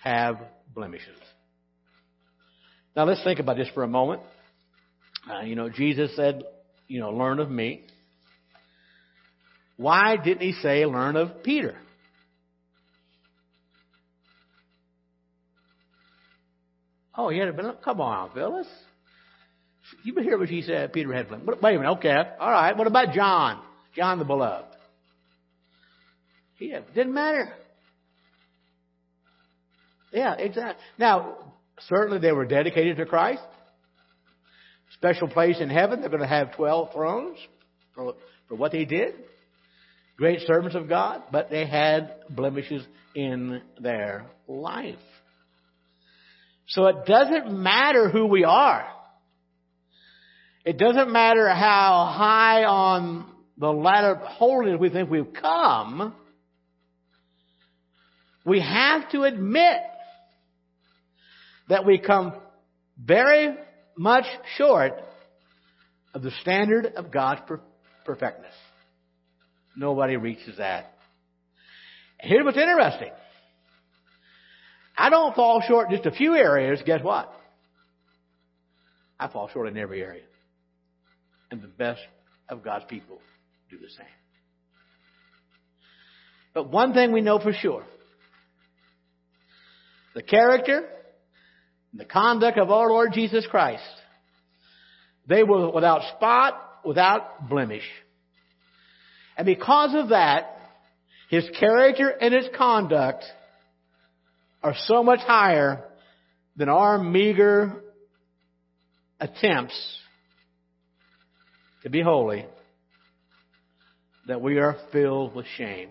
have 0.04 0.38
blemishes. 0.74 1.18
Now 3.00 3.06
let's 3.06 3.24
think 3.24 3.40
about 3.40 3.56
this 3.56 3.70
for 3.74 3.84
a 3.84 3.88
moment. 3.88 4.22
Uh, 5.32 5.44
you 5.44 5.56
know, 5.56 5.70
Jesus 5.70 6.14
said, 6.18 6.44
you 6.90 7.00
know, 7.00 7.12
learn 7.12 7.40
of 7.40 7.50
me. 7.50 7.86
Why 9.78 10.18
didn't 10.18 10.42
he 10.42 10.52
say 10.52 10.86
learn 10.86 11.16
of 11.16 11.42
Peter? 11.42 11.78
Oh, 17.16 17.30
he 17.30 17.38
had 17.38 17.56
blemish? 17.56 17.78
Come 17.86 18.02
on, 18.02 18.32
Phyllis. 18.34 18.68
You 20.04 20.14
hear 20.16 20.38
what 20.38 20.50
she 20.50 20.62
said? 20.62 20.92
Peter 20.92 21.14
had 21.14 21.30
blemish. 21.30 21.48
Wait 21.62 21.76
a 21.76 21.80
minute. 21.80 21.92
Okay. 22.00 22.18
All 22.38 22.52
right. 22.52 22.76
What 22.76 22.88
about 22.88 23.14
John? 23.14 23.62
John 23.96 24.20
the 24.20 24.26
beloved. 24.26 24.76
He 26.56 26.76
didn't 26.94 27.14
matter. 27.14 27.54
Yeah, 30.12 30.34
exactly. 30.34 30.84
Now, 30.98 31.50
certainly 31.88 32.20
they 32.20 32.32
were 32.32 32.46
dedicated 32.46 32.98
to 32.98 33.06
Christ. 33.06 33.42
Special 34.94 35.28
place 35.28 35.58
in 35.60 35.70
heaven. 35.70 36.02
They're 36.02 36.10
going 36.10 36.22
to 36.22 36.28
have 36.28 36.56
12 36.56 36.94
thrones 36.94 37.38
for, 37.96 38.16
for 38.48 38.56
what 38.56 38.72
they 38.72 38.86
did. 38.86 39.14
Great 40.18 40.42
servants 40.42 40.76
of 40.76 40.90
God, 40.90 41.24
but 41.32 41.50
they 41.50 41.66
had 41.66 42.16
blemishes 42.30 42.86
in 43.16 43.62
their 43.80 44.26
life. 44.48 44.96
So 46.68 46.88
it 46.88 47.06
doesn't 47.06 47.52
matter 47.52 48.10
who 48.10 48.26
we 48.26 48.44
are. 48.44 48.86
It 50.66 50.78
doesn't 50.78 51.12
matter 51.12 51.48
how 51.50 52.14
high 52.16 52.66
on 52.66 53.26
the 53.58 53.72
ladder 53.72 54.12
of 54.12 54.18
holiness 54.20 54.80
we 54.80 54.90
think 54.90 55.10
we've 55.10 55.34
come. 55.34 56.14
We 58.46 58.60
have 58.62 59.10
to 59.12 59.24
admit 59.24 59.78
that 61.70 61.86
we 61.86 62.00
come 62.00 62.34
very 63.02 63.56
much 63.98 64.26
short 64.58 64.94
of 66.14 66.22
the 66.22 66.32
standard 66.42 66.88
of 66.98 67.12
God's 67.12 67.42
perfectness. 68.06 68.54
Nobody 69.78 70.18
reaches 70.18 70.58
that. 70.58 70.94
Here's 72.20 72.44
what's 72.44 72.58
interesting. 72.58 73.12
I 74.98 75.10
don't 75.10 75.34
fall 75.36 75.62
short 75.66 75.90
in 75.90 75.96
just 75.96 76.08
a 76.08 76.12
few 76.12 76.36
areas. 76.36 76.82
Guess 76.86 77.02
what? 77.04 77.32
I 79.18 79.28
fall 79.30 79.50
short 79.54 79.70
in 79.70 79.78
every 79.78 80.02
area. 80.02 80.24
And 81.52 81.62
the 81.62 81.68
best 81.68 82.02
of 82.50 82.64
God's 82.64 82.86
people 82.86 83.20
do 83.70 83.78
the 83.78 83.90
same. 83.90 84.06
But 86.54 86.70
one 86.72 86.94
thing 86.94 87.12
we 87.12 87.22
know 87.22 87.40
for 87.40 87.54
sure 87.54 87.84
the 90.16 90.24
character 90.24 90.90
the 91.94 92.06
conduct 92.06 92.58
of 92.58 92.72
our 92.72 92.90
Lord 92.90 93.14
Jesus 93.14 93.46
Christ. 93.48 93.84
They 95.28 95.44
were 95.44 95.72
without 95.72 96.02
spot, 96.16 96.60
without 96.86 97.50
blemish. 97.50 97.88
And 99.38 99.46
because 99.46 99.96
of 99.96 100.10
that, 100.10 100.58
his 101.30 101.48
character 101.60 102.10
and 102.10 102.34
his 102.34 102.48
conduct 102.58 103.24
are 104.62 104.76
so 104.86 105.04
much 105.04 105.20
higher 105.20 105.84
than 106.56 106.70
our 106.70 107.02
meager 107.02 107.82
attempts 109.20 109.98
to 111.84 111.90
be 111.90 112.02
holy 112.02 112.46
that 114.28 114.42
we 114.42 114.58
are 114.60 114.76
filled 114.92 115.34
with 115.34 115.46
shame 115.58 115.90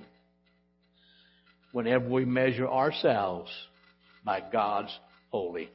whenever 1.72 2.08
we 2.08 2.24
measure 2.24 2.68
ourselves 2.68 3.50
by 4.24 4.40
God's 4.40 4.96
holy 5.30 5.70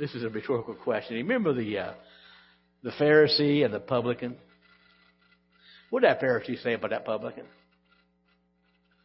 This 0.00 0.14
is 0.14 0.24
a 0.24 0.30
rhetorical 0.30 0.74
question. 0.74 1.16
You 1.16 1.24
remember 1.24 1.52
the 1.52 1.78
uh, 1.78 1.92
the 2.82 2.90
Pharisee 2.90 3.66
and 3.66 3.74
the 3.74 3.80
publican? 3.80 4.34
What 5.90 6.00
did 6.00 6.10
that 6.10 6.22
Pharisee 6.22 6.60
say 6.62 6.72
about 6.72 6.90
that 6.90 7.04
publican? 7.04 7.44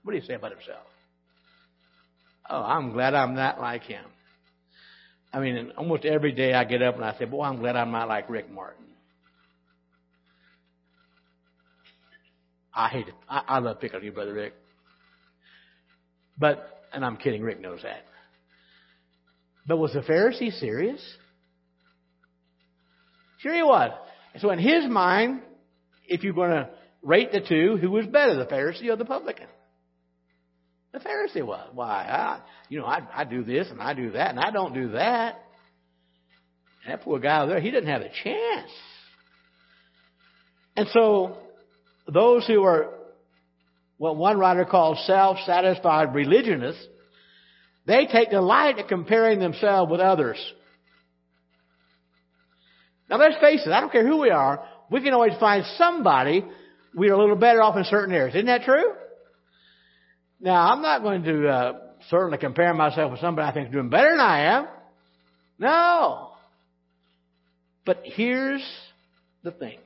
What 0.04 0.14
did 0.14 0.22
he 0.22 0.28
say 0.28 0.36
about 0.36 0.52
himself? 0.52 0.86
Oh, 2.50 2.62
I'm 2.62 2.94
glad 2.94 3.14
I'm 3.14 3.36
not 3.36 3.60
like 3.60 3.84
him. 3.84 4.06
I 5.34 5.42
mean, 5.42 5.74
almost 5.78 6.06
every 6.06 6.32
day 6.32 6.54
I 6.54 6.64
get 6.64 6.82
up 6.82 6.96
and 6.96 7.04
I 7.04 7.18
say, 7.18 7.26
boy, 7.26 7.44
I'm 7.44 7.60
glad 7.60 7.76
I'm 7.76 7.92
not 7.92 8.08
like 8.08 8.30
Rick 8.30 8.50
Martin. 8.50 8.85
I 12.76 12.90
hate 12.90 13.08
it. 13.08 13.14
I, 13.30 13.42
I 13.48 13.60
love 13.60 13.80
picking 13.80 13.98
on 13.98 14.04
you, 14.04 14.12
Brother 14.12 14.34
Rick. 14.34 14.54
But, 16.38 16.84
and 16.94 17.06
I'm 17.06 17.16
kidding, 17.18 17.42
Rick 17.42 17.62
knows 17.62 17.82
that. 17.84 18.04
But 19.66 19.78
was 19.78 19.94
the 19.94 20.02
Pharisee 20.02 20.52
serious? 20.60 21.02
Sure 23.40 23.56
he 23.56 23.64
was. 23.64 23.92
So 24.40 24.52
in 24.52 24.60
his 24.60 24.86
mind, 24.90 25.42
if 26.08 26.24
you're 26.24 26.34
going 26.34 26.52
to 26.52 26.70
rate 27.02 27.32
the 27.32 27.40
two, 27.40 27.78
who 27.78 27.90
was 27.90 28.06
better, 28.06 28.36
the 28.36 28.46
Pharisee 28.46 28.90
or 28.90 28.98
the 28.98 29.06
publican? 29.06 29.48
The 30.92 31.00
Pharisee 31.00 31.46
was. 31.46 31.70
Why? 31.74 32.04
I, 32.04 32.42
you 32.70 32.80
know, 32.80 32.86
I, 32.86 33.02
I 33.14 33.24
do 33.24 33.44
this 33.44 33.68
and 33.70 33.82
I 33.82 33.94
do 33.94 34.12
that 34.12 34.32
and 34.32 34.40
I 34.40 34.52
don't 34.52 34.74
do 34.74 34.92
that. 34.92 35.42
And 36.84 36.94
that 36.94 37.04
poor 37.04 37.20
guy 37.20 37.42
over 37.42 37.54
there, 37.54 37.62
he 37.62 37.72
didn't 37.72 37.90
have 37.90 38.02
a 38.02 38.10
chance. 38.24 38.72
And 40.76 40.88
so 40.90 41.38
those 42.08 42.46
who 42.48 42.64
are 42.64 42.92
what 43.98 44.18
one 44.18 44.38
writer 44.38 44.66
calls 44.66 45.06
self-satisfied 45.08 46.14
religionists, 46.14 46.86
they 47.86 48.08
take 48.08 48.30
delight 48.30 48.78
in 48.78 48.88
comparing 48.88 49.40
themselves 49.40 49.92
with 49.92 50.02
others. 50.02 50.38
Now 53.10 53.18
let's 53.18 53.40
face 53.40 53.62
it, 53.66 53.72
I 53.72 53.80
don't 53.80 53.92
care 53.92 54.06
who 54.06 54.20
we 54.20 54.30
are, 54.30 54.66
we 54.90 55.02
can 55.02 55.14
always 55.14 55.34
find 55.40 55.64
somebody 55.78 56.44
we're 56.96 57.14
a 57.14 57.18
little 57.18 57.36
better 57.36 57.62
off 57.62 57.76
in 57.76 57.84
certain 57.84 58.16
areas. 58.16 58.36
Isn't 58.36 58.48
that 58.48 58.64
true? 58.64 58.94
Now, 60.40 60.72
I'm 60.72 60.82
not 60.82 61.02
going 61.02 61.24
to 61.24 61.48
uh, 61.48 61.74
certainly 62.10 62.38
compare 62.38 62.74
myself 62.74 63.12
with 63.12 63.20
somebody 63.20 63.48
I 63.48 63.54
think 63.54 63.68
is 63.68 63.74
doing 63.74 63.90
better 63.90 64.12
than 64.12 64.20
I 64.20 64.58
am. 64.58 64.68
No. 65.60 66.32
But 67.86 68.02
here's 68.04 68.64
the 69.44 69.52
thing. 69.52 69.78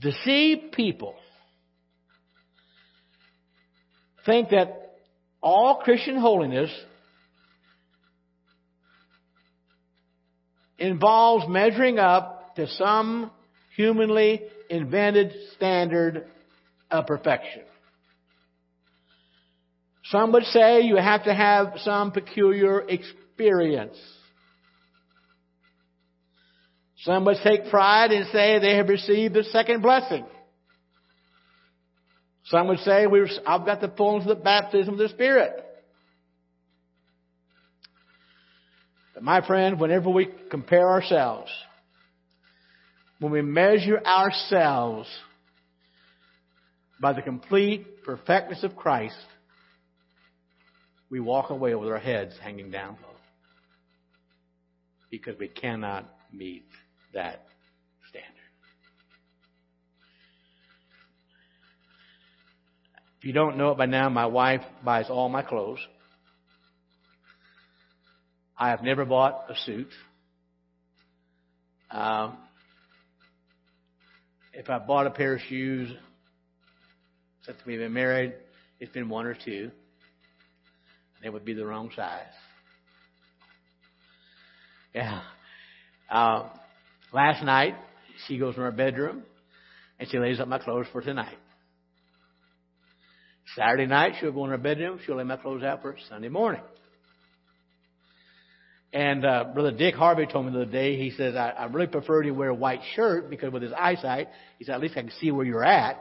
Deceived 0.00 0.72
people 0.72 1.14
think 4.24 4.50
that 4.50 4.94
all 5.42 5.80
Christian 5.84 6.16
holiness 6.16 6.70
involves 10.78 11.46
measuring 11.48 11.98
up 11.98 12.56
to 12.56 12.66
some 12.68 13.30
humanly 13.76 14.42
invented 14.70 15.32
standard 15.56 16.26
of 16.90 17.06
perfection. 17.06 17.62
Some 20.06 20.32
would 20.32 20.44
say 20.44 20.82
you 20.82 20.96
have 20.96 21.24
to 21.24 21.34
have 21.34 21.74
some 21.78 22.12
peculiar 22.12 22.80
experience. 22.88 23.96
Some 27.02 27.24
would 27.24 27.38
take 27.42 27.68
pride 27.68 28.12
and 28.12 28.26
say 28.28 28.60
they 28.60 28.76
have 28.76 28.88
received 28.88 29.34
the 29.34 29.44
second 29.44 29.82
blessing. 29.82 30.24
Some 32.44 32.68
would 32.68 32.78
say 32.80 33.06
I've 33.46 33.66
got 33.66 33.80
the 33.80 33.92
fullness 33.96 34.28
of 34.28 34.36
the 34.36 34.42
baptism 34.44 34.94
of 34.94 34.98
the 34.98 35.08
Spirit. 35.08 35.52
But 39.14 39.24
my 39.24 39.44
friend, 39.44 39.80
whenever 39.80 40.10
we 40.10 40.28
compare 40.50 40.88
ourselves, 40.88 41.50
when 43.18 43.32
we 43.32 43.42
measure 43.42 44.00
ourselves 44.04 45.08
by 47.00 47.12
the 47.12 47.22
complete 47.22 48.04
perfectness 48.04 48.62
of 48.62 48.76
Christ, 48.76 49.16
we 51.10 51.18
walk 51.18 51.50
away 51.50 51.74
with 51.74 51.88
our 51.88 51.98
heads 51.98 52.34
hanging 52.40 52.70
down. 52.70 52.96
Because 55.10 55.38
we 55.38 55.48
cannot 55.48 56.08
meet 56.32 56.64
that 57.14 57.44
standard. 58.08 58.30
If 63.18 63.26
you 63.26 63.32
don't 63.32 63.56
know 63.56 63.70
it 63.70 63.78
by 63.78 63.86
now, 63.86 64.08
my 64.08 64.26
wife 64.26 64.62
buys 64.84 65.06
all 65.08 65.28
my 65.28 65.42
clothes. 65.42 65.78
I 68.56 68.70
have 68.70 68.82
never 68.82 69.04
bought 69.04 69.46
a 69.48 69.54
suit. 69.64 69.88
Um, 71.90 72.36
if 74.52 74.70
I 74.70 74.78
bought 74.78 75.06
a 75.06 75.10
pair 75.10 75.34
of 75.34 75.40
shoes 75.48 75.92
since 77.44 77.58
we've 77.66 77.78
been 77.78 77.92
married, 77.92 78.34
it's 78.80 78.92
been 78.92 79.08
one 79.08 79.26
or 79.26 79.34
two. 79.34 79.70
They 81.22 81.28
would 81.28 81.44
be 81.44 81.54
the 81.54 81.64
wrong 81.64 81.90
size. 81.94 82.22
Yeah. 84.94 85.22
Uh, 86.10 86.48
Last 87.12 87.44
night, 87.44 87.74
she 88.26 88.38
goes 88.38 88.56
in 88.56 88.62
her 88.62 88.72
bedroom 88.72 89.22
and 89.98 90.08
she 90.08 90.18
lays 90.18 90.40
up 90.40 90.48
my 90.48 90.58
clothes 90.58 90.86
for 90.92 91.02
tonight. 91.02 91.36
Saturday 93.54 93.86
night, 93.86 94.14
she'll 94.18 94.32
go 94.32 94.44
in 94.44 94.50
her 94.50 94.58
bedroom. 94.58 94.98
She'll 95.04 95.16
lay 95.16 95.24
my 95.24 95.36
clothes 95.36 95.62
out 95.62 95.82
for 95.82 95.96
Sunday 96.08 96.28
morning. 96.30 96.62
And 98.94 99.24
uh, 99.24 99.44
Brother 99.54 99.72
Dick 99.72 99.94
Harvey 99.94 100.26
told 100.26 100.46
me 100.46 100.52
the 100.52 100.62
other 100.62 100.70
day, 100.70 100.96
he 100.96 101.10
says, 101.10 101.34
I, 101.34 101.50
I 101.50 101.64
really 101.64 101.86
prefer 101.86 102.22
to 102.22 102.30
wear 102.30 102.48
a 102.48 102.54
white 102.54 102.80
shirt 102.94 103.28
because 103.28 103.52
with 103.52 103.62
his 103.62 103.72
eyesight, 103.72 104.28
he 104.58 104.64
said, 104.64 104.74
at 104.74 104.80
least 104.80 104.96
I 104.96 105.00
can 105.02 105.12
see 105.20 105.30
where 105.30 105.44
you're 105.44 105.64
at. 105.64 105.98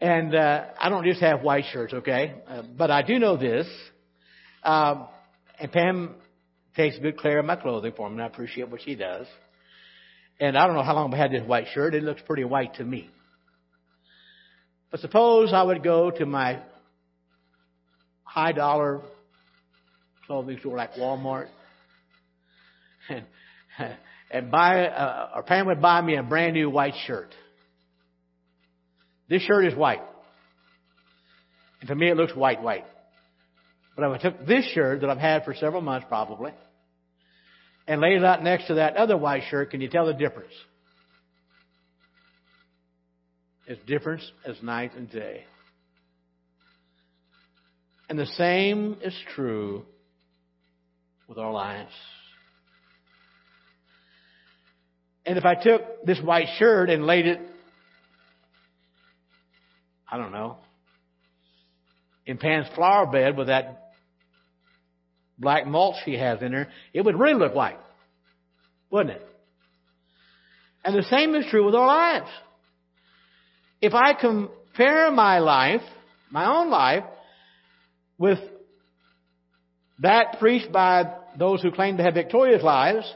And 0.00 0.34
uh, 0.34 0.64
I 0.80 0.88
don't 0.88 1.04
just 1.04 1.20
have 1.20 1.42
white 1.42 1.64
shirts, 1.72 1.94
okay? 1.94 2.34
Uh, 2.48 2.62
but 2.76 2.90
I 2.90 3.02
do 3.02 3.20
know 3.20 3.36
this. 3.36 3.68
Um, 4.64 5.06
and 5.60 5.70
Pam 5.70 6.14
takes 6.76 6.98
good 6.98 7.20
care 7.20 7.38
of 7.38 7.44
my 7.44 7.56
clothing 7.56 7.92
for 7.96 8.08
me, 8.08 8.14
and 8.14 8.22
I 8.22 8.26
appreciate 8.26 8.70
what 8.70 8.82
she 8.82 8.94
does. 8.94 9.26
And 10.40 10.56
I 10.56 10.66
don't 10.66 10.74
know 10.74 10.82
how 10.82 10.94
long 10.94 11.12
I've 11.12 11.18
had 11.18 11.32
this 11.32 11.46
white 11.46 11.66
shirt. 11.72 11.94
It 11.94 12.02
looks 12.02 12.22
pretty 12.26 12.44
white 12.44 12.74
to 12.74 12.84
me. 12.84 13.10
But 14.90 15.00
suppose 15.00 15.52
I 15.52 15.62
would 15.62 15.82
go 15.82 16.10
to 16.10 16.26
my 16.26 16.60
high 18.24 18.52
dollar 18.52 19.00
clothing 20.26 20.58
store 20.60 20.76
like 20.76 20.94
Walmart 20.94 21.48
and, 23.08 23.24
and 24.30 24.50
buy, 24.50 24.86
uh, 24.86 25.30
or 25.36 25.42
Pam 25.42 25.66
would 25.66 25.82
buy 25.82 26.00
me 26.00 26.16
a 26.16 26.22
brand 26.22 26.54
new 26.54 26.70
white 26.70 26.94
shirt. 27.06 27.34
This 29.28 29.42
shirt 29.42 29.66
is 29.66 29.74
white. 29.74 30.02
And 31.80 31.88
to 31.88 31.94
me 31.94 32.10
it 32.10 32.16
looks 32.16 32.34
white, 32.34 32.62
white. 32.62 32.84
But 33.94 34.04
I 34.04 34.18
took 34.18 34.46
this 34.46 34.64
shirt 34.72 35.00
that 35.02 35.10
I've 35.10 35.18
had 35.18 35.44
for 35.44 35.54
several 35.54 35.82
months 35.82 36.06
probably, 36.08 36.52
and 37.86 38.00
laid 38.00 38.16
it 38.16 38.24
out 38.24 38.42
next 38.42 38.68
to 38.68 38.74
that 38.74 38.96
other 38.96 39.16
white 39.16 39.42
shirt, 39.50 39.70
can 39.70 39.80
you 39.80 39.88
tell 39.88 40.06
the 40.06 40.14
difference? 40.14 40.52
It's 43.66 43.82
different 43.86 44.22
as 44.46 44.56
night 44.62 44.92
and 44.96 45.10
day. 45.10 45.44
And 48.08 48.18
the 48.18 48.26
same 48.26 48.98
is 49.02 49.14
true 49.34 49.84
with 51.28 51.38
our 51.38 51.52
lives. 51.52 51.92
And 55.24 55.38
if 55.38 55.44
I 55.44 55.54
took 55.54 56.04
this 56.04 56.20
white 56.20 56.48
shirt 56.58 56.90
and 56.90 57.06
laid 57.06 57.26
it, 57.26 57.40
I 60.10 60.18
don't 60.18 60.32
know, 60.32 60.58
in 62.26 62.38
Pan's 62.38 62.66
flower 62.74 63.06
bed 63.06 63.36
with 63.36 63.46
that 63.46 63.81
black 65.38 65.66
mulch 65.66 65.96
he 66.04 66.16
has 66.16 66.40
in 66.42 66.52
there, 66.52 66.68
it 66.92 67.02
would 67.02 67.18
really 67.18 67.38
look 67.38 67.54
white, 67.54 67.78
wouldn't 68.90 69.16
it? 69.16 69.26
And 70.84 70.96
the 70.96 71.04
same 71.04 71.34
is 71.34 71.46
true 71.50 71.64
with 71.64 71.74
our 71.74 71.86
lives. 71.86 72.30
If 73.80 73.94
I 73.94 74.14
compare 74.14 75.10
my 75.10 75.38
life, 75.38 75.82
my 76.30 76.46
own 76.46 76.70
life, 76.70 77.04
with 78.18 78.38
that 80.00 80.38
preached 80.38 80.72
by 80.72 81.14
those 81.38 81.62
who 81.62 81.70
claim 81.70 81.96
to 81.96 82.02
have 82.02 82.14
victorious 82.14 82.62
lives, 82.62 83.12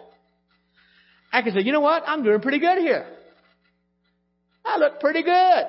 I 1.32 1.42
can 1.42 1.52
say, 1.52 1.62
you 1.62 1.72
know 1.72 1.80
what? 1.80 2.04
I'm 2.06 2.22
doing 2.22 2.40
pretty 2.40 2.60
good 2.60 2.78
here. 2.78 3.06
I 4.64 4.78
look 4.78 5.00
pretty 5.00 5.22
good. 5.22 5.64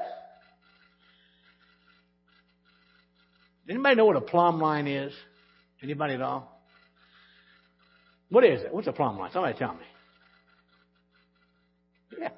Anybody 3.69 3.95
know 3.95 4.05
what 4.05 4.15
a 4.15 4.21
plumb 4.21 4.61
line 4.61 4.87
is? 4.87 5.13
Anybody 5.81 6.15
at 6.15 6.21
all? 6.21 6.61
What 8.29 8.43
is 8.43 8.61
it? 8.61 8.73
What's 8.73 8.87
a 8.87 8.91
plumb 8.91 9.17
line? 9.17 9.31
Somebody 9.31 9.57
tell 9.57 9.73
me. 9.73 9.85
Yeah. 12.19 12.29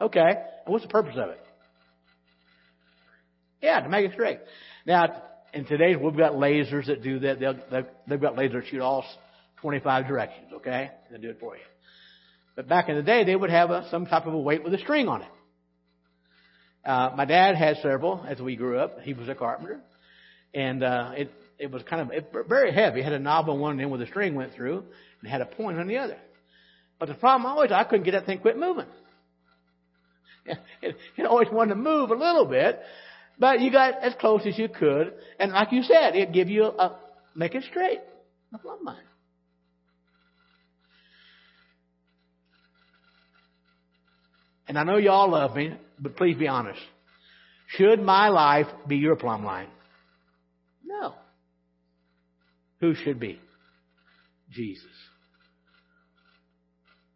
Okay. 0.00 0.20
And 0.20 0.72
what's 0.72 0.84
the 0.84 0.90
purpose 0.90 1.16
of 1.16 1.30
it? 1.30 1.40
Yeah, 3.62 3.80
to 3.80 3.88
make 3.88 4.04
it 4.04 4.12
straight. 4.12 4.38
Now, 4.86 5.22
in 5.52 5.64
today's, 5.64 5.96
we've 6.00 6.16
got 6.16 6.32
lasers 6.32 6.86
that 6.86 7.02
do 7.02 7.18
that. 7.20 7.40
They'll, 7.40 7.86
they've 8.06 8.20
got 8.20 8.36
lasers 8.36 8.52
that 8.52 8.66
shoot 8.70 8.80
all 8.80 9.04
25 9.62 10.06
directions, 10.06 10.52
okay? 10.56 10.90
They'll 11.10 11.20
do 11.20 11.30
it 11.30 11.40
for 11.40 11.56
you. 11.56 11.62
But 12.54 12.68
back 12.68 12.88
in 12.88 12.96
the 12.96 13.02
day, 13.02 13.24
they 13.24 13.34
would 13.34 13.50
have 13.50 13.70
a, 13.70 13.88
some 13.90 14.06
type 14.06 14.26
of 14.26 14.34
a 14.34 14.38
weight 14.38 14.62
with 14.62 14.74
a 14.74 14.78
string 14.78 15.08
on 15.08 15.22
it. 15.22 15.28
Uh, 16.84 17.10
my 17.16 17.24
dad 17.24 17.56
had 17.56 17.78
several 17.82 18.24
as 18.28 18.38
we 18.38 18.54
grew 18.54 18.78
up. 18.78 19.00
He 19.00 19.14
was 19.14 19.28
a 19.28 19.34
carpenter. 19.34 19.80
And, 20.54 20.84
uh, 20.84 21.12
it, 21.16 21.32
it 21.58 21.70
was 21.70 21.82
kind 21.84 22.02
of 22.02 22.10
it, 22.10 22.32
very 22.48 22.72
heavy. 22.72 23.00
It 23.00 23.04
had 23.04 23.12
a 23.12 23.18
knob 23.18 23.48
on 23.48 23.60
one 23.60 23.80
end 23.80 23.90
where 23.90 23.98
the 23.98 24.06
string 24.06 24.34
went 24.34 24.54
through 24.54 24.84
and 25.20 25.30
had 25.30 25.40
a 25.40 25.46
point 25.46 25.78
on 25.78 25.86
the 25.86 25.96
other. 25.98 26.16
But 26.98 27.08
the 27.08 27.14
problem 27.14 27.50
always, 27.50 27.72
I 27.72 27.84
couldn't 27.84 28.04
get 28.04 28.12
that 28.12 28.26
thing 28.26 28.38
quit 28.38 28.58
moving. 28.58 28.86
It, 30.80 30.94
it 31.16 31.26
always 31.26 31.48
wanted 31.50 31.70
to 31.70 31.80
move 31.80 32.10
a 32.10 32.14
little 32.14 32.44
bit, 32.44 32.80
but 33.36 33.60
you 33.60 33.72
got 33.72 34.00
as 34.00 34.14
close 34.20 34.42
as 34.46 34.56
you 34.56 34.68
could. 34.68 35.12
And 35.40 35.50
like 35.50 35.72
you 35.72 35.82
said, 35.82 36.14
it'd 36.14 36.32
give 36.32 36.48
you 36.48 36.66
a, 36.66 36.96
make 37.34 37.56
it 37.56 37.64
straight. 37.64 37.98
A 38.54 38.58
plumb 38.58 38.84
line. 38.84 38.96
And 44.68 44.78
I 44.78 44.84
know 44.84 44.98
y'all 44.98 45.30
love 45.30 45.56
me, 45.56 45.74
but 45.98 46.16
please 46.16 46.36
be 46.36 46.46
honest. 46.46 46.80
Should 47.68 48.00
my 48.00 48.28
life 48.28 48.66
be 48.86 48.96
your 48.96 49.16
plumb 49.16 49.44
line? 49.44 49.68
No. 50.84 51.14
Who 52.80 52.94
should 52.94 53.18
be? 53.18 53.40
Jesus. 54.50 54.84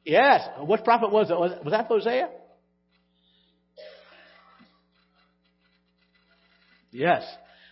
Yes. 0.04 0.48
What 0.58 0.84
prophet 0.84 1.10
was 1.10 1.30
it? 1.30 1.38
Was 1.38 1.70
that 1.70 1.86
Hosea? 1.86 2.28
Yes. 6.90 7.22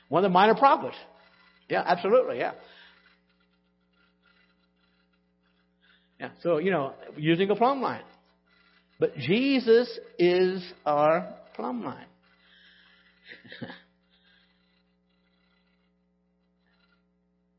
One 0.08 0.24
of 0.24 0.30
the 0.30 0.32
minor 0.32 0.54
prophets. 0.54 0.96
Yeah, 1.68 1.82
absolutely, 1.84 2.38
yeah. 2.38 2.52
Yeah, 6.20 6.30
so, 6.42 6.58
you 6.58 6.70
know, 6.70 6.94
using 7.16 7.50
a 7.50 7.56
plumb 7.56 7.80
line. 7.80 8.02
But 8.98 9.16
Jesus 9.16 9.98
is 10.18 10.62
our 10.84 11.34
plumb 11.54 11.84
line. 11.84 12.06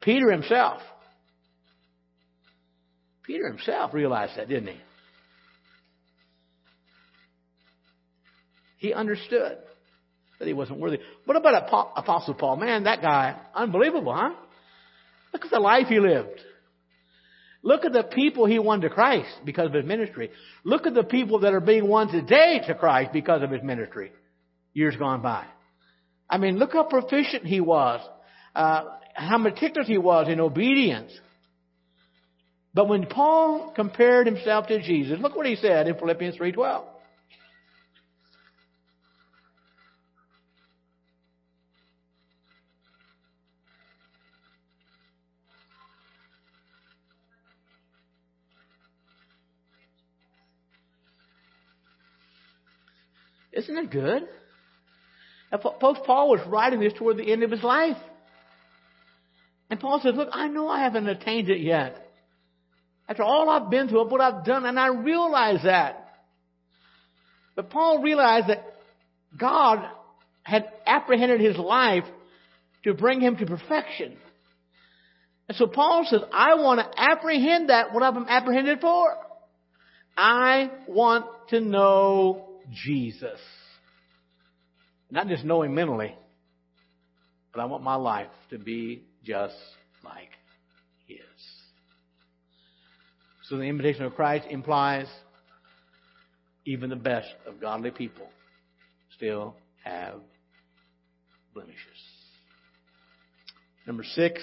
Peter 0.02 0.32
himself, 0.32 0.82
Peter 3.24 3.48
himself 3.48 3.94
realized 3.94 4.38
that, 4.38 4.48
didn't 4.48 4.68
he? 4.68 4.80
He 8.78 8.94
understood 8.94 9.58
that 10.40 10.48
he 10.48 10.54
wasn't 10.54 10.80
worthy. 10.80 11.00
What 11.26 11.36
about 11.36 11.94
Apostle 11.98 12.34
Paul? 12.34 12.56
Man, 12.56 12.86
that 12.86 13.02
guy, 13.02 13.38
unbelievable, 13.54 14.14
huh? 14.14 14.32
Look 15.34 15.46
at 15.46 15.52
the 15.52 15.60
life 15.60 15.88
he 15.88 16.00
lived. 16.00 16.40
Look 17.62 17.84
at 17.84 17.92
the 17.92 18.04
people 18.04 18.46
he 18.46 18.58
won 18.58 18.82
to 18.82 18.90
Christ 18.90 19.30
because 19.44 19.68
of 19.68 19.74
his 19.74 19.86
ministry. 19.86 20.32
Look 20.64 20.88
at 20.88 20.94
the 20.94 21.04
people 21.04 21.40
that 21.42 21.54
are 21.54 21.60
being 21.60 21.88
won 21.88 22.08
today 22.08 22.62
to 22.68 22.74
Christ 22.74 23.12
because 23.12 23.44
of 23.44 23.52
his 23.52 23.62
ministry 23.62 24.12
years 24.74 24.96
gone 24.96 25.22
by. 25.22 25.46
I 26.30 26.38
mean, 26.38 26.58
look 26.58 26.74
how 26.74 26.84
proficient 26.84 27.46
he 27.46 27.60
was, 27.60 28.00
uh, 28.56 28.84
how 29.14 29.38
meticulous 29.38 29.88
he 29.88 29.98
was 29.98 30.28
in 30.28 30.40
obedience. 30.40 31.12
But 32.74 32.88
when 32.88 33.08
Paul 33.08 33.72
compared 33.76 34.28
himself 34.28 34.68
to 34.68 34.82
Jesus, 34.82 35.20
look 35.20 35.36
what 35.36 35.46
he 35.46 35.56
said 35.56 35.88
in 35.88 35.96
Philippians 35.96 36.38
3.12. 36.38 36.84
Isn't 53.52 53.78
it 53.78 53.92
good? 53.92 54.24
Folks, 55.82 56.00
Paul 56.06 56.30
was 56.30 56.40
writing 56.48 56.80
this 56.80 56.94
toward 56.94 57.18
the 57.18 57.30
end 57.30 57.44
of 57.44 57.52
his 57.52 57.64
life. 57.64 57.98
And 59.70 59.80
Paul 59.80 60.00
says, 60.02 60.16
look, 60.16 60.30
I 60.32 60.48
know 60.48 60.68
I 60.68 60.84
haven't 60.84 61.08
attained 61.08 61.50
it 61.50 61.62
yet. 61.62 62.06
After 63.08 63.24
all 63.24 63.50
I've 63.50 63.70
been 63.70 63.88
through, 63.88 64.08
what 64.10 64.22
I've 64.22 64.46
done, 64.46 64.66
and 64.66 64.80
I 64.80 64.88
realize 64.88 65.64
that. 65.64 66.08
But 67.56 67.70
Paul 67.70 68.02
realized 68.02 68.48
that 68.48 68.64
God 69.38 69.80
had 70.44 70.70
apprehended 70.86 71.42
his 71.42 71.58
life 71.58 72.06
to 72.84 72.94
bring 72.94 73.22
him 73.22 73.36
to 73.38 73.46
perfection. 73.46 74.18
And 75.48 75.58
so 75.58 75.68
Paul 75.68 76.06
says, 76.10 76.22
I 76.32 76.56
want 76.56 76.80
to 76.80 77.02
apprehend 77.02 77.70
that, 77.70 77.94
what 77.94 78.04
I've 78.04 78.14
been 78.14 78.30
apprehended 78.30 78.80
for. 78.80 79.18
I 80.16 80.70
want 80.88 81.26
to 81.50 81.60
know 81.60 82.50
Jesus. 82.72 83.40
Not 85.10 85.28
just 85.28 85.44
know 85.44 85.64
Him 85.64 85.74
mentally, 85.74 86.16
but 87.52 87.62
I 87.62 87.66
want 87.66 87.84
my 87.84 87.96
life 87.96 88.30
to 88.52 88.60
be 88.60 89.06
just 89.24 89.56
like 90.04 90.30
His. 91.08 91.20
So 93.44 93.58
the 93.58 93.64
invitation 93.64 94.04
of 94.04 94.16
Christ 94.16 94.46
implies 94.50 95.08
even 96.66 96.90
the 96.90 96.96
best 96.96 97.30
of 97.48 97.60
godly 97.60 97.92
people 97.92 98.28
still 99.16 99.56
have 99.84 100.16
blemishes. 101.54 101.78
Number 103.88 104.04
six, 104.04 104.42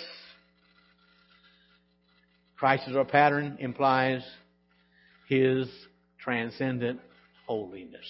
Christ 2.56 2.84
as 2.88 2.96
our 2.96 3.04
pattern 3.04 3.58
implies 3.60 4.24
His 5.28 5.68
transcendent 6.18 7.00
holiness. 7.46 8.06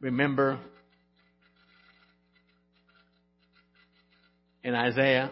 Remember 0.00 0.58
in 4.64 4.74
Isaiah, 4.74 5.30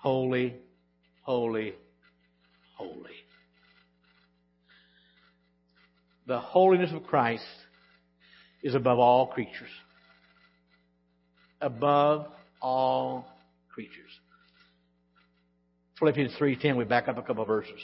holy, 0.00 0.56
holy, 1.20 1.74
holy. 2.76 3.10
The 6.26 6.40
holiness 6.40 6.90
of 6.94 7.04
Christ 7.04 7.44
is 8.62 8.74
above 8.74 8.98
all 8.98 9.26
creatures. 9.26 9.68
Above 11.60 12.26
all 12.60 13.28
creatures. 13.72 14.10
Philippians 15.98 16.32
3.10, 16.40 16.76
we 16.76 16.84
back 16.84 17.08
up 17.08 17.18
a 17.18 17.22
couple 17.22 17.44
verses. 17.44 17.78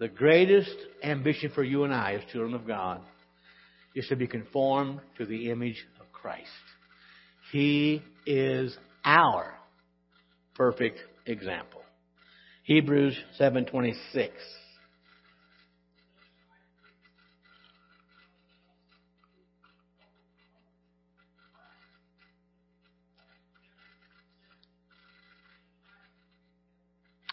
The 0.00 0.08
greatest 0.08 0.74
ambition 1.02 1.50
for 1.54 1.62
you 1.62 1.84
and 1.84 1.92
I 1.92 2.14
as 2.14 2.22
children 2.32 2.54
of 2.54 2.66
God 2.66 3.02
is 3.94 4.08
to 4.08 4.16
be 4.16 4.26
conformed 4.26 5.00
to 5.18 5.26
the 5.26 5.50
image 5.50 5.86
of 6.00 6.10
Christ. 6.10 6.48
He 7.52 8.02
is 8.24 8.78
our 9.04 9.52
perfect 10.54 11.00
example. 11.26 11.82
Hebrews 12.62 13.14
7:26 13.38 14.30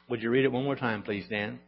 Would 0.09 0.21
you 0.21 0.29
read 0.29 0.43
it 0.43 0.51
one 0.51 0.65
more 0.65 0.75
time, 0.75 1.03
please, 1.03 1.27
Dan? 1.29 1.59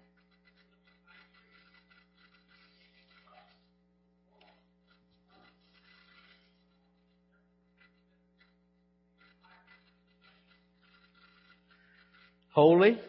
Holy, 12.61 12.99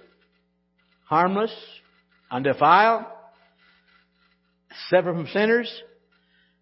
harmless, 1.07 1.51
undefiled, 2.31 3.03
separate 4.89 5.15
from 5.15 5.27
sinners, 5.33 5.69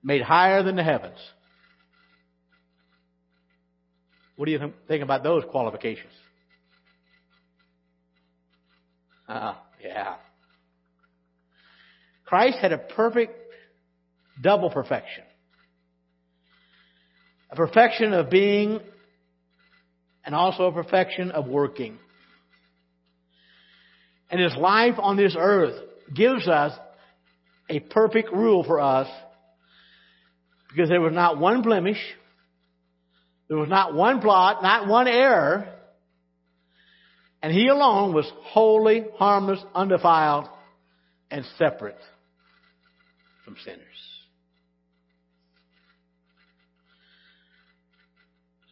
made 0.02 0.22
higher 0.22 0.62
than 0.62 0.74
the 0.74 0.82
heavens. 0.82 1.18
What 4.36 4.46
do 4.46 4.52
you 4.52 4.72
think 4.88 5.02
about 5.02 5.22
those 5.22 5.42
qualifications? 5.50 6.14
Uh, 9.28 9.52
yeah. 9.84 10.14
Christ 12.24 12.56
had 12.56 12.72
a 12.72 12.78
perfect 12.78 13.34
double 14.42 14.70
perfection. 14.70 15.24
A 17.50 17.56
perfection 17.56 18.14
of 18.14 18.30
being 18.30 18.80
and 20.24 20.34
also 20.34 20.68
a 20.68 20.72
perfection 20.72 21.32
of 21.32 21.46
working. 21.48 21.98
And 24.30 24.40
his 24.40 24.54
life 24.56 24.94
on 24.98 25.16
this 25.16 25.34
earth 25.38 25.74
gives 26.14 26.46
us 26.46 26.72
a 27.68 27.80
perfect 27.80 28.32
rule 28.32 28.64
for 28.64 28.80
us 28.80 29.08
because 30.68 30.88
there 30.88 31.00
was 31.00 31.14
not 31.14 31.38
one 31.38 31.62
blemish, 31.62 31.98
there 33.48 33.56
was 33.56 33.68
not 33.68 33.94
one 33.94 34.20
blot, 34.20 34.62
not 34.62 34.86
one 34.86 35.08
error, 35.08 35.72
and 37.42 37.52
he 37.52 37.68
alone 37.68 38.14
was 38.14 38.30
holy, 38.42 39.04
harmless, 39.16 39.60
undefiled, 39.74 40.48
and 41.30 41.44
separate 41.56 41.98
from 43.44 43.56
sinners. 43.64 43.80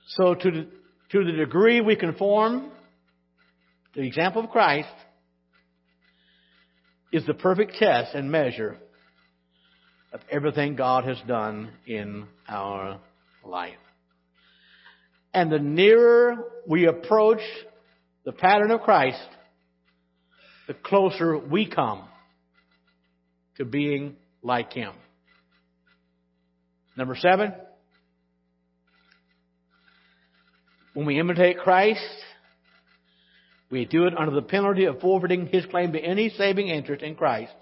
So 0.09 0.35
to 0.35 0.51
the, 0.51 0.69
to 1.11 1.25
the 1.25 1.33
degree 1.33 1.81
we 1.81 1.97
conform 1.97 2.71
to 3.95 4.01
the 4.01 4.07
example 4.07 4.45
of 4.45 4.51
Christ 4.51 4.89
is 7.17 7.25
the 7.25 7.35
perfect 7.35 7.77
test 7.79 8.15
and 8.15 8.31
measure 8.31 8.77
of 10.13 10.21
everything 10.31 10.77
God 10.77 11.05
has 11.05 11.17
done 11.27 11.71
in 11.87 12.27
our 12.47 13.01
life. 13.43 13.79
And 15.33 15.51
the 15.51 15.59
nearer 15.59 16.37
we 16.67 16.87
approach 16.87 17.41
the 18.27 18.33
pattern 18.33 18.71
of 18.71 18.83
Christ, 18.83 19.29
the 20.69 20.75
closer 20.75 21.39
we 21.39 21.67
come 21.67 22.05
to 23.57 23.65
being 23.65 24.17
like 24.43 24.75
Him. 24.75 24.93
Number 26.99 27.17
seven, 27.17 27.55
when 30.93 31.07
we 31.07 31.19
imitate 31.19 31.59
Christ, 31.59 32.01
we 33.71 33.85
do 33.85 34.07
it 34.07 34.17
under 34.17 34.35
the 34.35 34.43
penalty 34.43 34.85
of 34.85 35.01
forfeiting 35.01 35.47
His 35.47 35.67
claim 35.67 35.93
to 35.93 35.99
any 35.99 36.31
saving 36.31 36.69
interest 36.69 37.03
in 37.03 37.15
Christ. 37.15 37.55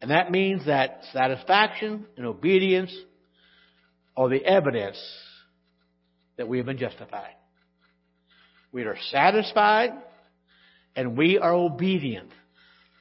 And 0.00 0.10
that 0.10 0.30
means 0.30 0.66
that 0.66 1.00
satisfaction 1.12 2.06
and 2.16 2.26
obedience 2.26 2.94
are 4.16 4.28
the 4.28 4.44
evidence 4.44 4.98
that 6.36 6.48
we 6.48 6.58
have 6.58 6.66
been 6.66 6.78
justified. 6.78 7.34
We 8.72 8.82
are 8.84 8.96
satisfied 9.10 9.90
and 10.94 11.16
we 11.16 11.38
are 11.38 11.52
obedient. 11.52 12.30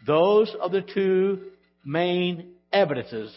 Those 0.06 0.56
are 0.62 0.70
the 0.70 0.82
two 0.82 1.52
main 1.84 2.54
evidences 2.72 3.34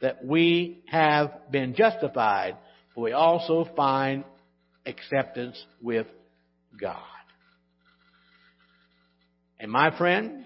that 0.00 0.24
we 0.24 0.82
have 0.86 1.50
been 1.50 1.74
justified, 1.74 2.56
but 2.94 3.00
we 3.02 3.12
also 3.12 3.68
find 3.76 4.24
acceptance 4.84 5.62
with 5.80 6.06
God. 6.80 7.15
And 9.58 9.70
my 9.70 9.96
friend, 9.96 10.44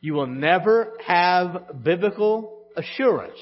you 0.00 0.14
will 0.14 0.26
never 0.26 0.94
have 1.06 1.82
biblical 1.82 2.64
assurance 2.76 3.38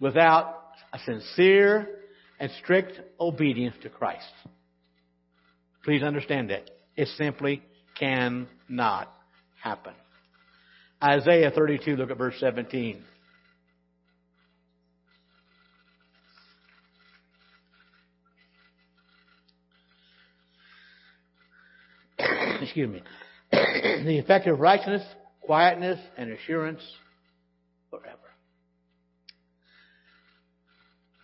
without 0.00 0.62
a 0.92 0.98
sincere 1.00 1.88
and 2.38 2.50
strict 2.62 3.00
obedience 3.18 3.74
to 3.82 3.88
Christ. 3.88 4.26
Please 5.84 6.02
understand 6.02 6.50
that. 6.50 6.70
It 6.96 7.08
simply 7.16 7.62
cannot 7.98 9.12
happen. 9.62 9.94
Isaiah 11.02 11.50
32, 11.50 11.96
look 11.96 12.10
at 12.10 12.18
verse 12.18 12.36
17. 12.40 13.02
Excuse 22.62 22.88
me. 22.88 23.02
the 23.52 24.18
effect 24.18 24.46
of 24.46 24.60
righteousness, 24.60 25.02
quietness, 25.42 25.98
and 26.16 26.32
assurance 26.32 26.80
forever. 27.90 28.18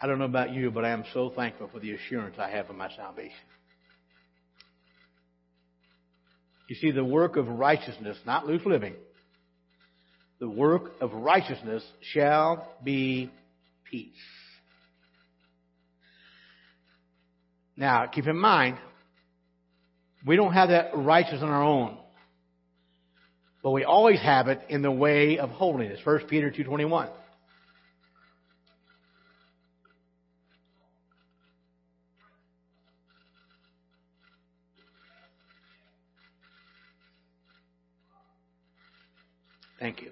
I 0.01 0.07
don't 0.07 0.19
know 0.19 0.25
about 0.25 0.53
you, 0.53 0.71
but 0.71 0.85
I 0.85 0.91
am 0.91 1.05
so 1.15 1.31
thankful 1.35 1.69
for 1.73 1.79
the 1.79 1.93
assurance 1.93 2.37
I 2.39 2.51
have 2.51 2.69
of 2.71 2.77
my 2.77 2.91
salvation. 2.97 3.33
You 6.69 6.77
see, 6.77 6.91
the 6.91 7.05
work 7.05 7.37
of 7.37 7.49
righteousness, 7.49 8.17
not 8.25 8.47
loose 8.47 8.63
living, 8.65 8.95
the 10.41 10.49
work 10.49 10.93
of 11.01 11.13
righteousness 11.13 11.85
shall 12.13 12.67
be 12.83 13.31
peace. 13.91 14.15
Now, 17.77 18.07
keep 18.07 18.27
in 18.27 18.37
mind, 18.37 18.79
we 20.27 20.37
don't 20.37 20.53
have 20.53 20.69
that 20.69 20.91
righteousness 20.95 21.43
on 21.43 21.49
our 21.49 21.63
own. 21.63 21.99
But 23.63 23.71
we 23.71 23.85
always 23.85 24.21
have 24.21 24.49
it 24.49 24.61
in 24.69 24.83
the 24.83 24.91
way 24.91 25.39
of 25.39 25.51
holiness. 25.51 26.01
1 26.05 26.27
Peter 26.29 26.51
2.21. 26.51 27.09
Thank 39.79 40.01
you. 40.01 40.11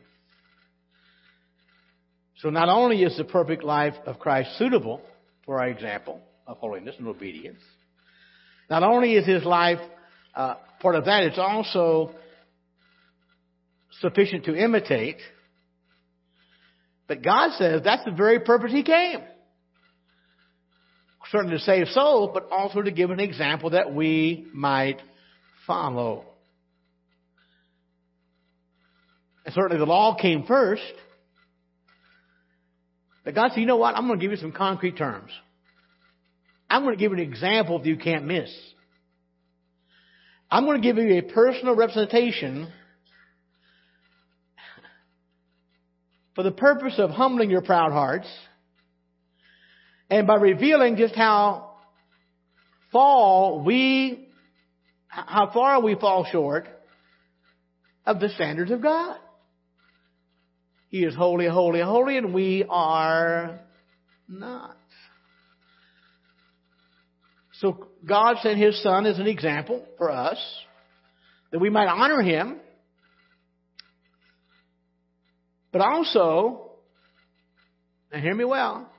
So 2.38 2.50
not 2.50 2.68
only 2.68 3.02
is 3.04 3.16
the 3.16 3.24
perfect 3.24 3.62
life 3.62 3.94
of 4.04 4.18
Christ 4.18 4.58
suitable 4.58 5.00
for 5.46 5.60
our 5.60 5.68
example 5.68 6.20
of 6.44 6.56
holiness 6.56 6.96
and 6.98 7.06
obedience, 7.06 7.60
not 8.68 8.82
only 8.82 9.14
is 9.14 9.24
his 9.26 9.44
life 9.44 9.78
uh, 10.34 10.54
part 10.80 10.94
of 10.94 11.06
that, 11.06 11.24
it's 11.24 11.38
also 11.38 12.12
sufficient 14.00 14.44
to 14.44 14.54
imitate. 14.54 15.18
But 17.08 17.22
God 17.22 17.52
says 17.58 17.82
that's 17.84 18.04
the 18.04 18.12
very 18.12 18.40
purpose 18.40 18.72
He 18.72 18.82
came. 18.82 19.20
Certainly 21.30 21.58
to 21.58 21.62
save 21.62 21.88
souls, 21.88 22.30
but 22.34 22.48
also 22.50 22.82
to 22.82 22.90
give 22.90 23.10
an 23.10 23.20
example 23.20 23.70
that 23.70 23.94
we 23.94 24.46
might 24.52 25.00
follow. 25.66 26.24
And 29.44 29.54
certainly 29.54 29.78
the 29.78 29.86
law 29.86 30.16
came 30.20 30.44
first. 30.44 30.82
But 33.24 33.34
God 33.34 33.50
said, 33.52 33.60
you 33.60 33.66
know 33.66 33.76
what? 33.76 33.94
I'm 33.94 34.06
going 34.06 34.18
to 34.18 34.22
give 34.24 34.32
you 34.32 34.38
some 34.38 34.52
concrete 34.52 34.96
terms. 34.96 35.30
I'm 36.68 36.82
going 36.82 36.96
to 36.96 37.00
give 37.00 37.12
you 37.12 37.18
an 37.18 37.32
example 37.32 37.78
that 37.78 37.86
you 37.86 37.96
can't 37.96 38.24
miss. 38.24 38.50
I'm 40.50 40.64
going 40.64 40.82
to 40.82 40.86
give 40.86 40.96
you 40.96 41.18
a 41.18 41.22
personal 41.22 41.76
representation 41.76 42.72
for 46.34 46.42
the 46.42 46.50
purpose 46.50 46.94
of 46.98 47.10
humbling 47.10 47.50
your 47.50 47.62
proud 47.62 47.92
hearts 47.92 48.26
and 50.10 50.26
by 50.26 50.34
revealing 50.34 50.96
just 50.96 51.14
how 51.14 51.70
fall 52.90 53.62
we, 53.64 54.28
how 55.06 55.50
far 55.52 55.80
we 55.80 55.94
fall 55.94 56.26
short 56.30 56.66
of 58.04 58.18
the 58.18 58.28
standards 58.30 58.72
of 58.72 58.82
God. 58.82 59.16
He 60.88 61.04
is 61.04 61.14
holy, 61.14 61.46
holy, 61.46 61.80
holy, 61.80 62.18
and 62.18 62.34
we 62.34 62.64
are 62.68 63.60
not. 64.28 64.76
So 67.60 67.88
God 68.06 68.36
sent 68.42 68.58
His 68.58 68.82
Son 68.82 69.04
as 69.04 69.18
an 69.18 69.26
example 69.26 69.84
for 69.98 70.10
us 70.10 70.38
that 71.52 71.58
we 71.58 71.68
might 71.68 71.88
honor 71.88 72.22
Him, 72.22 72.58
but 75.70 75.82
also, 75.82 76.70
and 78.10 78.22
hear 78.22 78.34
me 78.34 78.46
well, 78.46 78.90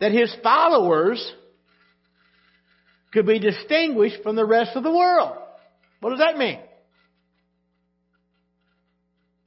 that 0.00 0.12
His 0.12 0.34
followers 0.42 1.22
could 3.12 3.26
be 3.26 3.38
distinguished 3.38 4.22
from 4.22 4.34
the 4.34 4.46
rest 4.46 4.76
of 4.76 4.82
the 4.82 4.90
world. 4.90 5.36
What 6.00 6.10
does 6.10 6.20
that 6.20 6.38
mean? 6.38 6.58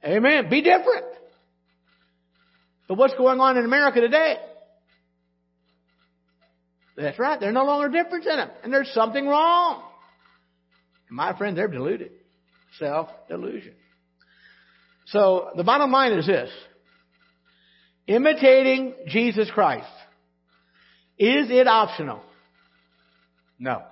Amen. 0.04 0.48
Be 0.48 0.62
different. 0.62 1.06
But 2.86 2.98
what's 2.98 3.14
going 3.14 3.40
on 3.40 3.56
in 3.56 3.64
America 3.64 4.00
today? 4.00 4.36
That's 7.00 7.18
right. 7.18 7.40
There's 7.40 7.54
no 7.54 7.64
longer 7.64 7.88
difference 7.88 8.26
in 8.26 8.36
them. 8.36 8.50
And 8.62 8.72
there's 8.72 8.92
something 8.92 9.26
wrong. 9.26 9.82
And 11.08 11.16
my 11.16 11.36
friend, 11.36 11.56
they're 11.56 11.68
deluded. 11.68 12.12
Self 12.78 13.08
delusion. 13.28 13.72
So 15.06 15.50
the 15.56 15.64
bottom 15.64 15.90
line 15.90 16.12
is 16.12 16.26
this. 16.26 16.50
Imitating 18.06 18.94
Jesus 19.06 19.50
Christ. 19.50 19.88
Is 21.18 21.50
it 21.50 21.66
optional? 21.66 22.20
No. 23.58 23.82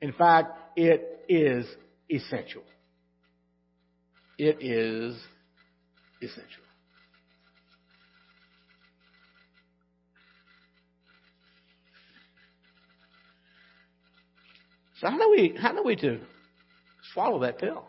In 0.00 0.12
fact, 0.12 0.58
it 0.76 1.24
is 1.28 1.66
essential. 2.08 2.62
It 4.38 4.58
is 4.60 5.16
essential. 6.20 6.61
So 15.02 15.10
how 15.10 15.18
do 15.18 15.30
we 15.30 15.54
how 15.60 15.72
do 15.72 15.82
we 15.82 15.96
to 15.96 16.20
swallow 17.12 17.40
that 17.40 17.58
pill? 17.58 17.84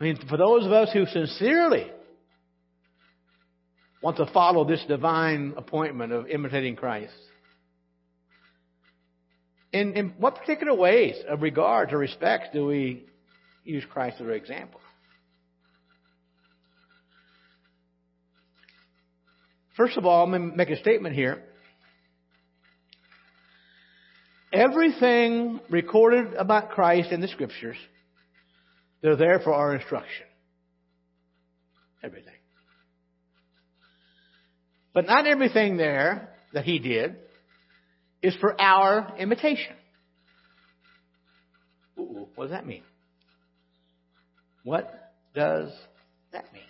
I 0.00 0.04
mean, 0.04 0.16
for 0.28 0.38
those 0.38 0.64
of 0.64 0.72
us 0.72 0.90
who 0.92 1.04
sincerely 1.06 1.90
want 4.02 4.16
to 4.16 4.26
follow 4.32 4.64
this 4.64 4.82
divine 4.88 5.54
appointment 5.56 6.12
of 6.12 6.28
imitating 6.28 6.76
Christ, 6.76 7.12
in, 9.72 9.94
in 9.94 10.14
what 10.18 10.36
particular 10.36 10.74
ways 10.74 11.16
of 11.28 11.42
regard 11.42 11.92
or 11.92 11.98
respect 11.98 12.54
do 12.54 12.66
we 12.66 13.04
use 13.64 13.84
Christ 13.90 14.16
as 14.20 14.26
our 14.26 14.32
example? 14.32 14.80
First 19.76 19.98
of 19.98 20.06
all, 20.06 20.24
I'm 20.24 20.30
going 20.30 20.50
to 20.52 20.56
make 20.56 20.70
a 20.70 20.78
statement 20.78 21.14
here. 21.14 21.42
Everything 24.52 25.60
recorded 25.68 26.34
about 26.34 26.70
Christ 26.70 27.10
in 27.10 27.20
the 27.20 27.28
Scriptures, 27.28 27.76
they're 29.02 29.16
there 29.16 29.40
for 29.40 29.52
our 29.52 29.74
instruction. 29.74 30.26
Everything. 32.02 32.32
But 34.94 35.06
not 35.06 35.26
everything 35.26 35.76
there 35.76 36.30
that 36.52 36.64
He 36.64 36.78
did 36.78 37.16
is 38.22 38.34
for 38.36 38.60
our 38.60 39.14
imitation. 39.18 39.74
Ooh, 41.98 42.28
what 42.34 42.44
does 42.44 42.52
that 42.52 42.66
mean? 42.66 42.82
What 44.64 45.12
does 45.34 45.70
that 46.32 46.52
mean? 46.52 46.62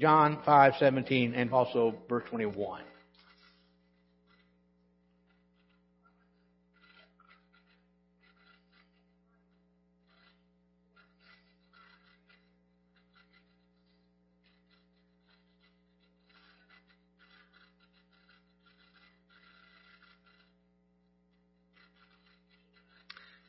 John 0.00 0.38
5:17 0.46 1.34
and 1.36 1.52
also 1.52 1.94
verse 2.08 2.24
21. 2.30 2.82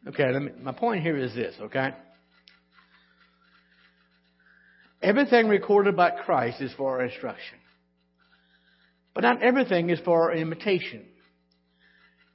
Okay, 0.10 0.32
me, 0.40 0.52
my 0.62 0.72
point 0.72 1.04
here 1.04 1.18
is 1.18 1.36
this, 1.36 1.54
okay? 1.62 1.92
Everything 5.04 5.48
recorded 5.48 5.94
about 5.94 6.26
Christ 6.26 6.62
is 6.62 6.74
for 6.74 6.98
our 6.98 7.06
instruction. 7.06 7.60
But 9.14 9.22
not 9.22 9.44
everything 9.44 9.92
is 9.92 10.00
for 10.00 10.32
our 10.32 10.36
imitation. 10.36 11.06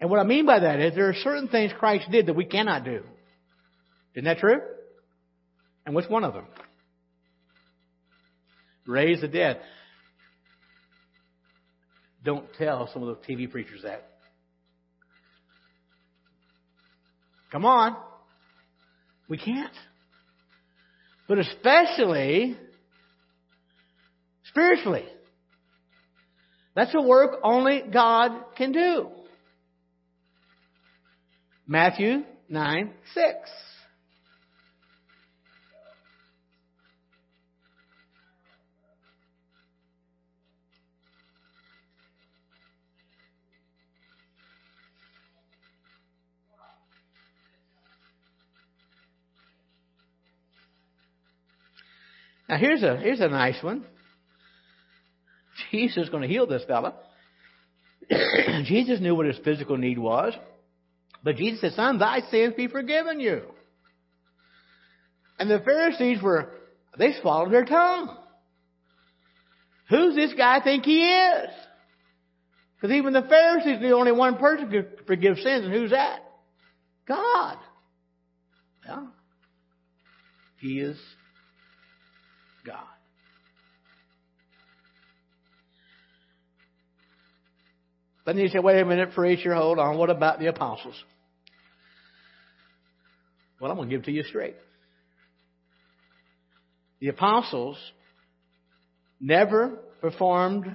And 0.00 0.08
what 0.08 0.20
I 0.20 0.22
mean 0.22 0.46
by 0.46 0.60
that 0.60 0.78
is 0.80 0.94
there 0.94 1.08
are 1.08 1.14
certain 1.14 1.48
things 1.48 1.72
Christ 1.76 2.08
did 2.12 2.26
that 2.26 2.36
we 2.36 2.44
cannot 2.44 2.84
do. 2.84 3.02
Isn't 4.14 4.24
that 4.24 4.38
true? 4.38 4.60
And 5.84 5.96
what's 5.96 6.08
one 6.08 6.22
of 6.22 6.32
them? 6.32 6.46
Raise 8.86 9.20
the 9.20 9.28
dead. 9.28 9.60
Don't 12.24 12.46
tell 12.56 12.88
some 12.92 13.02
of 13.02 13.08
the 13.08 13.34
TV 13.34 13.50
preachers 13.50 13.82
that. 13.82 14.13
Come 17.54 17.66
on. 17.66 17.96
We 19.28 19.38
can't. 19.38 19.70
But 21.28 21.38
especially 21.38 22.56
spiritually. 24.46 25.04
That's 26.74 26.92
a 26.96 27.00
work 27.00 27.38
only 27.44 27.82
God 27.92 28.32
can 28.56 28.72
do. 28.72 29.08
Matthew 31.68 32.24
9, 32.48 32.90
6. 33.14 33.24
Now 52.48 52.56
here's 52.58 52.82
a 52.82 52.96
here's 52.96 53.20
a 53.20 53.28
nice 53.28 53.62
one. 53.62 53.84
Jesus 55.70 56.04
is 56.04 56.08
going 56.08 56.22
to 56.22 56.28
heal 56.28 56.46
this 56.46 56.62
fella. 56.66 56.94
Jesus 58.64 59.00
knew 59.00 59.14
what 59.14 59.26
his 59.26 59.38
physical 59.44 59.76
need 59.76 59.98
was. 59.98 60.34
But 61.22 61.36
Jesus 61.36 61.60
said, 61.60 61.72
Son, 61.72 61.98
thy 61.98 62.20
sins 62.30 62.54
be 62.56 62.68
forgiven 62.68 63.20
you. 63.20 63.42
And 65.38 65.50
the 65.50 65.60
Pharisees 65.60 66.22
were, 66.22 66.50
they 66.98 67.14
swallowed 67.20 67.52
their 67.52 67.64
tongue. 67.64 68.16
Who's 69.88 70.14
this 70.14 70.34
guy 70.36 70.60
think 70.60 70.84
he 70.84 71.02
is? 71.02 71.50
Because 72.76 72.94
even 72.94 73.12
the 73.12 73.22
Pharisees 73.22 73.80
knew 73.80 73.94
only 73.94 74.12
one 74.12 74.36
person 74.36 74.70
could 74.70 75.06
forgive 75.06 75.36
sins, 75.38 75.64
and 75.64 75.72
who's 75.72 75.90
that? 75.90 76.20
God. 77.06 77.56
Yeah. 78.86 79.06
He 80.60 80.80
is 80.80 80.98
God. 82.66 82.78
Then 88.26 88.38
you 88.38 88.48
say, 88.48 88.58
wait 88.58 88.80
a 88.80 88.84
minute, 88.86 89.12
preacher, 89.12 89.54
hold 89.54 89.78
on. 89.78 89.98
What 89.98 90.08
about 90.08 90.38
the 90.38 90.46
apostles? 90.46 90.94
Well, 93.60 93.70
I'm 93.70 93.76
going 93.76 93.88
to 93.88 93.94
give 93.94 94.04
to 94.06 94.12
you 94.12 94.22
straight. 94.22 94.56
The 97.00 97.08
apostles 97.08 97.76
never 99.20 99.78
performed 100.00 100.74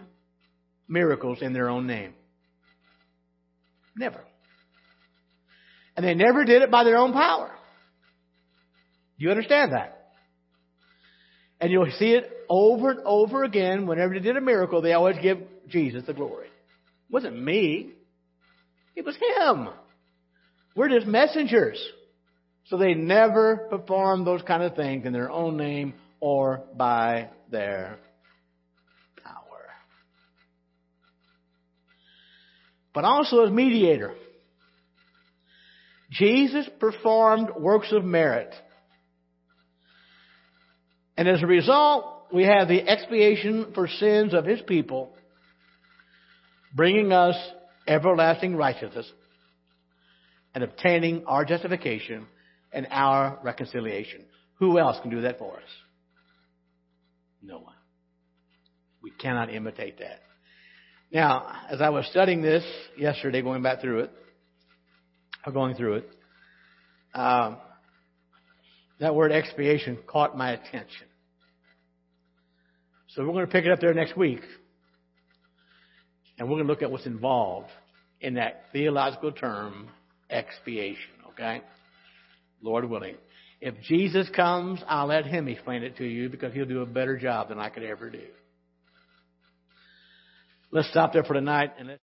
miracles 0.88 1.40
in 1.42 1.54
their 1.54 1.70
own 1.70 1.88
name. 1.88 2.14
Never. 3.98 4.22
And 5.98 6.06
they 6.06 6.14
never 6.14 6.46
did 6.46 6.62
it 6.62 6.72
by 6.72 6.84
their 6.84 6.98
own 6.98 7.14
power. 7.14 7.52
Do 9.18 9.26
you 9.26 9.32
understand 9.32 9.74
that? 9.74 9.99
And 11.62 11.72
you'll 11.72 11.92
see 11.98 12.14
it 12.14 12.32
over 12.50 12.92
and 12.92 13.02
over 13.06 13.44
again. 13.44 13.86
Whenever 13.86 14.14
they 14.14 14.20
did 14.20 14.38
a 14.38 14.42
miracle, 14.42 14.82
they 14.82 14.94
always 14.94 15.18
give 15.22 15.40
Jesus 15.68 16.04
the 16.06 16.14
glory. 16.14 16.48
It 16.48 17.14
wasn't 17.14 17.42
me. 17.42 17.92
It 18.96 19.06
was 19.06 19.16
Him. 19.16 19.70
We're 20.76 20.90
just 20.90 21.08
messengers. 21.08 21.84
So 22.66 22.78
they 22.78 22.94
never 22.94 23.68
performed 23.70 24.28
those 24.28 24.42
kind 24.44 24.64
of 24.64 24.76
things 24.76 25.06
in 25.06 25.14
their 25.14 25.32
own 25.32 25.58
name 25.58 25.96
or 26.20 26.64
by 26.76 27.30
their 27.50 27.98
power. 29.24 29.34
But 32.94 33.06
also 33.06 33.46
as 33.46 33.52
mediator. 33.52 34.14
Jesus 36.12 36.68
performed 36.80 37.50
works 37.58 37.92
of 37.92 38.04
merit. 38.04 38.54
And 41.20 41.28
as 41.28 41.44
a 41.44 41.48
result, 41.48 42.28
we 42.34 42.44
have 42.44 42.70
the 42.70 42.80
expiation 42.80 43.74
for 43.76 43.90
sins 43.90 44.34
of 44.34 44.46
his 44.46 44.62
people, 44.62 45.12
bringing 46.74 47.12
us 47.12 47.36
everlasting 47.86 48.56
righteousness 48.56 49.06
and 50.56 50.64
obtaining 50.64 51.26
our 51.28 51.44
justification 51.44 52.26
and 52.72 52.88
our 52.90 53.38
reconciliation. 53.44 54.22
Who 54.60 54.80
else 54.80 54.98
can 55.02 55.12
do 55.12 55.20
that 55.24 55.40
for 55.40 55.58
us? 55.58 55.70
No 57.44 57.60
one. 57.60 57.76
We 59.04 59.12
cannot 59.12 59.54
imitate 59.54 60.00
that. 60.00 60.22
Now, 61.12 61.52
as 61.70 61.82
I 61.82 61.90
was 61.90 62.08
studying 62.10 62.42
this 62.42 62.64
yesterday, 62.98 63.42
going 63.42 63.62
back 63.62 63.82
through 63.82 64.04
it, 64.04 64.12
or 65.46 65.52
going 65.52 65.76
through 65.76 65.96
it, 65.96 66.10
um, 67.14 67.58
that 69.02 69.16
word 69.16 69.34
expiation 69.34 69.98
caught 70.08 70.38
my 70.38 70.54
attention. 70.54 71.09
So 73.16 73.26
we're 73.26 73.34
going 73.34 73.46
to 73.46 73.52
pick 73.52 73.66
it 73.66 73.72
up 73.72 73.80
there 73.80 73.94
next 73.94 74.16
week. 74.16 74.42
And 76.38 76.48
we're 76.48 76.56
going 76.56 76.68
to 76.68 76.72
look 76.72 76.84
at 76.84 76.92
what's 76.92 77.06
involved 77.06 77.70
in 78.22 78.36
that 78.36 78.66
theological 78.72 79.32
term, 79.32 79.90
expiation, 80.30 81.12
okay? 81.30 81.62
Lord 82.62 82.90
willing. 82.90 83.16
If 83.62 83.76
Jesus 83.82 84.30
comes, 84.36 84.82
I'll 84.88 85.08
let 85.08 85.26
him 85.26 85.48
explain 85.48 85.84
it 85.84 85.98
to 85.98 86.06
you 86.06 86.30
because 86.30 86.54
he'll 86.54 86.66
do 86.66 86.82
a 86.82 86.86
better 86.86 87.18
job 87.18 87.50
than 87.50 87.60
I 87.60 87.70
could 87.70 87.84
ever 87.84 88.10
do. 88.10 88.24
Let's 90.72 90.90
stop 90.90 91.14
there 91.14 91.24
for 91.24 91.34
tonight 91.34 91.72
and 91.80 91.88
let's 91.88 92.02